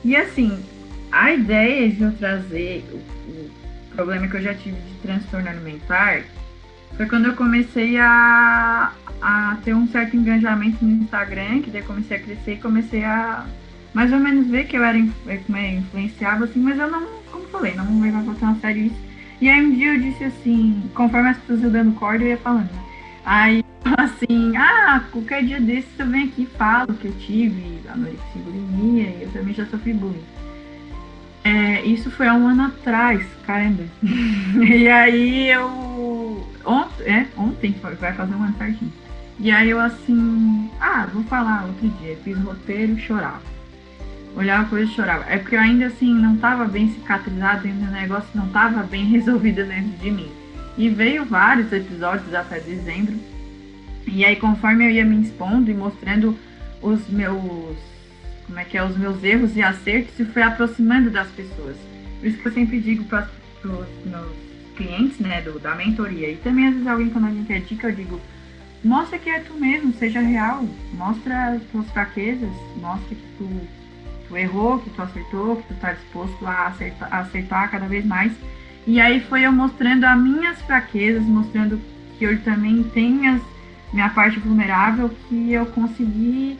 E 0.05 0.15
assim, 0.15 0.57
a 1.11 1.33
ideia 1.33 1.89
de 1.89 2.01
eu 2.01 2.11
trazer 2.13 2.85
o, 2.91 2.95
o 2.95 3.51
problema 3.95 4.27
que 4.27 4.37
eu 4.37 4.41
já 4.41 4.53
tive 4.53 4.77
de 4.79 4.93
transtorno 5.01 5.49
alimentar 5.49 6.23
foi 6.95 7.05
quando 7.05 7.25
eu 7.25 7.33
comecei 7.33 7.97
a, 7.97 8.91
a 9.21 9.57
ter 9.63 9.73
um 9.73 9.87
certo 9.87 10.15
engajamento 10.15 10.83
no 10.83 11.03
Instagram, 11.03 11.61
que 11.61 11.69
daí 11.69 11.81
comecei 11.81 12.17
a 12.17 12.19
crescer 12.19 12.53
e 12.53 12.57
comecei 12.57 13.03
a 13.03 13.45
mais 13.93 14.11
ou 14.13 14.19
menos 14.19 14.47
ver 14.47 14.65
que 14.67 14.77
eu 14.77 14.83
era 14.83 14.97
é, 14.97 15.73
influenciável, 15.73 16.45
assim, 16.45 16.59
mas 16.61 16.79
eu 16.79 16.89
não, 16.89 17.05
como 17.31 17.45
falei, 17.47 17.73
não 17.75 18.01
levava 18.01 18.33
tão 18.35 18.51
a 18.51 18.55
sério 18.55 18.85
isso. 18.85 19.11
E 19.41 19.49
aí 19.49 19.65
um 19.65 19.73
dia 19.73 19.95
eu 19.95 19.99
disse 19.99 20.23
assim, 20.23 20.83
conforme 20.93 21.29
as 21.29 21.37
pessoas 21.39 21.61
iam 21.61 21.71
dando 21.71 21.93
corda, 21.95 22.23
eu 22.23 22.29
ia 22.29 22.37
falando? 22.37 22.69
Aí, 23.25 23.63
assim, 23.97 24.55
ah, 24.55 25.03
qualquer 25.11 25.43
dia 25.43 25.59
desses 25.59 25.99
eu 25.99 26.07
venho 26.07 26.27
aqui 26.27 26.43
e 26.43 26.57
falo 26.57 26.93
que 26.93 27.07
eu 27.07 27.13
tive 27.19 27.81
anorexia 27.89 28.23
e 28.35 28.39
bulimia 28.39 29.09
e 29.09 29.23
eu 29.23 29.31
também 29.31 29.53
já 29.53 29.65
sofri 29.65 29.93
bullying. 29.93 30.23
É, 31.43 31.81
isso 31.81 32.11
foi 32.11 32.27
há 32.27 32.33
um 32.33 32.47
ano 32.47 32.63
atrás, 32.63 33.25
caramba. 33.45 33.83
e 34.03 34.87
aí 34.87 35.49
eu. 35.49 36.47
Ontem, 36.63 37.03
é, 37.05 37.27
ontem 37.35 37.75
vai 37.99 38.13
fazer 38.13 38.35
um 38.35 38.43
ano 38.43 38.55
certinho. 38.57 38.93
E 39.39 39.49
aí 39.49 39.71
eu 39.71 39.79
assim, 39.79 40.69
ah, 40.79 41.07
vou 41.11 41.23
falar 41.23 41.65
outro 41.65 41.89
dia. 41.99 42.15
Fiz 42.23 42.37
roteiro 42.37 42.93
e 42.93 43.01
chorava. 43.01 43.41
Olhava 44.35 44.69
coisa 44.69 44.89
e 44.89 44.93
chorava. 44.93 45.25
É 45.27 45.37
porque 45.37 45.55
eu 45.55 45.59
ainda 45.59 45.87
assim 45.87 46.13
não 46.13 46.35
estava 46.35 46.65
bem 46.65 46.93
cicatrizado, 46.93 47.67
ainda 47.67 47.87
o 47.87 47.91
negócio 47.91 48.29
não 48.35 48.45
estava 48.45 48.83
bem 48.83 49.05
resolvido 49.09 49.65
dentro 49.65 49.97
de 49.97 50.11
mim. 50.11 50.31
E 50.77 50.89
veio 50.89 51.25
vários 51.25 51.71
episódios 51.73 52.33
até 52.33 52.59
dezembro. 52.59 53.15
E 54.07 54.23
aí 54.23 54.35
conforme 54.35 54.85
eu 54.85 54.91
ia 54.91 55.05
me 55.05 55.21
expondo 55.21 55.71
e 55.71 55.73
mostrando 55.73 56.37
os 56.81 57.07
meus. 57.09 57.77
Como 58.45 58.59
é 58.59 58.65
que 58.65 58.77
é? 58.77 58.83
Os 58.83 58.97
meus 58.97 59.23
erros 59.23 59.55
e 59.55 59.61
acertos, 59.61 60.19
e 60.19 60.25
foi 60.25 60.41
aproximando 60.41 61.09
das 61.09 61.27
pessoas. 61.29 61.77
Por 62.19 62.27
isso 62.27 62.37
que 62.37 62.47
eu 62.47 62.53
sempre 62.53 62.79
digo 62.79 63.03
para 63.05 63.29
os 63.63 64.05
meus 64.05 64.31
clientes, 64.75 65.19
né, 65.19 65.41
do, 65.41 65.59
da 65.59 65.75
mentoria. 65.75 66.29
E 66.29 66.37
também 66.37 66.67
às 66.67 66.73
vezes 66.73 66.87
alguém 66.87 67.09
quando 67.09 67.27
a 67.27 67.31
gente 67.31 67.47
quer 67.47 67.61
dica, 67.61 67.87
eu 67.87 67.95
digo, 67.95 68.21
mostra 68.83 69.17
que 69.17 69.29
é 69.29 69.39
tu 69.39 69.53
mesmo, 69.53 69.93
seja 69.93 70.19
real. 70.19 70.65
Mostra 70.93 71.53
as 71.53 71.63
tuas 71.71 71.89
fraquezas, 71.91 72.49
mostra 72.77 73.15
que 73.15 73.27
tu 73.37 73.47
tu 74.31 74.37
errou, 74.37 74.79
que 74.79 74.89
tu 74.89 75.01
acertou, 75.01 75.57
que 75.57 75.73
tu 75.73 75.73
tá 75.75 75.91
disposto 75.91 76.47
a 76.47 76.67
acertar, 76.67 77.13
a 77.13 77.19
acertar 77.19 77.69
cada 77.69 77.85
vez 77.85 78.05
mais. 78.05 78.31
E 78.87 78.99
aí 78.99 79.19
foi 79.19 79.41
eu 79.45 79.51
mostrando 79.51 80.05
as 80.05 80.19
minhas 80.19 80.59
fraquezas, 80.61 81.21
mostrando 81.23 81.79
que 82.17 82.23
eu 82.23 82.41
também 82.41 82.81
tenho 82.83 83.35
as, 83.35 83.41
minha 83.93 84.09
parte 84.09 84.39
vulnerável, 84.39 85.11
que 85.27 85.51
eu 85.51 85.65
consegui, 85.67 86.57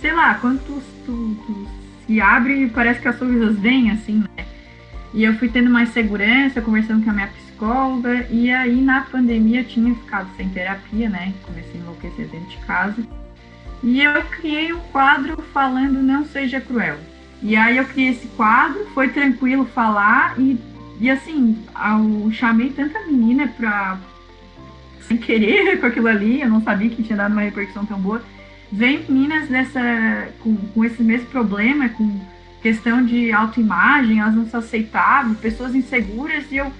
sei 0.00 0.12
lá, 0.12 0.34
quando 0.34 0.60
tu, 0.64 0.82
tu, 1.04 1.36
tu 1.46 1.68
se 2.06 2.20
abre, 2.20 2.68
parece 2.68 3.00
que 3.00 3.08
as 3.08 3.16
coisas 3.16 3.58
vêm 3.58 3.90
assim, 3.90 4.24
né? 4.36 4.46
E 5.12 5.24
eu 5.24 5.34
fui 5.34 5.48
tendo 5.48 5.70
mais 5.70 5.90
segurança, 5.90 6.60
conversando 6.60 7.04
com 7.04 7.10
a 7.10 7.14
minha 7.14 7.28
psicóloga, 7.28 8.26
e 8.30 8.50
aí 8.50 8.80
na 8.80 9.02
pandemia 9.02 9.60
eu 9.60 9.64
tinha 9.64 9.94
ficado 9.94 10.28
sem 10.36 10.48
terapia, 10.48 11.08
né? 11.08 11.32
Comecei 11.44 11.74
a 11.74 11.82
enlouquecer 11.82 12.28
dentro 12.28 12.48
de 12.48 12.56
casa. 12.58 12.96
E 13.82 14.02
eu 14.02 14.22
criei 14.24 14.72
um 14.72 14.80
quadro 14.92 15.40
falando 15.52 16.02
Não 16.02 16.24
Seja 16.24 16.60
Cruel. 16.60 16.98
E 17.42 17.56
aí 17.56 17.76
eu 17.76 17.84
criei 17.84 18.10
esse 18.10 18.26
quadro, 18.28 18.86
foi 18.92 19.08
tranquilo 19.08 19.64
falar 19.64 20.38
e, 20.38 20.58
e 21.00 21.08
assim, 21.08 21.56
eu 22.24 22.30
chamei 22.32 22.70
tanta 22.70 23.00
menina 23.06 23.46
pra. 23.46 23.98
sem 25.02 25.16
querer 25.16 25.78
com 25.80 25.86
aquilo 25.86 26.08
ali, 26.08 26.40
eu 26.40 26.48
não 26.48 26.60
sabia 26.62 26.90
que 26.90 27.02
tinha 27.02 27.16
dado 27.16 27.32
uma 27.32 27.42
repercussão 27.42 27.86
tão 27.86 27.98
boa. 27.98 28.22
Vem 28.70 29.04
meninas 29.08 29.48
dessa. 29.48 30.28
com, 30.40 30.54
com 30.56 30.84
esse 30.84 31.02
mesmo 31.02 31.26
problema, 31.26 31.88
com 31.88 32.20
questão 32.62 33.04
de 33.04 33.32
autoimagem, 33.32 34.20
elas 34.20 34.34
não 34.34 34.46
se 34.46 34.56
aceitavam, 34.56 35.34
pessoas 35.34 35.74
inseguras, 35.74 36.44
e 36.50 36.56
eu. 36.56 36.72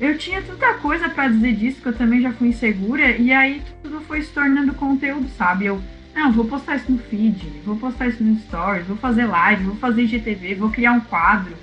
Eu 0.00 0.18
tinha 0.18 0.42
tanta 0.42 0.74
coisa 0.74 1.08
para 1.08 1.28
dizer 1.28 1.54
disso 1.54 1.80
que 1.80 1.86
eu 1.86 1.96
também 1.96 2.20
já 2.20 2.32
fui 2.32 2.48
insegura, 2.48 3.16
e 3.16 3.32
aí 3.32 3.62
tudo 3.80 4.00
foi 4.00 4.22
se 4.22 4.32
tornando 4.32 4.74
conteúdo, 4.74 5.28
sabe? 5.38 5.66
Eu 5.66 5.80
não, 6.14 6.32
vou 6.32 6.44
postar 6.44 6.76
isso 6.76 6.90
no 6.90 6.98
feed, 6.98 7.60
vou 7.64 7.76
postar 7.76 8.08
isso 8.08 8.22
no 8.22 8.38
stories, 8.40 8.86
vou 8.86 8.96
fazer 8.96 9.24
live, 9.26 9.64
vou 9.64 9.76
fazer 9.76 10.06
GTV, 10.06 10.56
vou 10.56 10.70
criar 10.70 10.92
um 10.92 11.00
quadro. 11.00 11.54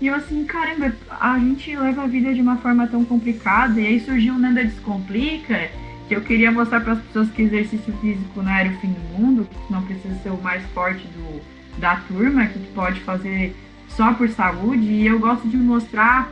E 0.00 0.06
eu 0.06 0.14
assim, 0.14 0.44
caramba, 0.44 0.92
a 1.20 1.38
gente 1.38 1.76
leva 1.76 2.02
a 2.02 2.06
vida 2.06 2.32
de 2.32 2.40
uma 2.40 2.56
forma 2.56 2.86
tão 2.86 3.04
complicada. 3.04 3.80
E 3.80 3.86
aí 3.86 4.00
surgiu 4.00 4.34
o 4.34 4.38
Nanda 4.38 4.64
Descomplica, 4.64 5.70
que 6.10 6.16
eu 6.16 6.22
queria 6.22 6.50
mostrar 6.50 6.80
para 6.80 6.94
as 6.94 7.00
pessoas 7.02 7.30
que 7.30 7.42
exercício 7.42 7.92
físico 8.00 8.42
não 8.42 8.50
era 8.50 8.68
o 8.68 8.76
fim 8.78 8.88
do 8.88 9.00
mundo, 9.16 9.46
que 9.48 9.72
não 9.72 9.80
precisa 9.82 10.12
ser 10.16 10.30
o 10.30 10.42
mais 10.42 10.60
forte 10.74 11.06
do, 11.06 11.40
da 11.78 11.94
turma, 12.08 12.46
que 12.46 12.58
tu 12.58 12.68
pode 12.74 12.98
fazer 13.02 13.54
só 13.90 14.12
por 14.14 14.28
saúde. 14.28 14.82
E 14.82 15.06
eu 15.06 15.20
gosto 15.20 15.48
de 15.48 15.56
mostrar 15.56 16.28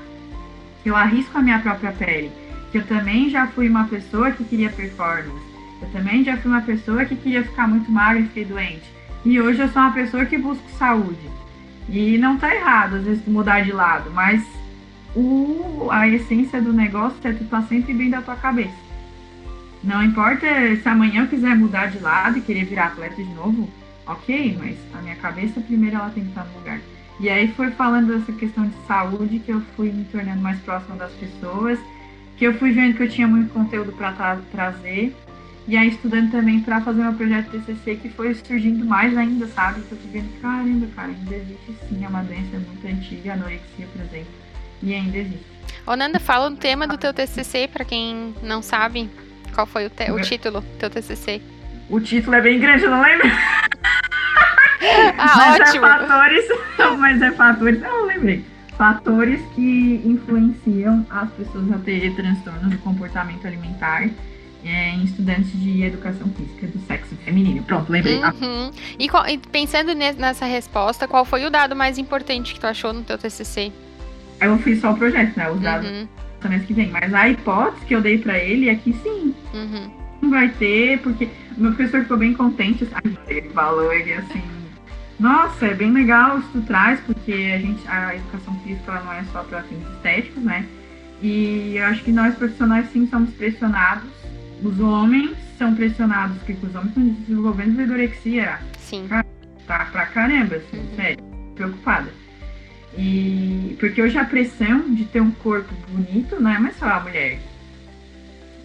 que 0.82 0.90
eu 0.90 0.96
arrisco 0.96 1.38
a 1.38 1.42
minha 1.42 1.60
própria 1.60 1.92
pele. 1.92 2.32
Que 2.72 2.78
eu 2.78 2.86
também 2.86 3.30
já 3.30 3.46
fui 3.46 3.68
uma 3.68 3.84
pessoa 3.84 4.32
que 4.32 4.42
queria 4.42 4.68
performance 4.68 5.46
eu 5.80 5.88
também 5.92 6.24
já 6.24 6.36
fui 6.36 6.50
uma 6.50 6.60
pessoa 6.62 7.04
que 7.04 7.14
queria 7.14 7.44
ficar 7.44 7.68
muito 7.68 7.88
magra 7.88 8.18
e 8.18 8.24
fiquei 8.24 8.44
doente. 8.44 8.82
E 9.24 9.40
hoje 9.40 9.60
eu 9.60 9.68
sou 9.68 9.80
uma 9.80 9.92
pessoa 9.92 10.24
que 10.24 10.36
busca 10.36 10.64
saúde. 10.76 11.30
E 11.88 12.18
não 12.18 12.36
tá 12.36 12.52
errado, 12.52 12.96
às 12.96 13.04
vezes, 13.04 13.24
mudar 13.28 13.60
de 13.60 13.70
lado, 13.70 14.10
mas 14.10 14.44
o, 15.14 15.88
a 15.88 16.08
essência 16.08 16.60
do 16.60 16.72
negócio 16.72 17.16
é 17.22 17.32
tu 17.32 17.44
tá 17.44 17.62
sempre 17.62 17.94
bem 17.94 18.10
da 18.10 18.20
tua 18.20 18.34
cabeça. 18.34 18.87
Não 19.82 20.02
importa 20.02 20.46
se 20.76 20.88
amanhã 20.88 21.22
eu 21.22 21.28
quiser 21.28 21.54
mudar 21.56 21.86
de 21.86 21.98
lado 21.98 22.38
e 22.38 22.40
querer 22.40 22.64
virar 22.64 22.86
atleta 22.86 23.22
de 23.22 23.32
novo, 23.34 23.70
ok, 24.06 24.56
mas 24.58 24.76
a 24.94 25.02
minha 25.02 25.16
cabeça 25.16 25.60
primeiro 25.60 25.96
ela 25.96 26.10
tem 26.10 26.24
que 26.24 26.30
estar 26.30 26.44
no 26.44 26.58
lugar. 26.58 26.80
E 27.20 27.28
aí 27.28 27.48
foi 27.48 27.70
falando 27.72 28.16
dessa 28.16 28.32
questão 28.32 28.66
de 28.66 28.74
saúde 28.86 29.40
que 29.40 29.52
eu 29.52 29.60
fui 29.76 29.90
me 29.90 30.04
tornando 30.04 30.40
mais 30.40 30.58
próxima 30.60 30.96
das 30.96 31.12
pessoas, 31.12 31.78
que 32.36 32.44
eu 32.44 32.54
fui 32.54 32.72
vendo 32.72 32.96
que 32.96 33.02
eu 33.02 33.08
tinha 33.08 33.26
muito 33.26 33.52
conteúdo 33.52 33.92
para 33.92 34.12
tra 34.12 34.38
trazer 34.52 35.14
e 35.66 35.76
aí 35.76 35.88
estudando 35.88 36.30
também 36.30 36.60
para 36.60 36.80
fazer 36.80 37.02
meu 37.02 37.12
projeto 37.12 37.50
TCC 37.50 37.96
que 37.96 38.08
foi 38.08 38.34
surgindo 38.34 38.86
mais 38.86 39.14
ainda, 39.16 39.46
sabe? 39.48 39.82
Que 39.82 39.92
eu 39.92 39.98
tô 39.98 40.08
vendo, 40.08 40.40
caramba, 40.40 40.86
cara, 40.96 41.08
ainda 41.08 41.34
existe 41.34 41.74
sim, 41.88 42.04
é 42.04 42.08
uma 42.08 42.22
doença 42.22 42.56
muito 42.56 42.86
antiga, 42.86 43.34
anorexia, 43.34 43.86
por 43.92 44.00
exemplo, 44.00 44.32
e 44.82 44.94
ainda 44.94 45.18
existe. 45.18 45.44
Ô 45.86 45.94
Nanda, 45.94 46.18
fala 46.18 46.48
o 46.48 46.56
tema 46.56 46.86
do 46.86 46.96
teu 46.96 47.12
TCC 47.12 47.68
para 47.68 47.84
quem 47.84 48.34
não 48.42 48.62
sabe. 48.62 49.10
Qual 49.58 49.66
foi 49.66 49.86
o, 49.86 49.90
te 49.90 50.08
o 50.12 50.20
título 50.20 50.60
do 50.60 50.66
teu 50.78 50.88
TCC? 50.88 51.42
O 51.90 51.98
título 51.98 52.36
é 52.36 52.40
bem 52.40 52.60
grande, 52.60 52.84
eu 52.84 52.90
não 52.90 53.02
lembro. 53.02 53.26
ah, 55.18 55.34
mas 55.36 55.58
é 55.58 55.62
ótimo. 55.64 55.84
É 55.84 55.98
fatores, 55.98 56.44
mas 56.96 57.22
é 57.22 57.32
fatores, 57.32 57.80
não 57.80 58.06
lembrei. 58.06 58.44
Fatores 58.76 59.40
que 59.56 60.00
influenciam 60.04 61.04
as 61.10 61.28
pessoas 61.32 61.72
a 61.72 61.78
ter 61.78 62.14
transtorno 62.14 62.70
do 62.70 62.78
comportamento 62.78 63.44
alimentar 63.48 64.08
é, 64.64 64.90
em 64.90 65.02
estudantes 65.02 65.50
de 65.60 65.82
educação 65.82 66.28
física 66.36 66.68
do 66.68 66.78
sexo 66.86 67.16
feminino. 67.24 67.60
Pronto, 67.64 67.90
lembrei. 67.90 68.22
Uhum. 68.22 68.70
E, 68.96 69.08
e, 69.32 69.38
pensando 69.50 69.92
nessa 69.92 70.46
resposta, 70.46 71.08
qual 71.08 71.24
foi 71.24 71.44
o 71.44 71.50
dado 71.50 71.74
mais 71.74 71.98
importante 71.98 72.54
que 72.54 72.60
tu 72.60 72.66
achou 72.68 72.92
no 72.92 73.02
teu 73.02 73.18
TCC? 73.18 73.72
Eu 74.40 74.56
fiz 74.58 74.80
só 74.80 74.92
o 74.92 74.96
projeto, 74.96 75.36
né? 75.36 75.50
Os 75.50 75.60
dados 75.60 75.90
uhum. 75.90 76.06
Mês 76.46 76.64
que 76.64 76.74
vem. 76.74 76.90
Mas 76.90 77.12
a 77.12 77.28
hipótese 77.28 77.86
que 77.86 77.94
eu 77.94 78.00
dei 78.00 78.18
para 78.18 78.38
ele 78.38 78.68
é 78.68 78.74
que 78.74 78.92
sim. 78.92 79.34
Uhum. 79.54 79.90
Não 80.22 80.30
vai 80.30 80.48
ter, 80.48 80.98
porque 81.00 81.28
o 81.56 81.60
meu 81.60 81.72
professor 81.72 82.02
ficou 82.02 82.16
bem 82.16 82.34
contente. 82.34 82.86
Sabe? 82.86 83.18
Ele 83.26 83.48
falou, 83.50 83.92
ele 83.92 84.12
assim. 84.12 84.42
Nossa, 85.18 85.66
é 85.66 85.74
bem 85.74 85.90
legal 85.90 86.38
isso 86.38 86.46
que 86.48 86.60
tu 86.60 86.66
traz, 86.66 87.00
porque 87.00 87.32
a 87.32 87.58
gente, 87.58 87.88
a 87.88 88.14
educação 88.14 88.54
física 88.60 89.00
não 89.00 89.12
é 89.12 89.24
só 89.32 89.42
para 89.42 89.62
fins 89.62 89.82
estéticos, 89.94 90.42
né? 90.44 90.64
E 91.20 91.76
eu 91.76 91.86
acho 91.86 92.04
que 92.04 92.12
nós 92.12 92.36
profissionais 92.36 92.88
sim 92.92 93.08
somos 93.08 93.30
pressionados 93.30 94.08
os 94.62 94.80
homens 94.80 95.36
são 95.56 95.74
pressionados, 95.74 96.36
porque 96.38 96.66
os 96.66 96.74
homens 96.74 96.88
estão 96.88 97.08
desenvolvendo 97.26 97.76
vigorexia. 97.76 98.58
Sim. 98.78 99.06
Tá 99.08 99.24
pra 99.66 100.06
caramba, 100.06 100.56
assim, 100.56 100.78
uhum. 100.78 100.96
sério. 100.96 101.24
Preocupada. 101.54 102.08
E 102.98 103.76
porque 103.78 104.02
hoje 104.02 104.18
a 104.18 104.24
pressão 104.24 104.92
de 104.92 105.04
ter 105.04 105.22
um 105.22 105.30
corpo 105.30 105.72
bonito 105.88 106.40
não 106.40 106.50
é 106.50 106.58
mais 106.58 106.76
só 106.76 106.86
a 106.86 106.98
mulher. 107.00 107.38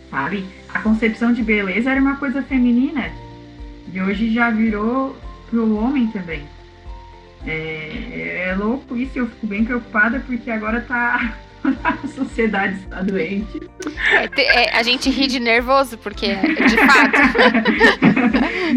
Sabe? 0.10 0.44
A 0.74 0.80
concepção 0.80 1.32
de 1.32 1.44
beleza 1.44 1.92
era 1.92 2.02
uma 2.02 2.16
coisa 2.18 2.42
feminina. 2.42 3.12
E 3.94 4.02
hoje 4.02 4.34
já 4.34 4.50
virou 4.50 5.16
pro 5.52 5.78
homem 5.78 6.08
também. 6.08 6.44
É, 7.46 8.48
é 8.50 8.56
louco 8.56 8.98
isso, 8.98 9.20
eu 9.20 9.28
fico 9.28 9.46
bem 9.46 9.64
preocupada 9.64 10.20
porque 10.26 10.50
agora 10.50 10.82
tá 10.82 11.36
a 11.84 12.08
sociedade 12.08 12.80
está 12.80 13.04
doente. 13.04 13.62
É, 14.36 14.64
é, 14.64 14.76
a 14.76 14.82
gente 14.82 15.12
ri 15.12 15.28
de 15.28 15.40
nervoso, 15.40 15.96
porque 16.00 16.36
de 16.36 16.78
fato. 16.78 17.20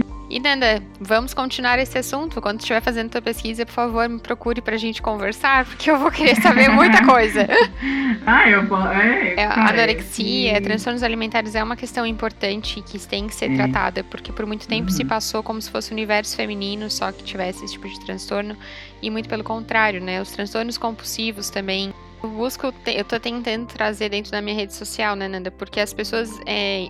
E 0.28 0.40
Nanda, 0.40 0.82
vamos 1.00 1.32
continuar 1.32 1.78
esse 1.78 1.96
assunto. 1.96 2.40
Quando 2.40 2.58
estiver 2.58 2.80
fazendo 2.80 3.10
tua 3.10 3.22
pesquisa, 3.22 3.64
por 3.64 3.72
favor, 3.72 4.08
me 4.08 4.18
procure 4.18 4.60
pra 4.60 4.76
gente 4.76 5.00
conversar, 5.00 5.64
porque 5.64 5.88
eu 5.88 5.98
vou 5.98 6.10
querer 6.10 6.34
saber 6.42 6.68
muita 6.68 7.04
coisa. 7.06 7.46
ah, 8.26 8.48
eu 8.48 8.66
vou. 8.66 8.80
É, 8.88 9.34
é, 9.34 9.44
anorexia, 9.44 10.60
transtornos 10.60 11.04
alimentares 11.04 11.54
é 11.54 11.62
uma 11.62 11.76
questão 11.76 12.04
importante 12.04 12.82
que 12.82 12.98
tem 13.06 13.28
que 13.28 13.34
ser 13.34 13.52
é. 13.52 13.56
tratada, 13.56 14.02
porque 14.02 14.32
por 14.32 14.44
muito 14.46 14.66
tempo 14.66 14.90
uhum. 14.90 14.96
se 14.96 15.04
passou 15.04 15.44
como 15.44 15.62
se 15.62 15.70
fosse 15.70 15.90
o 15.90 15.94
universo 15.94 16.34
feminino 16.34 16.90
só 16.90 17.12
que 17.12 17.22
tivesse 17.22 17.64
esse 17.64 17.74
tipo 17.74 17.88
de 17.88 18.00
transtorno, 18.00 18.56
e 19.00 19.10
muito 19.10 19.28
pelo 19.28 19.44
contrário, 19.44 20.00
né? 20.00 20.20
Os 20.20 20.32
transtornos 20.32 20.76
compulsivos 20.76 21.50
também. 21.50 21.94
Eu 22.20 22.30
busco, 22.30 22.74
eu 22.86 23.04
tô 23.04 23.20
tentando 23.20 23.66
trazer 23.66 24.08
dentro 24.08 24.32
da 24.32 24.42
minha 24.42 24.56
rede 24.56 24.74
social, 24.74 25.14
né, 25.14 25.28
Nanda? 25.28 25.52
Porque 25.52 25.78
as 25.78 25.92
pessoas. 25.92 26.30
É, 26.46 26.88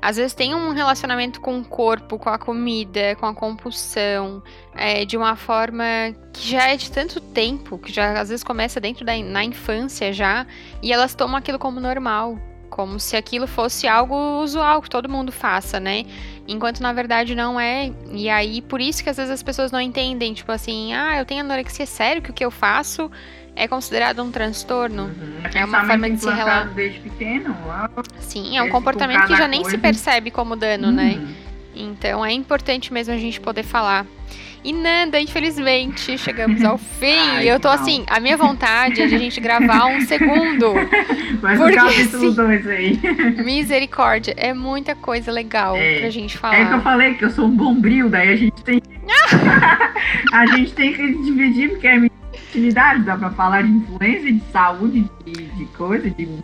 às 0.00 0.16
vezes 0.16 0.34
tem 0.34 0.54
um 0.54 0.72
relacionamento 0.72 1.40
com 1.40 1.58
o 1.58 1.64
corpo, 1.64 2.18
com 2.18 2.28
a 2.28 2.38
comida, 2.38 3.14
com 3.16 3.26
a 3.26 3.34
compulsão, 3.34 4.42
é, 4.74 5.04
de 5.04 5.16
uma 5.16 5.36
forma 5.36 5.84
que 6.32 6.50
já 6.50 6.68
é 6.68 6.76
de 6.76 6.90
tanto 6.90 7.20
tempo, 7.20 7.78
que 7.78 7.92
já 7.92 8.20
às 8.20 8.28
vezes 8.28 8.42
começa 8.42 8.80
dentro 8.80 9.04
da 9.04 9.16
na 9.18 9.44
infância 9.44 10.12
já, 10.12 10.46
e 10.82 10.92
elas 10.92 11.14
tomam 11.14 11.36
aquilo 11.36 11.58
como 11.58 11.78
normal, 11.78 12.38
como 12.68 12.98
se 12.98 13.16
aquilo 13.16 13.46
fosse 13.46 13.86
algo 13.86 14.40
usual 14.42 14.80
que 14.80 14.88
todo 14.88 15.08
mundo 15.08 15.30
faça, 15.30 15.78
né? 15.78 16.04
Enquanto 16.48 16.80
na 16.80 16.92
verdade 16.92 17.34
não 17.34 17.60
é. 17.60 17.92
E 18.10 18.28
aí 18.28 18.62
por 18.62 18.80
isso 18.80 19.04
que 19.04 19.10
às 19.10 19.16
vezes 19.16 19.30
as 19.30 19.42
pessoas 19.42 19.70
não 19.70 19.80
entendem, 19.80 20.32
tipo 20.32 20.50
assim, 20.50 20.92
ah, 20.94 21.18
eu 21.18 21.24
tenho 21.24 21.42
anorexia, 21.42 21.86
sério 21.86 22.22
que 22.22 22.30
o 22.30 22.34
que 22.34 22.44
eu 22.44 22.50
faço 22.50 23.10
é 23.54 23.68
considerado 23.68 24.22
um 24.22 24.30
transtorno. 24.30 25.04
Uhum. 25.04 25.42
É 25.54 25.64
uma 25.64 25.84
forma 25.84 26.10
de 26.10 26.18
se 26.18 26.26
relacionar. 26.26 26.74
desde 26.74 27.00
pequeno. 27.00 27.56
Sim, 28.20 28.56
é 28.56 28.62
um 28.62 28.68
comportamento 28.68 29.26
que 29.26 29.36
já 29.36 29.48
nem 29.48 29.62
coisa. 29.62 29.76
se 29.76 29.82
percebe 29.82 30.30
como 30.30 30.56
dano, 30.56 30.90
né? 30.90 31.14
uhum. 31.16 31.26
né? 31.26 31.34
Então 31.74 32.24
é 32.24 32.32
importante 32.32 32.92
mesmo 32.92 33.14
a 33.14 33.16
gente 33.16 33.40
poder 33.40 33.62
falar. 33.62 34.06
E 34.64 34.72
Nanda, 34.72 35.18
infelizmente, 35.20 36.16
chegamos 36.16 36.64
ao 36.64 36.78
fim. 37.00 37.06
Ai, 37.06 37.50
eu 37.50 37.58
tô 37.58 37.68
não. 37.68 37.74
assim, 37.74 38.04
a 38.08 38.20
minha 38.20 38.36
vontade 38.36 39.02
é 39.02 39.06
de 39.06 39.14
a 39.14 39.18
gente 39.18 39.40
gravar 39.40 39.86
um 39.86 40.00
segundo. 40.02 40.74
Mas 41.42 41.58
porque, 41.58 41.74
o 41.74 41.76
capítulo 41.76 42.26
assim, 42.26 42.34
dois 42.34 42.66
aí. 42.68 43.00
Misericórdia, 43.42 44.34
é 44.36 44.54
muita 44.54 44.94
coisa 44.94 45.32
legal 45.32 45.76
é, 45.76 45.98
pra 45.98 46.10
gente 46.10 46.38
falar. 46.38 46.60
É 46.60 46.64
que 46.66 46.74
eu 46.74 46.80
falei 46.80 47.14
que 47.14 47.24
eu 47.24 47.30
sou 47.30 47.46
um 47.46 47.56
bombril, 47.56 48.08
daí 48.08 48.28
a 48.28 48.36
gente 48.36 48.62
tem. 48.62 48.80
a 50.32 50.46
gente 50.46 50.72
tem 50.74 50.92
que 50.92 51.12
dividir, 51.22 51.70
porque 51.70 51.88
é 51.88 52.11
dá 53.04 53.16
pra 53.16 53.30
falar 53.30 53.62
de 53.62 53.70
influência, 53.70 54.32
de 54.32 54.42
saúde, 54.52 55.10
de, 55.24 55.32
de 55.32 55.64
coisa, 55.66 56.10
de. 56.10 56.28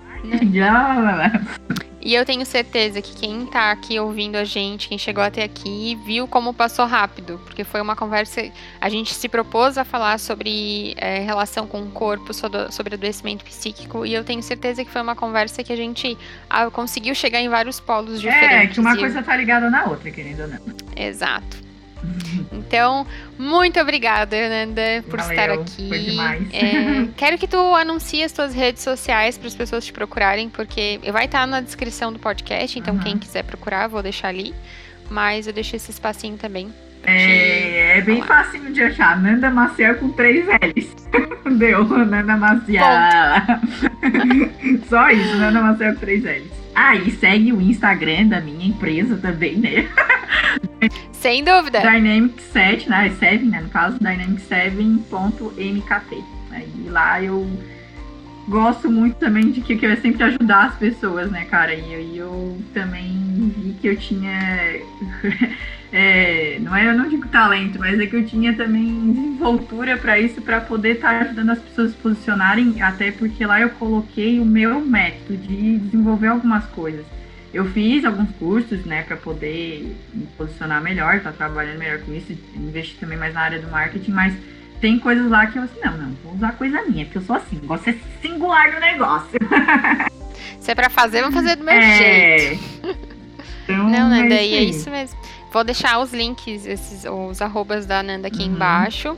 E 2.01 2.15
eu 2.15 2.25
tenho 2.25 2.47
certeza 2.47 3.03
que 3.03 3.15
quem 3.15 3.45
tá 3.45 3.73
aqui 3.73 3.99
ouvindo 3.99 4.37
a 4.37 4.45
gente, 4.45 4.89
quem 4.89 4.97
chegou 4.97 5.23
até 5.23 5.43
aqui, 5.43 5.99
viu 6.07 6.29
como 6.29 6.55
passou 6.55 6.87
rápido, 6.87 7.41
porque 7.45 7.65
foi 7.65 7.83
uma 7.83 7.97
conversa. 7.97 8.41
A 8.81 8.89
gente 8.89 9.13
se 9.13 9.29
propôs 9.29 9.77
a 9.77 9.85
falar 9.85 10.19
sobre 10.19 10.95
é, 10.97 11.19
relação 11.19 11.67
com 11.67 11.83
o 11.83 11.91
corpo, 11.91 12.33
sobre 12.33 12.95
adoecimento 12.95 13.45
psíquico, 13.45 14.07
e 14.07 14.15
eu 14.15 14.25
tenho 14.25 14.43
certeza 14.43 14.85
que 14.85 14.91
foi 14.91 15.03
uma 15.03 15.17
conversa 15.17 15.63
que 15.63 15.73
a 15.73 15.77
gente 15.77 16.17
ah, 16.49 16.71
conseguiu 16.71 17.15
chegar 17.15 17.41
em 17.41 17.49
vários 17.49 17.81
polos 17.81 18.21
diferentes. 18.21 18.53
É, 18.53 18.67
que 18.69 18.81
uma 18.81 18.97
coisa 18.97 19.23
tá 19.23 19.37
ligada 19.37 19.69
na 19.69 19.85
outra, 19.85 20.11
querendo 20.11 20.41
ou 20.41 20.49
não. 20.49 20.59
Exato. 20.97 21.68
Então, 22.53 23.07
muito 23.39 23.81
obrigada, 23.81 24.37
Ananda, 24.37 25.05
por 25.09 25.19
Valeu, 25.19 25.31
estar 25.31 25.51
aqui. 25.53 25.89
Foi 25.89 25.99
demais. 25.99 26.47
É, 26.53 27.09
quero 27.17 27.39
que 27.39 27.47
tu 27.47 27.75
anuncie 27.75 28.23
as 28.23 28.33
tuas 28.33 28.55
redes 28.55 28.83
sociais 28.83 29.37
para 29.37 29.49
as 29.49 29.55
pessoas 29.55 29.85
te 29.85 29.93
procurarem, 29.93 30.49
porque 30.49 31.01
vai 31.13 31.25
estar 31.25 31.47
na 31.47 31.61
descrição 31.61 32.13
do 32.13 32.19
podcast, 32.19 32.79
então 32.79 32.95
uhum. 32.95 33.01
quem 33.01 33.19
quiser 33.19 33.45
procurar, 33.45 33.89
vou 33.89 34.03
deixar 34.03 34.29
ali. 34.29 34.55
Mas 35.11 35.47
eu 35.47 35.53
deixei 35.53 35.77
esse 35.77 35.91
espacinho 35.91 36.37
também. 36.37 36.73
É, 37.05 37.99
é 37.99 38.01
bem 38.03 38.23
facinho 38.23 38.73
de 38.73 38.83
achar. 38.83 39.21
Nanda 39.21 39.51
Maciel 39.51 39.97
com 39.97 40.11
três 40.11 40.47
L's. 40.47 40.95
Deu, 41.59 41.85
Nanda 41.85 42.37
Maciel. 42.37 42.85
Só 44.89 45.11
isso, 45.11 45.37
Nanda 45.37 45.63
Maciel 45.63 45.95
com 45.95 46.01
três 46.01 46.23
L's. 46.23 46.68
Ah, 46.81 46.95
e 46.95 47.11
segue 47.11 47.53
o 47.53 47.61
Instagram 47.61 48.29
da 48.29 48.41
minha 48.41 48.69
empresa 48.69 49.17
também, 49.17 49.57
né? 49.57 49.89
Sem 51.11 51.43
dúvida. 51.43 51.81
Dynamic 51.81 52.41
7, 52.41 52.89
né? 52.89 53.11
7, 53.19 53.47
né? 53.47 53.63
No 53.63 53.69
caso, 53.69 53.99
dynamic7.mkt. 53.99 56.25
E 56.77 56.89
lá 56.89 57.21
eu 57.21 57.51
gosto 58.47 58.89
muito 58.89 59.17
também 59.17 59.51
de 59.51 59.61
que, 59.61 59.77
que 59.77 59.87
eu 59.87 59.97
sempre 59.97 60.23
ajudar 60.23 60.67
as 60.67 60.77
pessoas, 60.77 61.29
né, 61.33 61.47
cara? 61.47 61.75
E 61.75 61.93
eu, 61.93 62.15
eu 62.15 62.63
também 62.73 63.53
vi 63.57 63.75
que 63.81 63.89
eu 63.89 63.97
tinha. 63.97 64.81
É, 65.91 66.59
não 66.61 66.77
é, 66.77 66.87
eu 66.87 66.95
não 66.95 67.09
digo 67.09 67.27
talento, 67.29 67.79
mas 67.79 67.99
é 67.99 68.07
que 68.07 68.17
eu 68.17 68.27
tinha 68.27 68.53
também 68.55 69.11
desenvoltura 69.11 69.97
para 69.97 70.19
isso, 70.19 70.43
para 70.43 70.61
poder 70.61 70.97
estar 70.97 71.19
tá 71.19 71.25
ajudando 71.25 71.51
as 71.51 71.59
pessoas 71.59 71.89
a 71.89 71.91
se 71.93 71.97
posicionarem, 71.97 72.83
até 72.83 73.11
porque 73.11 73.45
lá 73.47 73.61
eu 73.61 73.71
coloquei 73.71 74.39
o 74.39 74.45
meu 74.45 74.81
método 74.81 75.37
de 75.37 75.79
desenvolver 75.79 76.27
algumas 76.27 76.65
coisas. 76.67 77.07
Eu 77.55 77.65
fiz 77.71 78.05
alguns 78.05 78.31
cursos, 78.33 78.85
né, 78.85 79.03
para 79.03 79.17
poder 79.17 79.97
me 80.13 80.27
posicionar 80.37 80.83
melhor, 80.83 81.17
estar 81.17 81.31
tá 81.31 81.37
trabalhando 81.37 81.79
melhor 81.79 82.01
com 82.01 82.13
isso, 82.13 82.37
investir 82.55 82.99
também 83.01 83.17
mais 83.17 83.33
na 83.33 83.41
área 83.41 83.59
do 83.59 83.71
marketing, 83.71 84.11
mas 84.11 84.35
tem 84.83 84.99
coisas 84.99 85.31
lá 85.31 85.47
que 85.47 85.59
eu 85.59 85.63
assim, 85.63 85.81
não, 85.83 85.97
não, 85.97 86.11
vou 86.23 86.35
usar 86.35 86.53
coisa 86.53 86.83
minha, 86.83 87.07
porque 87.07 87.19
eu 87.19 87.23
sou 87.23 87.37
assim, 87.37 87.59
gosto 87.65 87.91
de 87.91 87.93
ser 87.93 88.01
singular 88.21 88.75
no 88.75 88.81
negócio. 88.81 89.39
Se 90.61 90.71
é 90.71 90.75
pra 90.75 90.91
fazer, 90.91 91.23
vamos 91.23 91.35
fazer 91.35 91.57
do 91.57 91.65
meu 91.65 91.75
é... 91.75 92.39
jeito. 92.39 92.65
Então, 93.65 93.89
não, 93.89 94.09
Nanda, 94.09 94.35
é 94.35 94.47
e 94.47 94.55
é 94.55 94.63
isso 94.65 94.91
mesmo. 94.91 95.19
Vou 95.53 95.65
deixar 95.65 95.99
os 95.99 96.13
links, 96.13 96.67
esses, 96.67 97.05
os 97.05 97.41
arrobas 97.41 97.87
da 97.87 98.03
Nanda 98.03 98.29
aqui 98.29 98.43
uhum. 98.43 98.55
embaixo. 98.55 99.17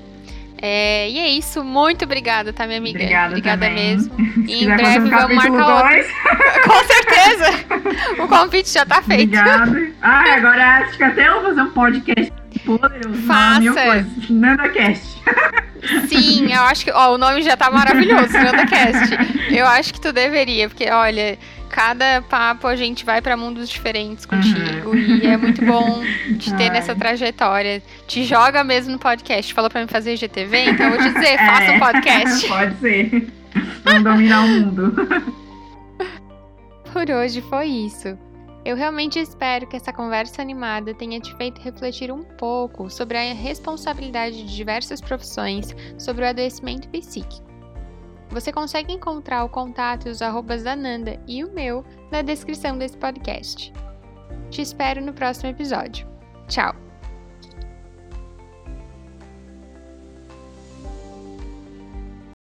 É, 0.63 1.09
e 1.09 1.19
é 1.19 1.29
isso, 1.29 1.65
muito 1.65 2.05
obrigada, 2.05 2.53
tá, 2.53 2.67
minha 2.67 2.77
amiga? 2.79 2.99
Obrigada, 2.99 3.29
obrigada 3.29 3.67
também. 3.67 3.97
mesmo. 3.97 4.15
E 4.47 4.65
em 4.65 4.67
breve 4.67 5.09
vamos 5.09 5.37
marcar 5.37 5.89
dois. 5.89 6.07
outro. 6.07 6.63
Com 6.69 6.85
certeza! 6.85 8.23
o 8.23 8.29
convite 8.29 8.69
já 8.71 8.85
tá 8.85 9.01
feito. 9.01 9.37
Obrigada. 9.37 9.93
Ah, 10.03 10.25
agora 10.37 10.79
acho 10.79 10.97
que 10.97 11.05
até 11.05 11.29
eu 11.29 11.35
vou 11.35 11.43
fazer 11.51 11.63
um 11.63 11.71
podcast 11.71 12.33
poderoso. 12.67 13.23
Faça! 13.23 14.07
NandaCast. 14.29 15.23
Sim, 16.09 16.53
eu 16.53 16.63
acho 16.63 16.85
que. 16.85 16.91
Ó, 16.91 17.15
o 17.15 17.19
nome 17.19 17.43
já 17.43 17.57
tá 17.57 17.71
maravilhoso, 17.71 18.33
NandaCast. 18.33 19.17
Eu 19.51 19.67
acho 19.67 19.95
que 19.95 20.01
tu 20.01 20.13
deveria, 20.13 20.69
porque, 20.69 20.91
olha 20.91 21.39
cada 21.71 22.21
papo 22.23 22.67
a 22.67 22.77
gente 22.77 23.05
vai 23.05 23.23
para 23.23 23.37
mundos 23.37 23.69
diferentes 23.69 24.27
contigo 24.27 24.91
uhum. 24.91 24.97
e 24.97 25.27
é 25.27 25.37
muito 25.37 25.65
bom 25.65 26.03
te 26.39 26.53
ter 26.57 26.65
Ai. 26.65 26.71
nessa 26.71 26.95
trajetória. 26.95 27.83
Te 28.07 28.25
joga 28.25 28.63
mesmo 28.65 28.93
no 28.93 28.99
podcast. 28.99 29.55
Falou 29.55 29.71
para 29.71 29.81
mim 29.81 29.87
fazer 29.87 30.17
GTV, 30.17 30.71
então 30.71 30.87
eu 30.87 30.99
vou 30.99 30.99
te 31.01 31.15
dizer, 31.15 31.35
é. 31.35 31.39
faça 31.39 31.73
um 31.73 31.79
podcast. 31.79 32.49
Pode 32.49 32.77
ser. 32.81 33.33
Vamos 33.85 34.03
dominar 34.03 34.45
o 34.45 34.49
mundo. 34.49 34.93
Por 36.93 37.09
hoje 37.09 37.41
foi 37.43 37.67
isso. 37.67 38.19
Eu 38.65 38.77
realmente 38.77 39.19
espero 39.19 39.67
que 39.67 39.77
essa 39.77 39.93
conversa 39.93 40.43
animada 40.43 40.93
tenha 40.93 41.19
te 41.19 41.35
feito 41.37 41.63
refletir 41.63 42.13
um 42.13 42.23
pouco 42.23 42.91
sobre 42.91 43.17
a 43.17 43.33
responsabilidade 43.33 44.45
de 44.45 44.55
diversas 44.55 45.01
profissões 45.01 45.75
sobre 45.97 46.25
o 46.25 46.29
adoecimento 46.29 46.89
psíquico. 46.89 47.50
Você 48.31 48.53
consegue 48.53 48.93
encontrar 48.93 49.45
o 49.45 49.49
contato 49.49 50.07
e 50.07 50.11
os 50.11 50.23
arrobas 50.23 50.63
da 50.63 50.77
Nanda 50.77 51.21
e 51.27 51.43
o 51.45 51.53
meu 51.53 51.85
na 52.11 52.23
descrição 52.23 52.79
desse 52.79 52.97
podcast. 52.97 53.73
Te 54.51 54.63
espero 54.63 55.01
no 55.01 55.13
próximo 55.13 55.51
episódio. 55.51 56.07
Tchau! 56.49 56.90